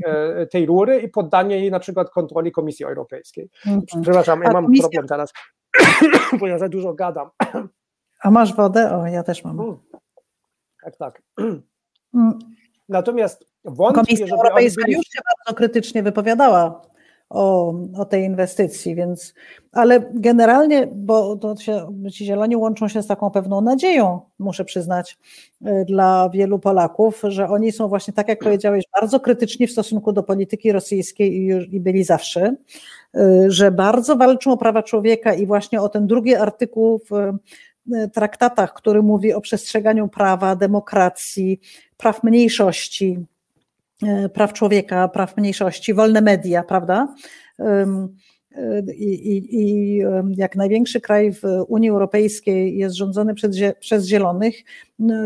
[0.51, 3.49] tej rury i poddanie jej na przykład kontroli Komisji Europejskiej.
[3.65, 3.85] Mhm.
[3.85, 4.83] Przepraszam, ja mam komisja...
[4.83, 5.33] problem teraz,
[6.39, 7.29] bo ja za dużo gadam.
[8.23, 8.95] A masz wodę?
[8.95, 9.59] O, ja też mam.
[9.59, 9.77] Mm.
[10.83, 11.21] Tak, tak.
[12.13, 12.39] Mm.
[12.89, 16.81] Natomiast wątpię, Komisja Europejska już się bardzo krytycznie wypowiadała
[17.29, 19.33] o, o tej inwestycji, więc,
[19.71, 25.17] ale generalnie, bo to się, ci zieloni łączą się z taką pewną nadzieją, muszę przyznać,
[25.67, 30.11] y, dla wielu Polaków, że oni są właśnie, tak jak powiedziałeś, bardzo krytyczni w stosunku
[30.11, 32.55] do polityki rosyjskiej i, i byli zawsze,
[33.15, 37.13] y, że bardzo walczą o prawa człowieka i właśnie o ten drugi artykuł w
[37.93, 41.59] y, traktatach, który mówi o przestrzeganiu prawa, demokracji,
[41.97, 43.25] praw mniejszości,
[44.33, 47.15] praw człowieka, praw mniejszości, wolne media, prawda?
[47.59, 47.85] E,
[48.93, 50.01] I, i, I,
[50.37, 54.55] jak największy kraj w Unii Europejskiej jest rządzony przez, przez Zielonych,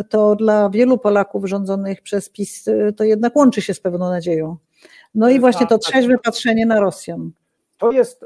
[0.10, 4.58] to dla wielu Polaków rządzonych przez PiS e, to jednak łączy się z pewną nadzieją.
[5.16, 5.94] No i właśnie to tak, tak.
[5.94, 7.32] trzeźwe patrzenie na Rosjan.
[7.78, 8.26] To jest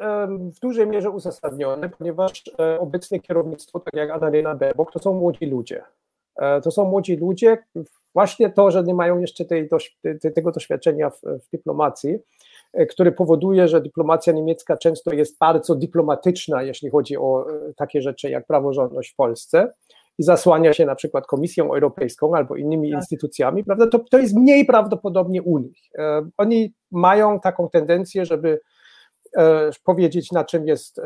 [0.55, 2.43] w dużej mierze uzasadnione, ponieważ
[2.79, 5.83] obecne kierownictwo, tak jak Annalena Baerbock, to są młodzi ludzie.
[6.63, 7.57] To są młodzi ludzie,
[8.17, 9.69] właśnie to, że nie mają jeszcze tej,
[10.35, 12.17] tego doświadczenia w, w dyplomacji,
[12.73, 18.01] e, który powoduje, że dyplomacja niemiecka często jest bardzo dyplomatyczna, jeśli chodzi o e, takie
[18.01, 19.73] rzeczy jak praworządność w Polsce
[20.17, 22.99] i zasłania się na przykład Komisją Europejską albo innymi tak.
[22.99, 25.79] instytucjami, prawda, to, to jest mniej prawdopodobnie u nich.
[25.97, 28.59] E, oni mają taką tendencję, żeby
[29.83, 31.01] powiedzieć, na czym jest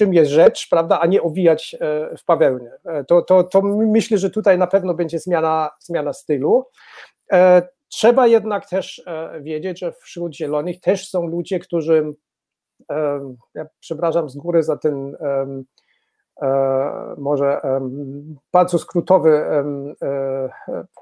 [0.00, 2.78] czym jest rzecz, prawda, a nie owijać e, w bawełnę.
[2.84, 6.66] E, to, to, to myślę, że tutaj na pewno będzie zmiana, zmiana stylu.
[7.32, 9.04] E, trzeba jednak też
[9.40, 12.14] wiedzieć, że wśród zielonych też są ludzie, którzy,
[13.54, 15.16] ja przepraszam z góry za ten
[17.18, 17.60] może
[18.52, 19.30] bardzo skrótowy,
[20.02, 20.48] e,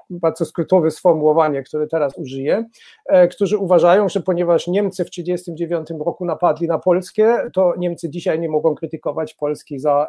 [0.09, 2.65] bardzo skrótowe sformułowanie, które teraz użyję,
[3.05, 8.39] e, którzy uważają, że ponieważ Niemcy w 1939 roku napadli na Polskę, to Niemcy dzisiaj
[8.39, 10.07] nie mogą krytykować Polski za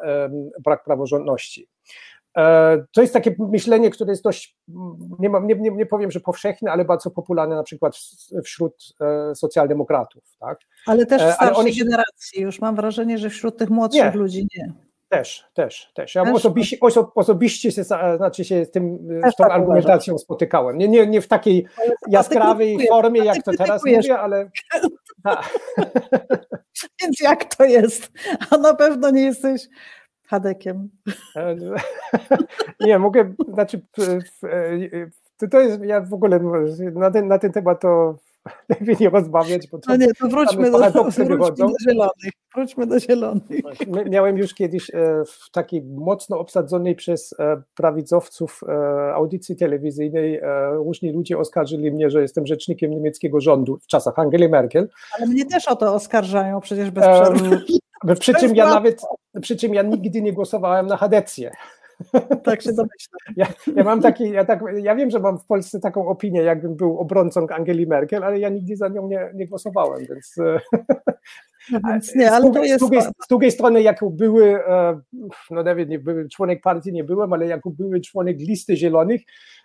[0.64, 1.68] brak praworządności.
[2.92, 4.56] To jest takie myślenie, które jest dość,
[5.18, 7.96] nie, mam, nie, nie, nie powiem, że powszechne, ale bardzo popularne na przykład
[8.44, 8.94] wśród
[9.34, 10.22] socjaldemokratów.
[10.40, 10.58] Tak?
[10.86, 11.76] Ale też w starszej oni...
[11.76, 14.89] generacji, już mam wrażenie, że wśród tych młodszych ludzi nie.
[15.10, 16.14] Też, też, też.
[16.14, 16.76] Ja też osobiście,
[17.14, 18.98] osobiście się, znaczy się z, tym,
[19.32, 20.24] z tą tak argumentacją uważam.
[20.24, 20.78] spotykałem.
[20.78, 21.66] Nie, nie, nie w takiej
[22.08, 24.50] jaskrawej formie, jak to teraz mówię, ale.
[27.02, 28.12] Więc jak to jest?
[28.50, 29.68] A na pewno nie jesteś
[30.28, 30.90] Hadekiem.
[32.80, 33.80] nie, mogę, znaczy,
[35.50, 36.40] to jest, ja w ogóle
[36.92, 38.14] na ten, na ten temat to
[38.68, 42.32] lepiej nie rozmawiać, bo no nie, to wróćmy do, wróćmy do zielonych.
[42.54, 43.60] Wróćmy do zielonych.
[44.10, 50.40] Miałem już kiedyś e, w takiej mocno obsadzonej przez e, prawicowców e, audycji telewizyjnej
[50.72, 54.88] różni ludzie oskarżyli mnie, że jestem rzecznikiem niemieckiego rządu w czasach Angeli Merkel.
[55.18, 57.60] Ale mnie też o to oskarżają przecież bez przerwy.
[58.20, 59.02] Przy czym ja nawet,
[59.42, 61.50] przy czym ja nigdy nie głosowałem na Hadecję.
[62.44, 63.20] Tak się domyślam.
[63.36, 63.46] Ja,
[63.76, 66.98] ja mam taki, ja, tak, ja wiem, że mam w Polsce taką opinię, jakbym był
[66.98, 70.34] obrońcą Angeli Merkel, ale ja nigdy za nią nie, nie głosowałem, więc.
[71.72, 72.74] No więc nie, ale z, to jest...
[72.74, 75.00] z, drugiej, z drugiej strony, jako były, e,
[75.50, 79.59] no nawet nie były członek partii, nie byłem, ale jako były członek listy zielonych, E,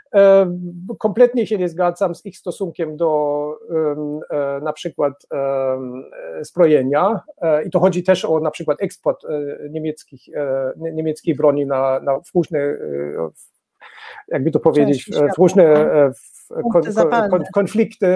[0.97, 3.51] kompletnie się nie zgadzam z ich stosunkiem do
[4.29, 5.13] e, na przykład
[6.41, 7.21] zbrojenia
[7.65, 9.29] i to chodzi też o na przykład eksport e,
[9.69, 10.21] niemieckich,
[10.77, 12.77] niemieckiej broni na, na w różne,
[14.27, 15.89] jakby to powiedzieć, w różne
[16.73, 16.83] kon,
[17.29, 18.07] kon, konflikty,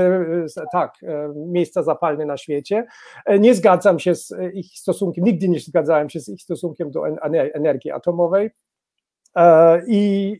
[0.71, 0.93] tak,
[1.35, 2.85] miejsca zapalne na świecie.
[3.39, 7.07] Nie zgadzam się z ich stosunkiem, nigdy nie zgadzałem się z ich stosunkiem do
[7.53, 8.49] energii atomowej.
[9.87, 10.35] I,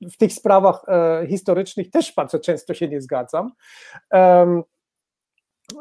[0.00, 3.52] w tych sprawach e, historycznych też bardzo często się nie zgadzam.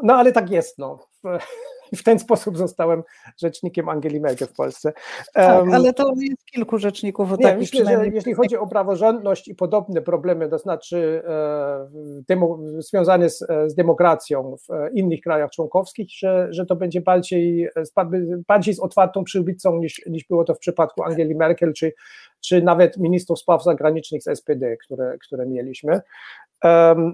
[0.03, 1.10] no ale tak jest, no.
[1.95, 3.03] W ten sposób zostałem
[3.37, 4.93] rzecznikiem Angeli Merkel w Polsce.
[5.33, 7.29] Tak, ale to jest kilku rzeczników.
[7.39, 11.89] Nie, myślę, że jeśli chodzi o praworządność i podobne problemy, to znaczy e,
[12.27, 17.69] demo, związane z, z, demokracją w innych krajach członkowskich, że, że to będzie bardziej,
[18.47, 21.93] bardziej z otwartą przybicą niż, niż było to w przypadku Angeli Merkel, czy,
[22.41, 26.01] czy nawet ministrów spraw zagranicznych z SPD, które, które mieliśmy.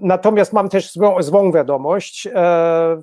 [0.02, 2.28] Natomiast mam też złą, złą wiadomość.
[2.34, 3.00] E,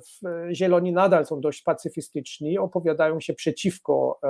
[0.52, 4.20] Zieloni nadal są dość pacyfistyczni, opowiadają się przeciwko,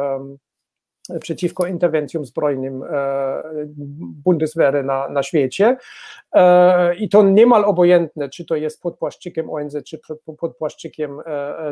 [1.20, 3.42] przeciwko interwencjom zbrojnym e,
[4.24, 5.76] Bundeswehry na, na świecie.
[6.34, 10.00] E, I to niemal obojętne, czy to jest pod płaszczykiem ONZ, czy
[10.40, 11.18] pod płaszczykiem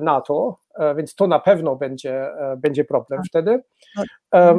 [0.03, 0.59] NATO,
[0.97, 3.27] więc to na pewno będzie, będzie problem tak.
[3.29, 3.63] wtedy.
[4.31, 4.57] Tak.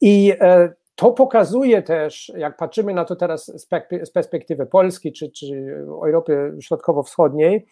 [0.00, 0.32] I
[1.00, 3.52] to pokazuje też, jak patrzymy na to teraz
[4.04, 7.66] z perspektywy Polski czy, czy Europy Środkowo-Wschodniej,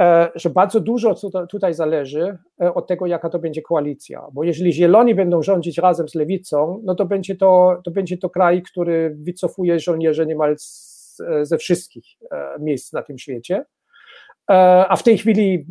[0.00, 1.14] e, że bardzo dużo
[1.50, 4.26] tutaj zależy e, od tego, jaka to będzie koalicja.
[4.32, 8.30] Bo jeżeli Zieloni będą rządzić razem z Lewicą, no to będzie to, to, będzie to
[8.30, 13.64] kraj, który wycofuje żołnierzy niemal z, ze wszystkich e, miejsc na tym świecie.
[14.88, 15.66] A w tej chwili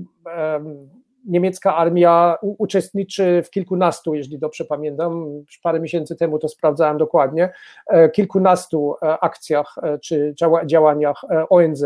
[1.25, 7.49] niemiecka armia uczestniczy w kilkunastu, jeżeli dobrze pamiętam, parę miesięcy temu to sprawdzałem dokładnie,
[7.87, 10.35] e, kilkunastu e, akcjach e, czy
[10.65, 11.83] działaniach ONZ,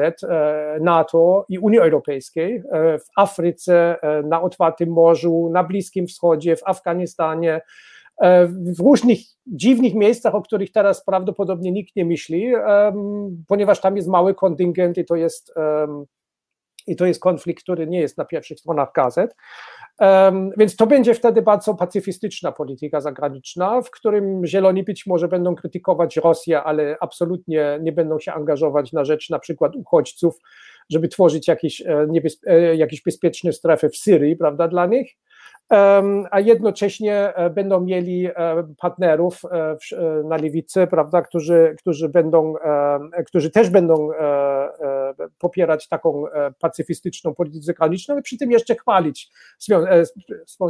[0.82, 7.62] NATO i Unii Europejskiej w Afryce, na otwartym morzu, na Bliskim Wschodzie, w Afganistanie,
[8.48, 12.54] w różnych dziwnych miejscach, o których teraz prawdopodobnie nikt nie myśli,
[13.48, 15.54] ponieważ tam jest mały kontyngent i to jest
[16.88, 19.36] i to jest konflikt, który nie jest na pierwszych stronach gazet.
[20.00, 25.56] Um, więc to będzie wtedy bardzo pacyfistyczna polityka zagraniczna, w którym Zieloni być może będą
[25.56, 30.40] krytykować Rosję, ale absolutnie nie będą się angażować na rzecz na przykład uchodźców,
[30.90, 32.08] żeby tworzyć jakieś, e,
[32.48, 35.18] e, jakieś bezpieczne strefy w Syrii, prawda, dla nich
[36.32, 38.34] a jednocześnie e, będą mieli e,
[38.78, 39.78] partnerów e,
[40.24, 42.54] na lewicy, prawda, którzy, którzy, będą,
[43.28, 44.10] którzy też będą
[45.40, 46.24] popierać taką
[46.60, 49.30] pacyfistyczną politykę zagraniczną, ale przy tym jeszcze chwalić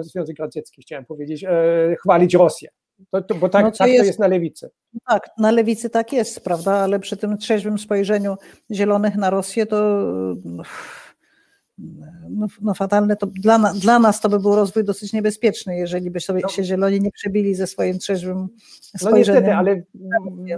[0.01, 1.45] Związek Radziecki, chciałem powiedzieć,
[1.99, 2.69] chwalić Rosję.
[3.11, 4.69] To, to, bo tak, no to, tak jest, to jest na lewicy.
[5.07, 8.35] Tak, na lewicy tak jest, prawda, ale przy tym trzeźwym spojrzeniu
[8.71, 10.03] zielonych na Rosję to
[12.29, 16.19] no, no fatalne, to dla, dla nas to by był rozwój dosyć niebezpieczny, jeżeli by
[16.19, 16.49] sobie, no.
[16.49, 18.47] się zieloni nie przebili ze swoim trzeźwym
[18.81, 19.13] spojrzeniem.
[19.13, 19.81] No niestety, ale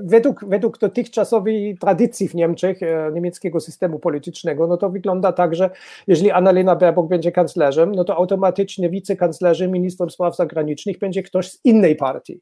[0.03, 5.69] według, według dotychczasowej tradycji w Niemczech, e, niemieckiego systemu politycznego, no to wygląda tak, że
[6.07, 11.59] jeżeli Annalena Baerbock będzie kanclerzem, no to automatycznie wicekanclerzy, ministrem spraw zagranicznych będzie ktoś z
[11.65, 12.41] innej partii.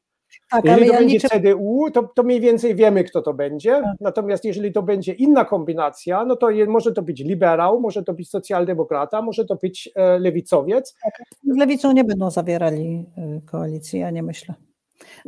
[0.50, 1.28] Tak, jeżeli to ja będzie liczę...
[1.28, 3.70] CDU, to, to mniej więcej wiemy, kto to będzie.
[3.70, 3.96] Tak.
[4.00, 8.14] Natomiast jeżeli to będzie inna kombinacja, no to je, może to być liberał, może to
[8.14, 10.94] być socjaldemokrata, może to być e, lewicowiec.
[11.04, 11.12] Tak.
[11.54, 14.54] Z lewicą nie będą zawierali e, koalicji, ja nie myślę.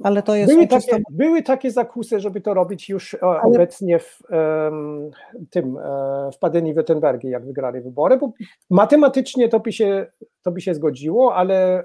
[0.02, 3.42] Ale to jest były, takie, były takie zakusy, żeby to robić już e, Ale...
[3.42, 5.10] obecnie w um,
[5.50, 8.32] tym, e, w Padeni Württembergi, jak wygrali wybory, bo
[8.70, 10.06] matematycznie to by się
[10.42, 11.84] to by się zgodziło, ale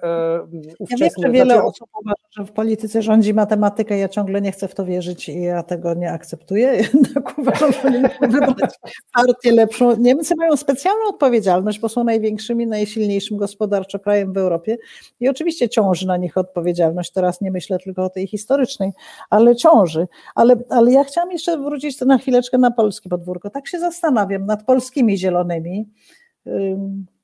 [0.79, 1.05] ówczesne...
[1.05, 1.67] Ja wiem, że wiele znaczy...
[1.67, 5.41] osób uważa, że w polityce rządzi matematyka, ja ciągle nie chcę w to wierzyć i
[5.41, 7.81] ja tego nie akceptuję, jednak uważam, że
[8.21, 8.75] wybrać
[9.13, 9.97] partię lepszą.
[9.97, 14.77] Niemcy mają specjalną odpowiedzialność, bo są największym i najsilniejszym gospodarczo krajem w Europie
[15.19, 18.91] i oczywiście ciąży na nich odpowiedzialność, teraz nie myślę tylko o tej historycznej,
[19.29, 20.07] ale ciąży.
[20.35, 23.49] Ale, ale ja chciałam jeszcze wrócić na chwileczkę na polskie podwórko.
[23.49, 25.89] Tak się zastanawiam nad polskimi zielonymi,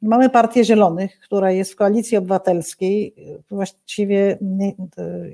[0.02, 3.16] Mamy Partię Zielonych, która jest w koalicji obywatelskiej.
[3.50, 4.38] Właściwie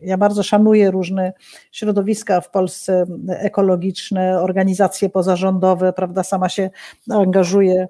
[0.01, 1.33] ja bardzo szanuję różne
[1.71, 6.69] środowiska w Polsce ekologiczne, organizacje pozarządowe, prawda, sama się
[7.09, 7.87] angażuję.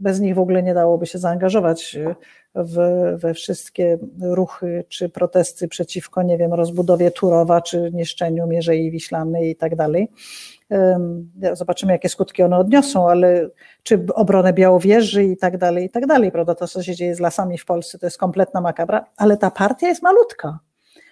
[0.00, 1.98] Bez nich w ogóle nie dałoby się zaangażować
[2.54, 2.76] w,
[3.16, 9.56] we wszystkie ruchy czy protesty przeciwko, nie wiem, rozbudowie Turowa czy niszczeniu Mierzei Wiślanej i
[9.56, 10.10] tak dalej.
[11.52, 13.48] Zobaczymy, jakie skutki one odniosą, ale
[13.82, 16.54] czy obronę Białowieży i tak dalej, i tak dalej, prawda?
[16.54, 19.88] To, co się dzieje z lasami w Polsce, to jest kompletna makabra, ale ta partia
[19.88, 20.58] jest malutka.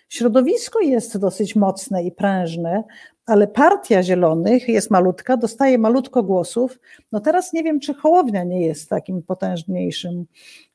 [0.09, 2.85] Środowisko jest dosyć mocne i prężne,
[3.29, 6.79] ale partia zielonych jest malutka, dostaje malutko głosów.
[7.13, 10.25] No teraz nie wiem, czy Hołownia nie jest takim potężniejszym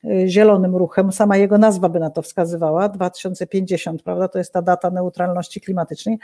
[0.04, 1.12] y, zielonym ruchem.
[1.12, 4.28] Sama jego nazwa by na to wskazywała, 2050, prawda?
[4.28, 6.18] To jest ta data neutralności klimatycznej.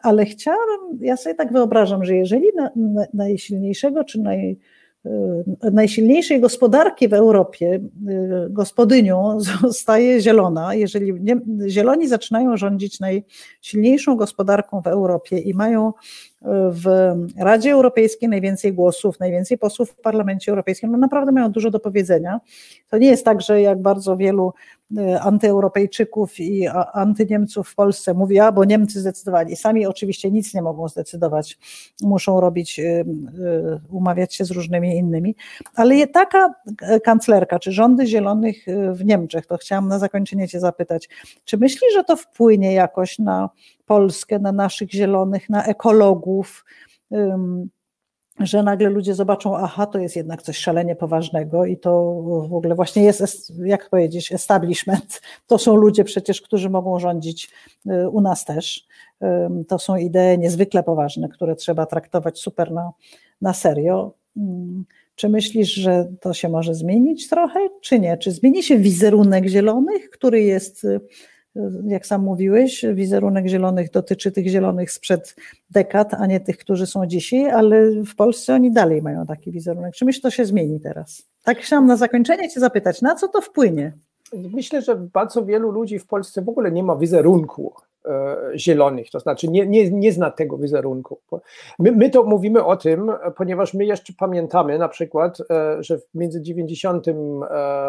[0.00, 4.58] Ale chciałabym, ja sobie tak wyobrażam, że jeżeli na, na, najsilniejszego czy naj,
[5.72, 7.80] najsilniejszej gospodarki w Europie y,
[8.50, 9.40] gospodynią
[9.70, 10.74] zostaje zielona.
[10.74, 11.12] Jeżeli
[11.68, 15.92] zieloni zaczynają rządzić najsilniejszą gospodarką w Europie i mają
[16.70, 21.80] w Radzie Europejskiej najwięcej głosów, najwięcej posłów w Parlamencie Europejskim, no naprawdę mają dużo do
[21.80, 22.40] powiedzenia.
[22.90, 24.52] To nie jest tak, że jak bardzo wielu
[24.98, 29.56] y, antyeuropejczyków i antyniemców w Polsce mówi, a bo Niemcy zdecydowali.
[29.56, 31.58] Sami oczywiście nic nie mogą zdecydować,
[32.02, 33.04] muszą robić, y, y,
[33.90, 35.36] umawiać się z różnymi innymi.
[35.74, 36.54] Ale taka
[37.04, 41.08] kanclerka, czy rządy zielonych w Niemczech, to chciałam na zakończenie Cię zapytać,
[41.44, 43.50] czy myślisz, że to wpłynie jakoś na
[43.86, 46.64] Polskę, na naszych zielonych, na ekologów,
[48.40, 52.74] że nagle ludzie zobaczą, aha, to jest jednak coś szalenie poważnego i to w ogóle
[52.74, 55.20] właśnie jest, jak powiedzieć, establishment.
[55.46, 57.50] To są ludzie przecież, którzy mogą rządzić
[57.86, 58.86] y, u nas też.
[59.68, 62.92] To są idee niezwykle poważne, które trzeba traktować super na,
[63.40, 64.14] na serio.
[65.14, 68.18] Czy myślisz, że to się może zmienić trochę, czy nie?
[68.18, 71.00] Czy zmieni się wizerunek zielonych, który jest y,
[71.86, 75.36] jak sam mówiłeś, wizerunek zielonych dotyczy tych zielonych sprzed
[75.70, 79.94] dekad, a nie tych, którzy są dzisiaj, ale w Polsce oni dalej mają taki wizerunek.
[79.94, 81.22] Czy myślisz, to się zmieni teraz?
[81.44, 83.92] Tak chciałam na zakończenie Cię zapytać, na co to wpłynie?
[84.32, 87.72] Myślę, że bardzo wielu ludzi w Polsce w ogóle nie ma wizerunku
[88.56, 91.20] zielonych, to znaczy nie, nie, nie zna tego wizerunku.
[91.78, 96.42] My, my to mówimy o tym, ponieważ my jeszcze pamiętamy na przykład, e, że między
[96.42, 97.14] 90, e,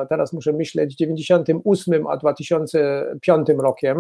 [0.10, 4.00] teraz muszę myśleć, 98 a 2005 rokiem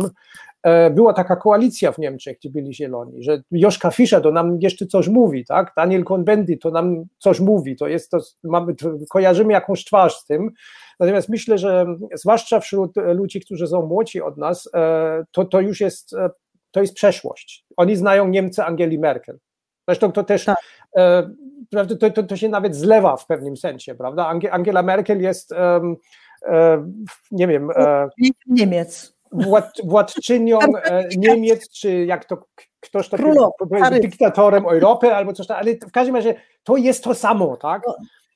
[0.91, 5.07] była taka koalicja w Niemczech, gdzie byli zieloni, że Joszka Fischer to nam jeszcze coś
[5.07, 5.73] mówi, tak?
[5.77, 10.25] Daniel Cohn-Bendit to nam coś mówi, to jest to, mamy, to, kojarzymy jakąś twarz z
[10.25, 10.51] tym,
[10.99, 15.81] Natomiast myślę, że zwłaszcza wśród ludzi, którzy są młodzi od nas, e, to, to już
[15.81, 16.29] jest, e,
[16.71, 17.65] to jest przeszłość.
[17.77, 19.39] Oni znają Niemcy Angeli Merkel.
[19.87, 20.57] Zresztą to też, tak.
[20.97, 21.29] E,
[21.99, 24.33] to, to, to się nawet zlewa w pewnym sensie, prawda?
[24.51, 25.53] Angela Merkel jest,
[27.31, 27.69] nie wiem...
[28.47, 29.14] Niemiec.
[29.31, 30.59] Wład, władczynią
[31.17, 32.37] Niemiec, czy jak to
[32.79, 33.23] ktoś taki
[34.01, 37.81] dyktatorem Europy albo coś tam, ale w każdym razie to jest to samo, tak?
[37.87, 37.95] No,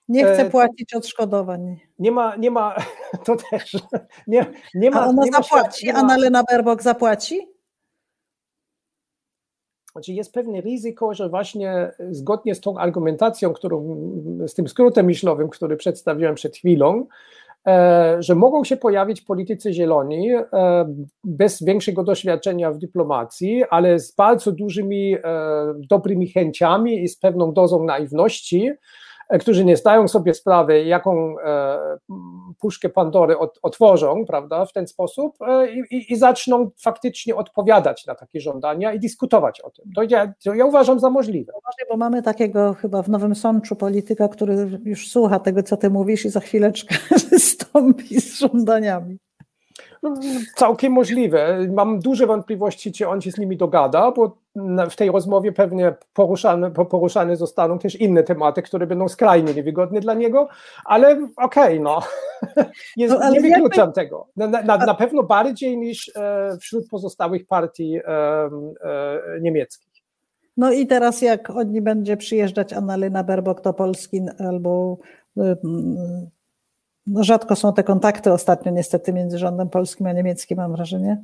[0.09, 1.79] nie chce e, płacić odszkodowań.
[1.99, 2.75] Nie ma, nie ma,
[3.25, 3.77] to też,
[4.27, 5.01] nie, nie ma.
[5.01, 7.47] A ona nie zapłaci, ma, Anna Lena Baerbock zapłaci?
[9.91, 13.97] Znaczy jest pewne ryzyko, że właśnie zgodnie z tą argumentacją, którą,
[14.47, 17.05] z tym skrótem myślowym, który przedstawiłem przed chwilą, e,
[18.19, 20.45] że mogą się pojawić politycy zieloni e,
[21.23, 25.15] bez większego doświadczenia w dyplomacji, ale z bardzo dużymi
[25.89, 28.71] dobrymi chęciami i z pewną dozą naiwności,
[29.37, 31.77] którzy nie zdają sobie sprawy, jaką e,
[32.59, 38.39] puszkę Pandory otworzą, prawda, w ten sposób e, i, i zaczną faktycznie odpowiadać na takie
[38.39, 39.85] żądania i dyskutować o tym.
[39.95, 41.53] To ja, to ja uważam za możliwe.
[41.89, 46.25] Bo mamy takiego chyba w Nowym Sączu polityka, który już słucha tego, co ty mówisz
[46.25, 46.95] i za chwileczkę
[47.31, 49.17] wystąpi z żądaniami.
[50.03, 50.13] No,
[50.55, 51.67] całkiem możliwe.
[51.73, 54.37] Mam duże wątpliwości, czy on się z nimi dogada, bo
[54.89, 60.13] w tej rozmowie pewnie poruszane, poruszane zostaną też inne tematy, które będą skrajnie niewygodne dla
[60.13, 60.47] niego,
[60.85, 61.99] ale okej, okay, no.
[62.97, 63.93] Jest, no nie wykluczam jakby...
[63.93, 64.27] tego.
[64.35, 68.49] Na, na, na, pewno bardziej niż e, wśród pozostałych partii e, e,
[69.41, 69.89] niemieckich.
[70.57, 74.97] No i teraz jak od niej będzie przyjeżdżać Annalena Baerbock do Polski albo
[77.09, 81.23] no rzadko są te kontakty ostatnio niestety między rządem polskim a niemieckim, mam wrażenie.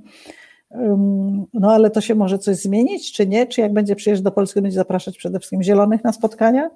[1.53, 3.47] No ale to się może coś zmienić, czy nie?
[3.47, 6.69] Czy jak będzie przyjeżdżać do Polski, będzie zapraszać przede wszystkim zielonych na spotkania?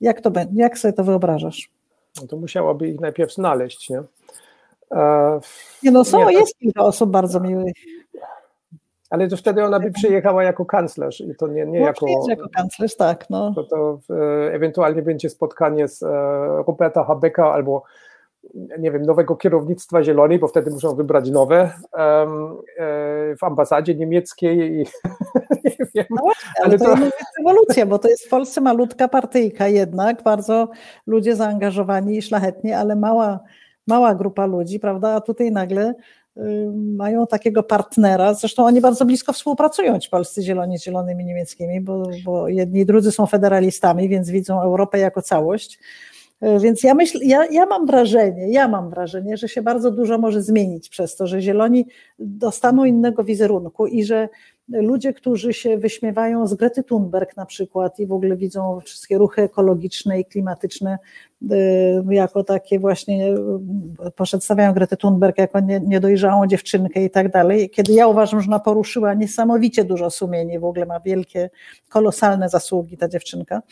[0.00, 0.60] Jak to będzie?
[0.62, 1.70] Jak sobie to wyobrażasz?
[2.20, 4.02] No to musiałoby ich najpierw znaleźć, nie?
[4.92, 5.40] E,
[5.82, 7.72] nie no, są, nie, jest kilka osób bardzo miłych.
[9.10, 12.06] Ale to wtedy ona by przyjechała jako kanclerz i to nie, nie no, jako.
[12.28, 13.30] jako kanclerz, tak.
[13.30, 13.54] No.
[13.54, 16.06] To, to e, ewentualnie będzie spotkanie z e,
[16.66, 17.82] Roberta Habecka albo
[18.54, 22.26] nie wiem, nowego kierownictwa Zielonej, bo wtedy muszą wybrać nowe e,
[23.36, 24.86] w ambasadzie niemieckiej i
[25.64, 26.06] nie wiem.
[26.10, 29.68] No właśnie, ale, ale to, to jest rewolucja, bo to jest w Polsce malutka partyjka
[29.68, 30.68] jednak, bardzo
[31.06, 33.40] ludzie zaangażowani i szlachetni, ale mała,
[33.86, 35.94] mała grupa ludzi, prawda, a tutaj nagle
[36.36, 36.42] y,
[36.96, 42.02] mają takiego partnera, zresztą oni bardzo blisko współpracują, ci polscy zieloni z zielonymi niemieckimi, bo,
[42.24, 45.78] bo jedni i drudzy są federalistami, więc widzą Europę jako całość,
[46.42, 50.42] więc ja myślę, ja, ja mam wrażenie, ja mam wrażenie, że się bardzo dużo może
[50.42, 51.86] zmienić przez to, że zieloni
[52.18, 54.28] dostaną innego wizerunku i że
[54.68, 59.42] ludzie, którzy się wyśmiewają z Grety Thunberg na przykład i w ogóle widzą wszystkie ruchy
[59.42, 60.98] ekologiczne i klimatyczne
[62.10, 63.34] jako takie właśnie,
[64.06, 68.58] y, przedstawiają Gretę Thunberg jako niedojrzałą dziewczynkę i tak dalej, kiedy ja uważam, że ona
[68.58, 71.50] poruszyła niesamowicie dużo sumieni, w ogóle ma wielkie,
[71.88, 73.62] kolosalne zasługi ta dziewczynka,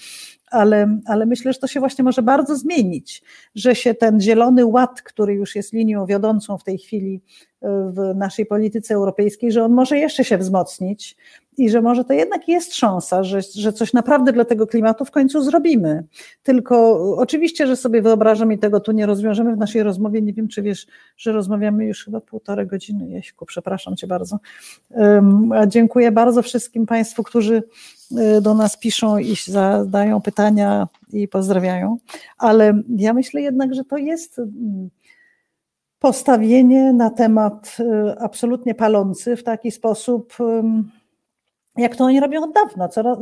[0.51, 3.23] ale, ale myślę, że to się właśnie może bardzo zmienić,
[3.55, 7.21] że się ten zielony ład, który już jest linią wiodącą w tej chwili
[7.63, 11.17] w naszej polityce europejskiej, że on może jeszcze się wzmocnić
[11.59, 15.11] i że może to jednak jest szansa, że, że coś naprawdę dla tego klimatu w
[15.11, 16.05] końcu zrobimy.
[16.43, 20.23] Tylko oczywiście, że sobie wyobrażam i tego tu nie rozwiążemy w naszej rozmowie.
[20.23, 20.87] Nie wiem, czy wiesz,
[21.17, 23.09] że rozmawiamy już chyba półtorej godziny.
[23.09, 24.39] Jeśku, przepraszam Cię bardzo.
[25.67, 27.63] Dziękuję bardzo wszystkim Państwu, którzy
[28.13, 31.97] y, do nas piszą i zadają pytania i pozdrawiają.
[32.39, 34.41] Ale ja myślę jednak, że to jest
[35.99, 40.35] postawienie na temat y, absolutnie palący w taki sposób,
[41.79, 43.19] jak to oni robią od dawna, coraz,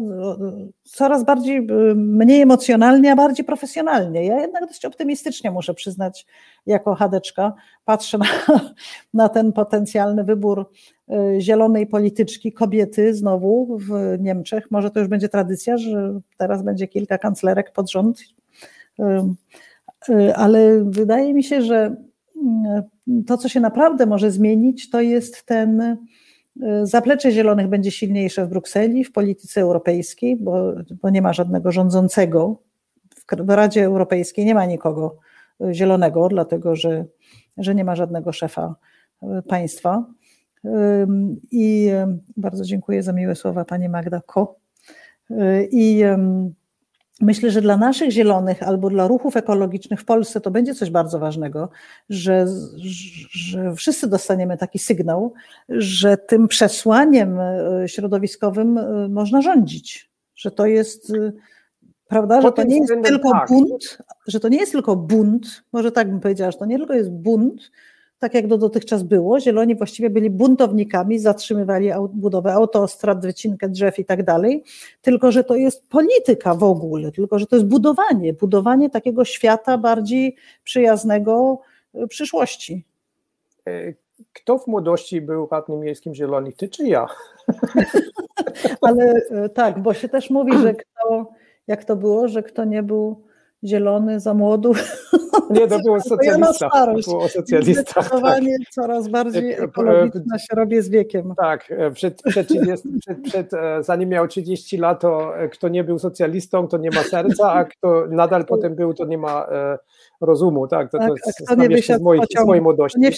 [0.84, 4.26] coraz bardziej, y, mniej emocjonalnie, a bardziej profesjonalnie.
[4.26, 6.26] Ja jednak dość optymistycznie muszę przyznać,
[6.66, 7.52] jako chadeczka,
[7.84, 8.26] patrzę na,
[9.14, 10.70] na ten potencjalny wybór
[11.10, 14.70] y, zielonej polityczki, kobiety znowu w Niemczech.
[14.70, 18.20] Może to już będzie tradycja, że teraz będzie kilka kanclerek pod rząd,
[20.34, 21.96] ale wydaje mi się, że
[23.26, 25.96] to, co się naprawdę może zmienić, to jest ten y,
[26.82, 30.72] zaplecze zielonych będzie silniejsze w Brukseli, w polityce europejskiej, bo,
[31.02, 32.62] bo nie ma żadnego rządzącego.
[33.38, 35.18] W Radzie Europejskiej nie ma nikogo
[35.64, 37.04] y, zielonego, dlatego że,
[37.58, 38.74] że nie ma żadnego szefa
[39.22, 40.06] y, państwa.
[41.50, 41.90] I
[42.36, 44.56] bardzo dziękuję za miłe słowa pani Magda Ko.
[45.70, 46.02] I
[47.20, 51.18] Myślę, że dla naszych zielonych albo dla ruchów ekologicznych w Polsce to będzie coś bardzo
[51.18, 51.68] ważnego,
[52.08, 52.46] że,
[53.30, 55.32] że wszyscy dostaniemy taki sygnał,
[55.68, 61.32] że tym przesłaniem e, środowiskowym e, można rządzić, że to jest e,
[62.08, 63.48] prawda, że to nie jest tylko tak.
[63.48, 66.94] bunt, że to nie jest tylko bunt, może tak bym powiedziała, że to nie tylko
[66.94, 67.70] jest bunt,
[68.18, 69.40] tak jak do dotychczas było.
[69.40, 74.64] Zieloni właściwie byli buntownikami, zatrzymywali budowę autostrad, wycinkę drzew i tak dalej,
[75.02, 79.78] tylko że to jest polityka w ogóle, tylko że to jest budowanie, budowanie takiego świata
[79.78, 81.60] bardziej przyjaznego
[81.94, 82.84] e, przyszłości.
[83.66, 83.94] E,
[84.32, 87.06] kto w młodości był radnym miejskim Zielonych, ty czy ja?
[88.80, 91.26] Ale e, tak, bo się też mówi, że kto,
[91.66, 93.26] jak to było, że kto nie był
[93.64, 94.72] zielony za młodu.
[95.50, 96.70] Nie, to było socjalista.
[96.70, 98.02] To było socjalista.
[98.02, 98.68] Zdecydowanie tak.
[98.70, 101.34] coraz bardziej ekologiczna się robię z wiekiem.
[101.36, 105.84] Tak, przed, przed, 30, przed, przed, e, zanim miał 30 lat, to e, kto nie
[105.84, 109.78] był socjalistą, to nie ma serca, a kto nadal potem był, to nie ma e,
[110.20, 110.68] rozumu.
[110.68, 111.14] Tak, to, tak, to
[111.70, 113.00] jest z mojej, z mojej młodości.
[113.00, 113.10] Nie,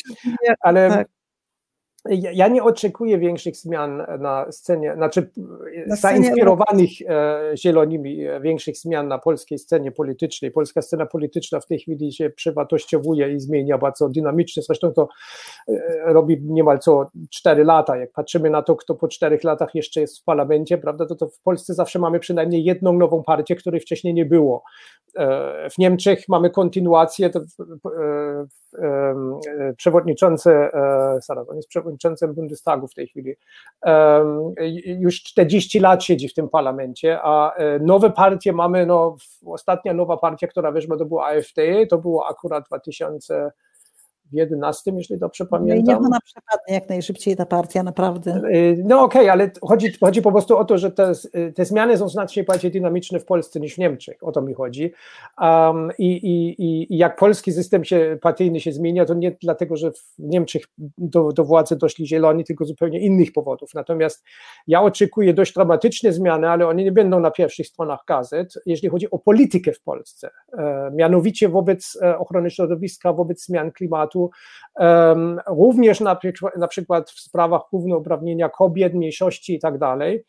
[0.60, 1.18] Ale tak.
[2.32, 5.30] Ja nie oczekuję większych zmian na scenie, znaczy
[5.86, 7.56] na zainspirowanych scenie...
[7.56, 10.50] zielonymi, e, większych zmian na polskiej scenie politycznej.
[10.50, 14.62] Polska scena polityczna w tej chwili się przewartościowuje i zmienia bardzo dynamicznie.
[14.62, 15.08] Zresztą to
[15.68, 15.74] e,
[16.06, 17.96] robi niemal co cztery lata.
[17.96, 21.28] Jak patrzymy na to, kto po czterech latach jeszcze jest w parlamencie, prawda, to, to
[21.28, 24.62] w Polsce zawsze mamy przynajmniej jedną nową partię, której wcześniej nie było.
[25.16, 27.30] E, w Niemczech mamy kontynuację.
[27.30, 27.40] To,
[29.76, 30.50] przewodniczący,
[31.26, 33.35] zaraz, on jest przewodniczący przewodniczącym Bundestagu w tej chwili.
[34.85, 39.16] Już 40 lat siedzi w tym parlamencie, a e, nowe partie mamy, no
[39.47, 43.51] ostatnia nowa partia, która weszła to była AfD, to było akurat 2000
[44.32, 46.05] 11, jeśli dobrze No i niech pamiętam.
[46.06, 48.42] ona przepadnie jak najszybciej ta partia, naprawdę.
[48.55, 51.12] Y, No okej, ale chodzi, chodzi po prostu o to, że te,
[51.55, 54.16] te zmiany są znacznie bardziej dynamiczne w Polsce niż w Niemczech.
[54.22, 54.92] O to mi chodzi.
[55.40, 59.92] Um, i, i, I jak polski system się, partyjny się zmienia, to nie dlatego, że
[59.92, 60.62] w Niemczech
[60.98, 63.74] do, do władzy doszli zieloni, tylko zupełnie innych powodów.
[63.74, 64.24] Natomiast
[64.66, 69.10] ja oczekuję dość dramatyczne zmiany, ale one nie będą na pierwszych stronach gazet, jeśli chodzi
[69.10, 70.30] o politykę w Polsce.
[70.59, 74.18] E, mianowicie wobec e, ochrony środowiska, wobec zmian klimatu,
[75.47, 80.24] również na, przykład- na przykład w sprawach równouprawnienia kobiet, mniejszości i tak dalej,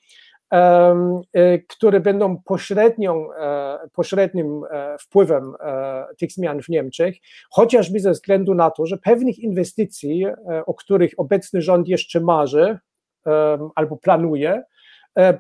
[0.52, 7.16] e, które będą pośrednią, e, pośrednim e, wpływem e, tych zmian w Niemczech,
[7.52, 10.26] chociażby ze względu na to, że pewnych inwestycji,
[10.66, 12.78] o których obecny rząd jeszcze marzy
[13.76, 14.64] albo planuje,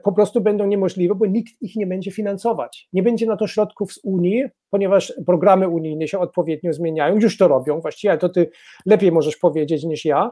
[0.03, 2.88] po prostu będą niemożliwe, bo nikt ich nie będzie finansować.
[2.93, 7.47] Nie będzie na to środków z Unii, ponieważ programy unijne się odpowiednio zmieniają, już to
[7.47, 8.49] robią właściwie, ale to ty
[8.85, 10.31] lepiej możesz powiedzieć niż ja,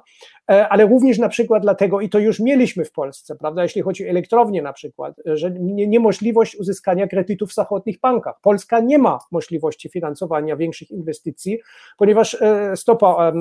[0.51, 4.05] E, ale również na przykład dlatego, i to już mieliśmy w Polsce, prawda, jeśli chodzi
[4.05, 8.35] o elektrownie na przykład, że nie- niemożliwość uzyskania kredytów w zachodnich bankach.
[8.41, 11.59] Polska nie ma możliwości finansowania większych inwestycji,
[11.97, 13.33] ponieważ e, stopa,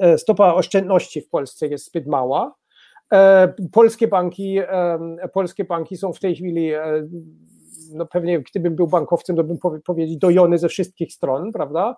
[0.00, 2.54] e, stopa oszczędności w Polsce jest zbyt mała.
[3.12, 7.08] E, Polskie banki, em, polskie banki są w tej chwili, e,
[7.94, 11.96] no pewnie gdybym był bankowcem, to bym powie- powiedzieć dojony ze wszystkich stron, prawda?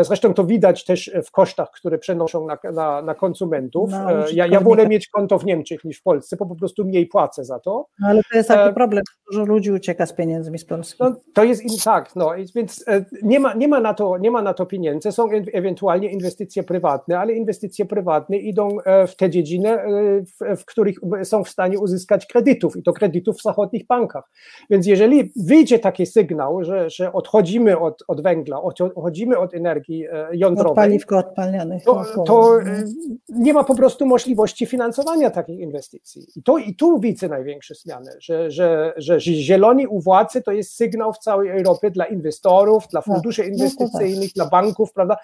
[0.00, 3.90] Zresztą to widać też w kosztach, które przenoszą na, na, na konsumentów.
[3.92, 7.06] E, Ja, ja wolę mieć konto w Niemczech niż w Polsce, bo po prostu mniej
[7.06, 7.86] płacę za to.
[8.00, 9.02] No, ale to jest taki E, problem,
[9.32, 10.96] dużo ludzi ucieka z pieniędzmi z Polski.
[11.00, 14.30] No, to jest in, tak, no, więc e, nie ma, nie, ma na to, nie
[14.30, 19.30] ma na to pieniędzy, są ewentualnie inwestycje prywatne, ale inwestycje prywatne idą e, w te
[19.30, 19.78] dziedziny,
[20.26, 24.30] w, w których są w stanie uzyskać kredytów i to kredytów w zachodnich bankach.
[24.70, 29.81] Więc jeżeli wyjdzie taki sygnał, że, że odchodzimy od, od węgla, od- odchodzimy od energii
[29.90, 31.84] e, Od jądrowej, paliw odpalnianych.
[31.84, 32.84] to, to e,
[33.28, 36.26] nie ma po prostu możliwości finansowania takich inwestycji.
[36.36, 40.76] I, to, i tu widzę największe zmiany, że, że, że zieloni u władzy to jest
[40.76, 45.16] sygnał w całej Europie dla inwestorów, dla funduszy no inwestycyjnych, dla banków, prawda?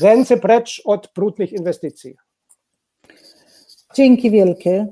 [0.00, 2.16] Ręce precz od brudnych inwestycji.
[3.94, 4.86] Dzięki wielkie.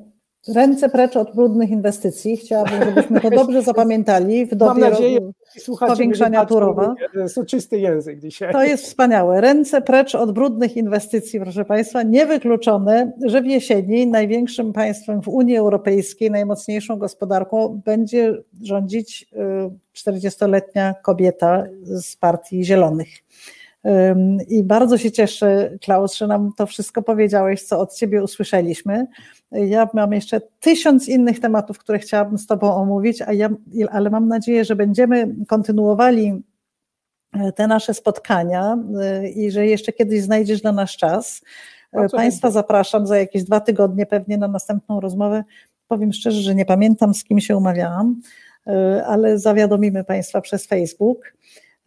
[0.55, 2.36] Ręce precz od brudnych inwestycji.
[2.36, 5.20] Chciałabym, żebyśmy to dobrze zapamiętali w Mam dobie nadzieję,
[5.59, 6.94] słuchacze mi powiększania Turowa.
[7.24, 8.52] e, Soczysty język dzisiaj.
[8.52, 9.40] To jest wspaniałe.
[9.40, 12.02] Ręce precz od brudnych inwestycji, proszę Państwa.
[12.02, 20.94] Niewykluczone, że w jesieni największym państwem w Unii Europejskiej, najmocniejszą gospodarką będzie rządzić y, 40-letnia
[21.02, 23.09] kobieta z Partii Zielonych.
[24.48, 29.06] I bardzo się cieszę, Klaus, że nam to wszystko powiedziałeś, co od Ciebie usłyszeliśmy.
[29.52, 33.48] Ja mam jeszcze tysiąc innych tematów, które chciałabym z Tobą omówić, a ja,
[33.90, 36.43] ale mam nadzieję, że będziemy kontynuowali
[37.32, 38.78] e, te nasze spotkania
[39.24, 41.43] y, i że jeszcze kiedyś znajdziesz dla nas czas.
[41.93, 45.44] E, Bardzo Państwa zapraszam za jakieś dwa tygodnie pewnie na następną rozmowę.
[45.89, 48.20] Powiem szczerze, że nie pamiętam z kim się umawiałam,
[49.06, 51.32] ale zawiadomimy Państwa przez Facebook.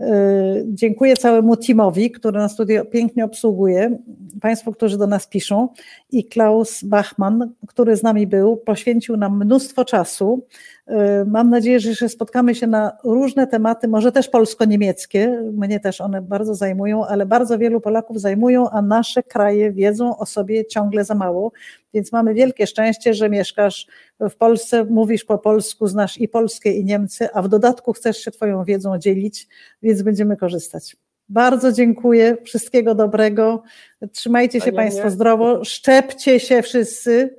[0.02, 3.98] Y, Dziękuję całemu teamowi, który nas tutaj pięknie obsługuje,
[4.42, 5.70] Państwu, którzy do nas piszą
[6.12, 10.46] i Klaus Bachmann, który z nami był, poświęcił nam mnóstwo czasu.
[10.90, 15.44] Y, Mam nadzieję, że jeszcze spotkamy się na różne tematy, może też polsko-niemieckie.
[15.53, 20.26] Mnie też one bardzo zajmują, ale bardzo wielu Polaków zajmują, a nasze kraje wiedzą o
[20.26, 21.52] sobie ciągle za mało.
[21.94, 23.88] Więc mamy wielkie szczęście, że mieszkasz
[24.20, 28.32] w Polsce, mówisz po polsku, znasz i Polskę, i Niemcy, a w dodatku chcesz się
[28.32, 29.48] Twoją wiedzą dzielić,
[29.82, 30.95] więc będziemy korzystać.
[31.30, 33.64] Bardzo dziękuję, wszystkiego dobrego.
[34.11, 34.78] Trzymajcie się Wzajemnie.
[34.78, 37.36] Państwo zdrowo, szczepcie się wszyscy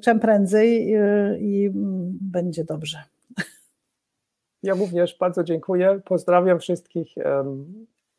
[0.00, 1.70] czym prędzej y, i
[2.20, 3.02] będzie dobrze.
[4.62, 6.00] Ja również bardzo dziękuję.
[6.04, 7.14] Pozdrawiam wszystkich.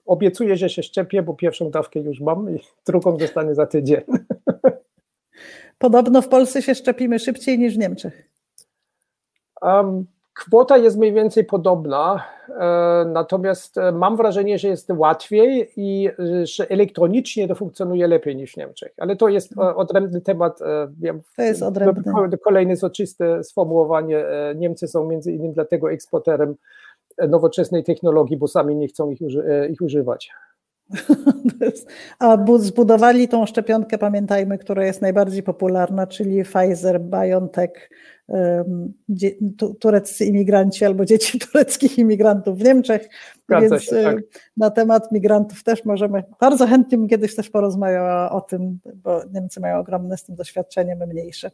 [0.06, 4.02] Obiecuję, że się szczepię, bo pierwszą dawkę już mam i drugą dostanę za tydzień.
[5.78, 8.30] Podobno w Polsce się szczepimy szybciej niż w Niemczech.
[9.62, 10.06] Um,
[10.36, 16.46] kwota jest mniej więcej podobna, e, natomiast e, mam wrażenie, że jest łatwiej i e,
[16.46, 18.94] że elektronicznie to funkcjonuje lepiej niż w Niemczech.
[18.98, 20.60] Ale to jest odrębny temat.
[21.00, 22.04] wiem, To jest odrębny.
[22.14, 24.26] ko- Kolejne soczyste sformułowanie.
[24.56, 26.56] Niemcy są między innymi dlatego eksporterem
[27.28, 30.32] nowoczesnej technologii, bo sami nie chcą ich, uży- ich używać.
[32.20, 37.90] A bu- zbudowali tą szczepionkę, pamiętajmy, która jest najbardziej popularna, czyli Pfizer, BioNTech,
[39.80, 43.10] tureccy imigranci albo dzieci tureckich imigrantów w Niemczech.
[43.44, 44.18] Zgadza Więc się, tak.
[44.58, 49.60] na temat migrantów też możemy, bardzo chętnie bym kiedyś też porozmawiała o tym, bo Niemcy
[49.60, 51.52] mają ogromne z tym doświadczenie, my mniejsze.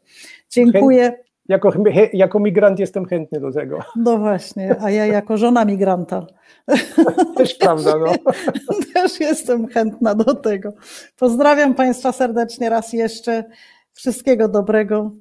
[0.49, 1.28] Dziękuję.
[1.49, 1.71] Jako,
[2.13, 3.79] jako migrant jestem chętny do tego.
[3.95, 6.27] No właśnie, a ja jako żona migranta.
[7.37, 8.33] Też prawda, no.
[8.93, 10.73] Też jestem chętna do tego.
[11.19, 13.43] Pozdrawiam Państwa serdecznie raz jeszcze.
[13.93, 15.11] Wszystkiego dobrego.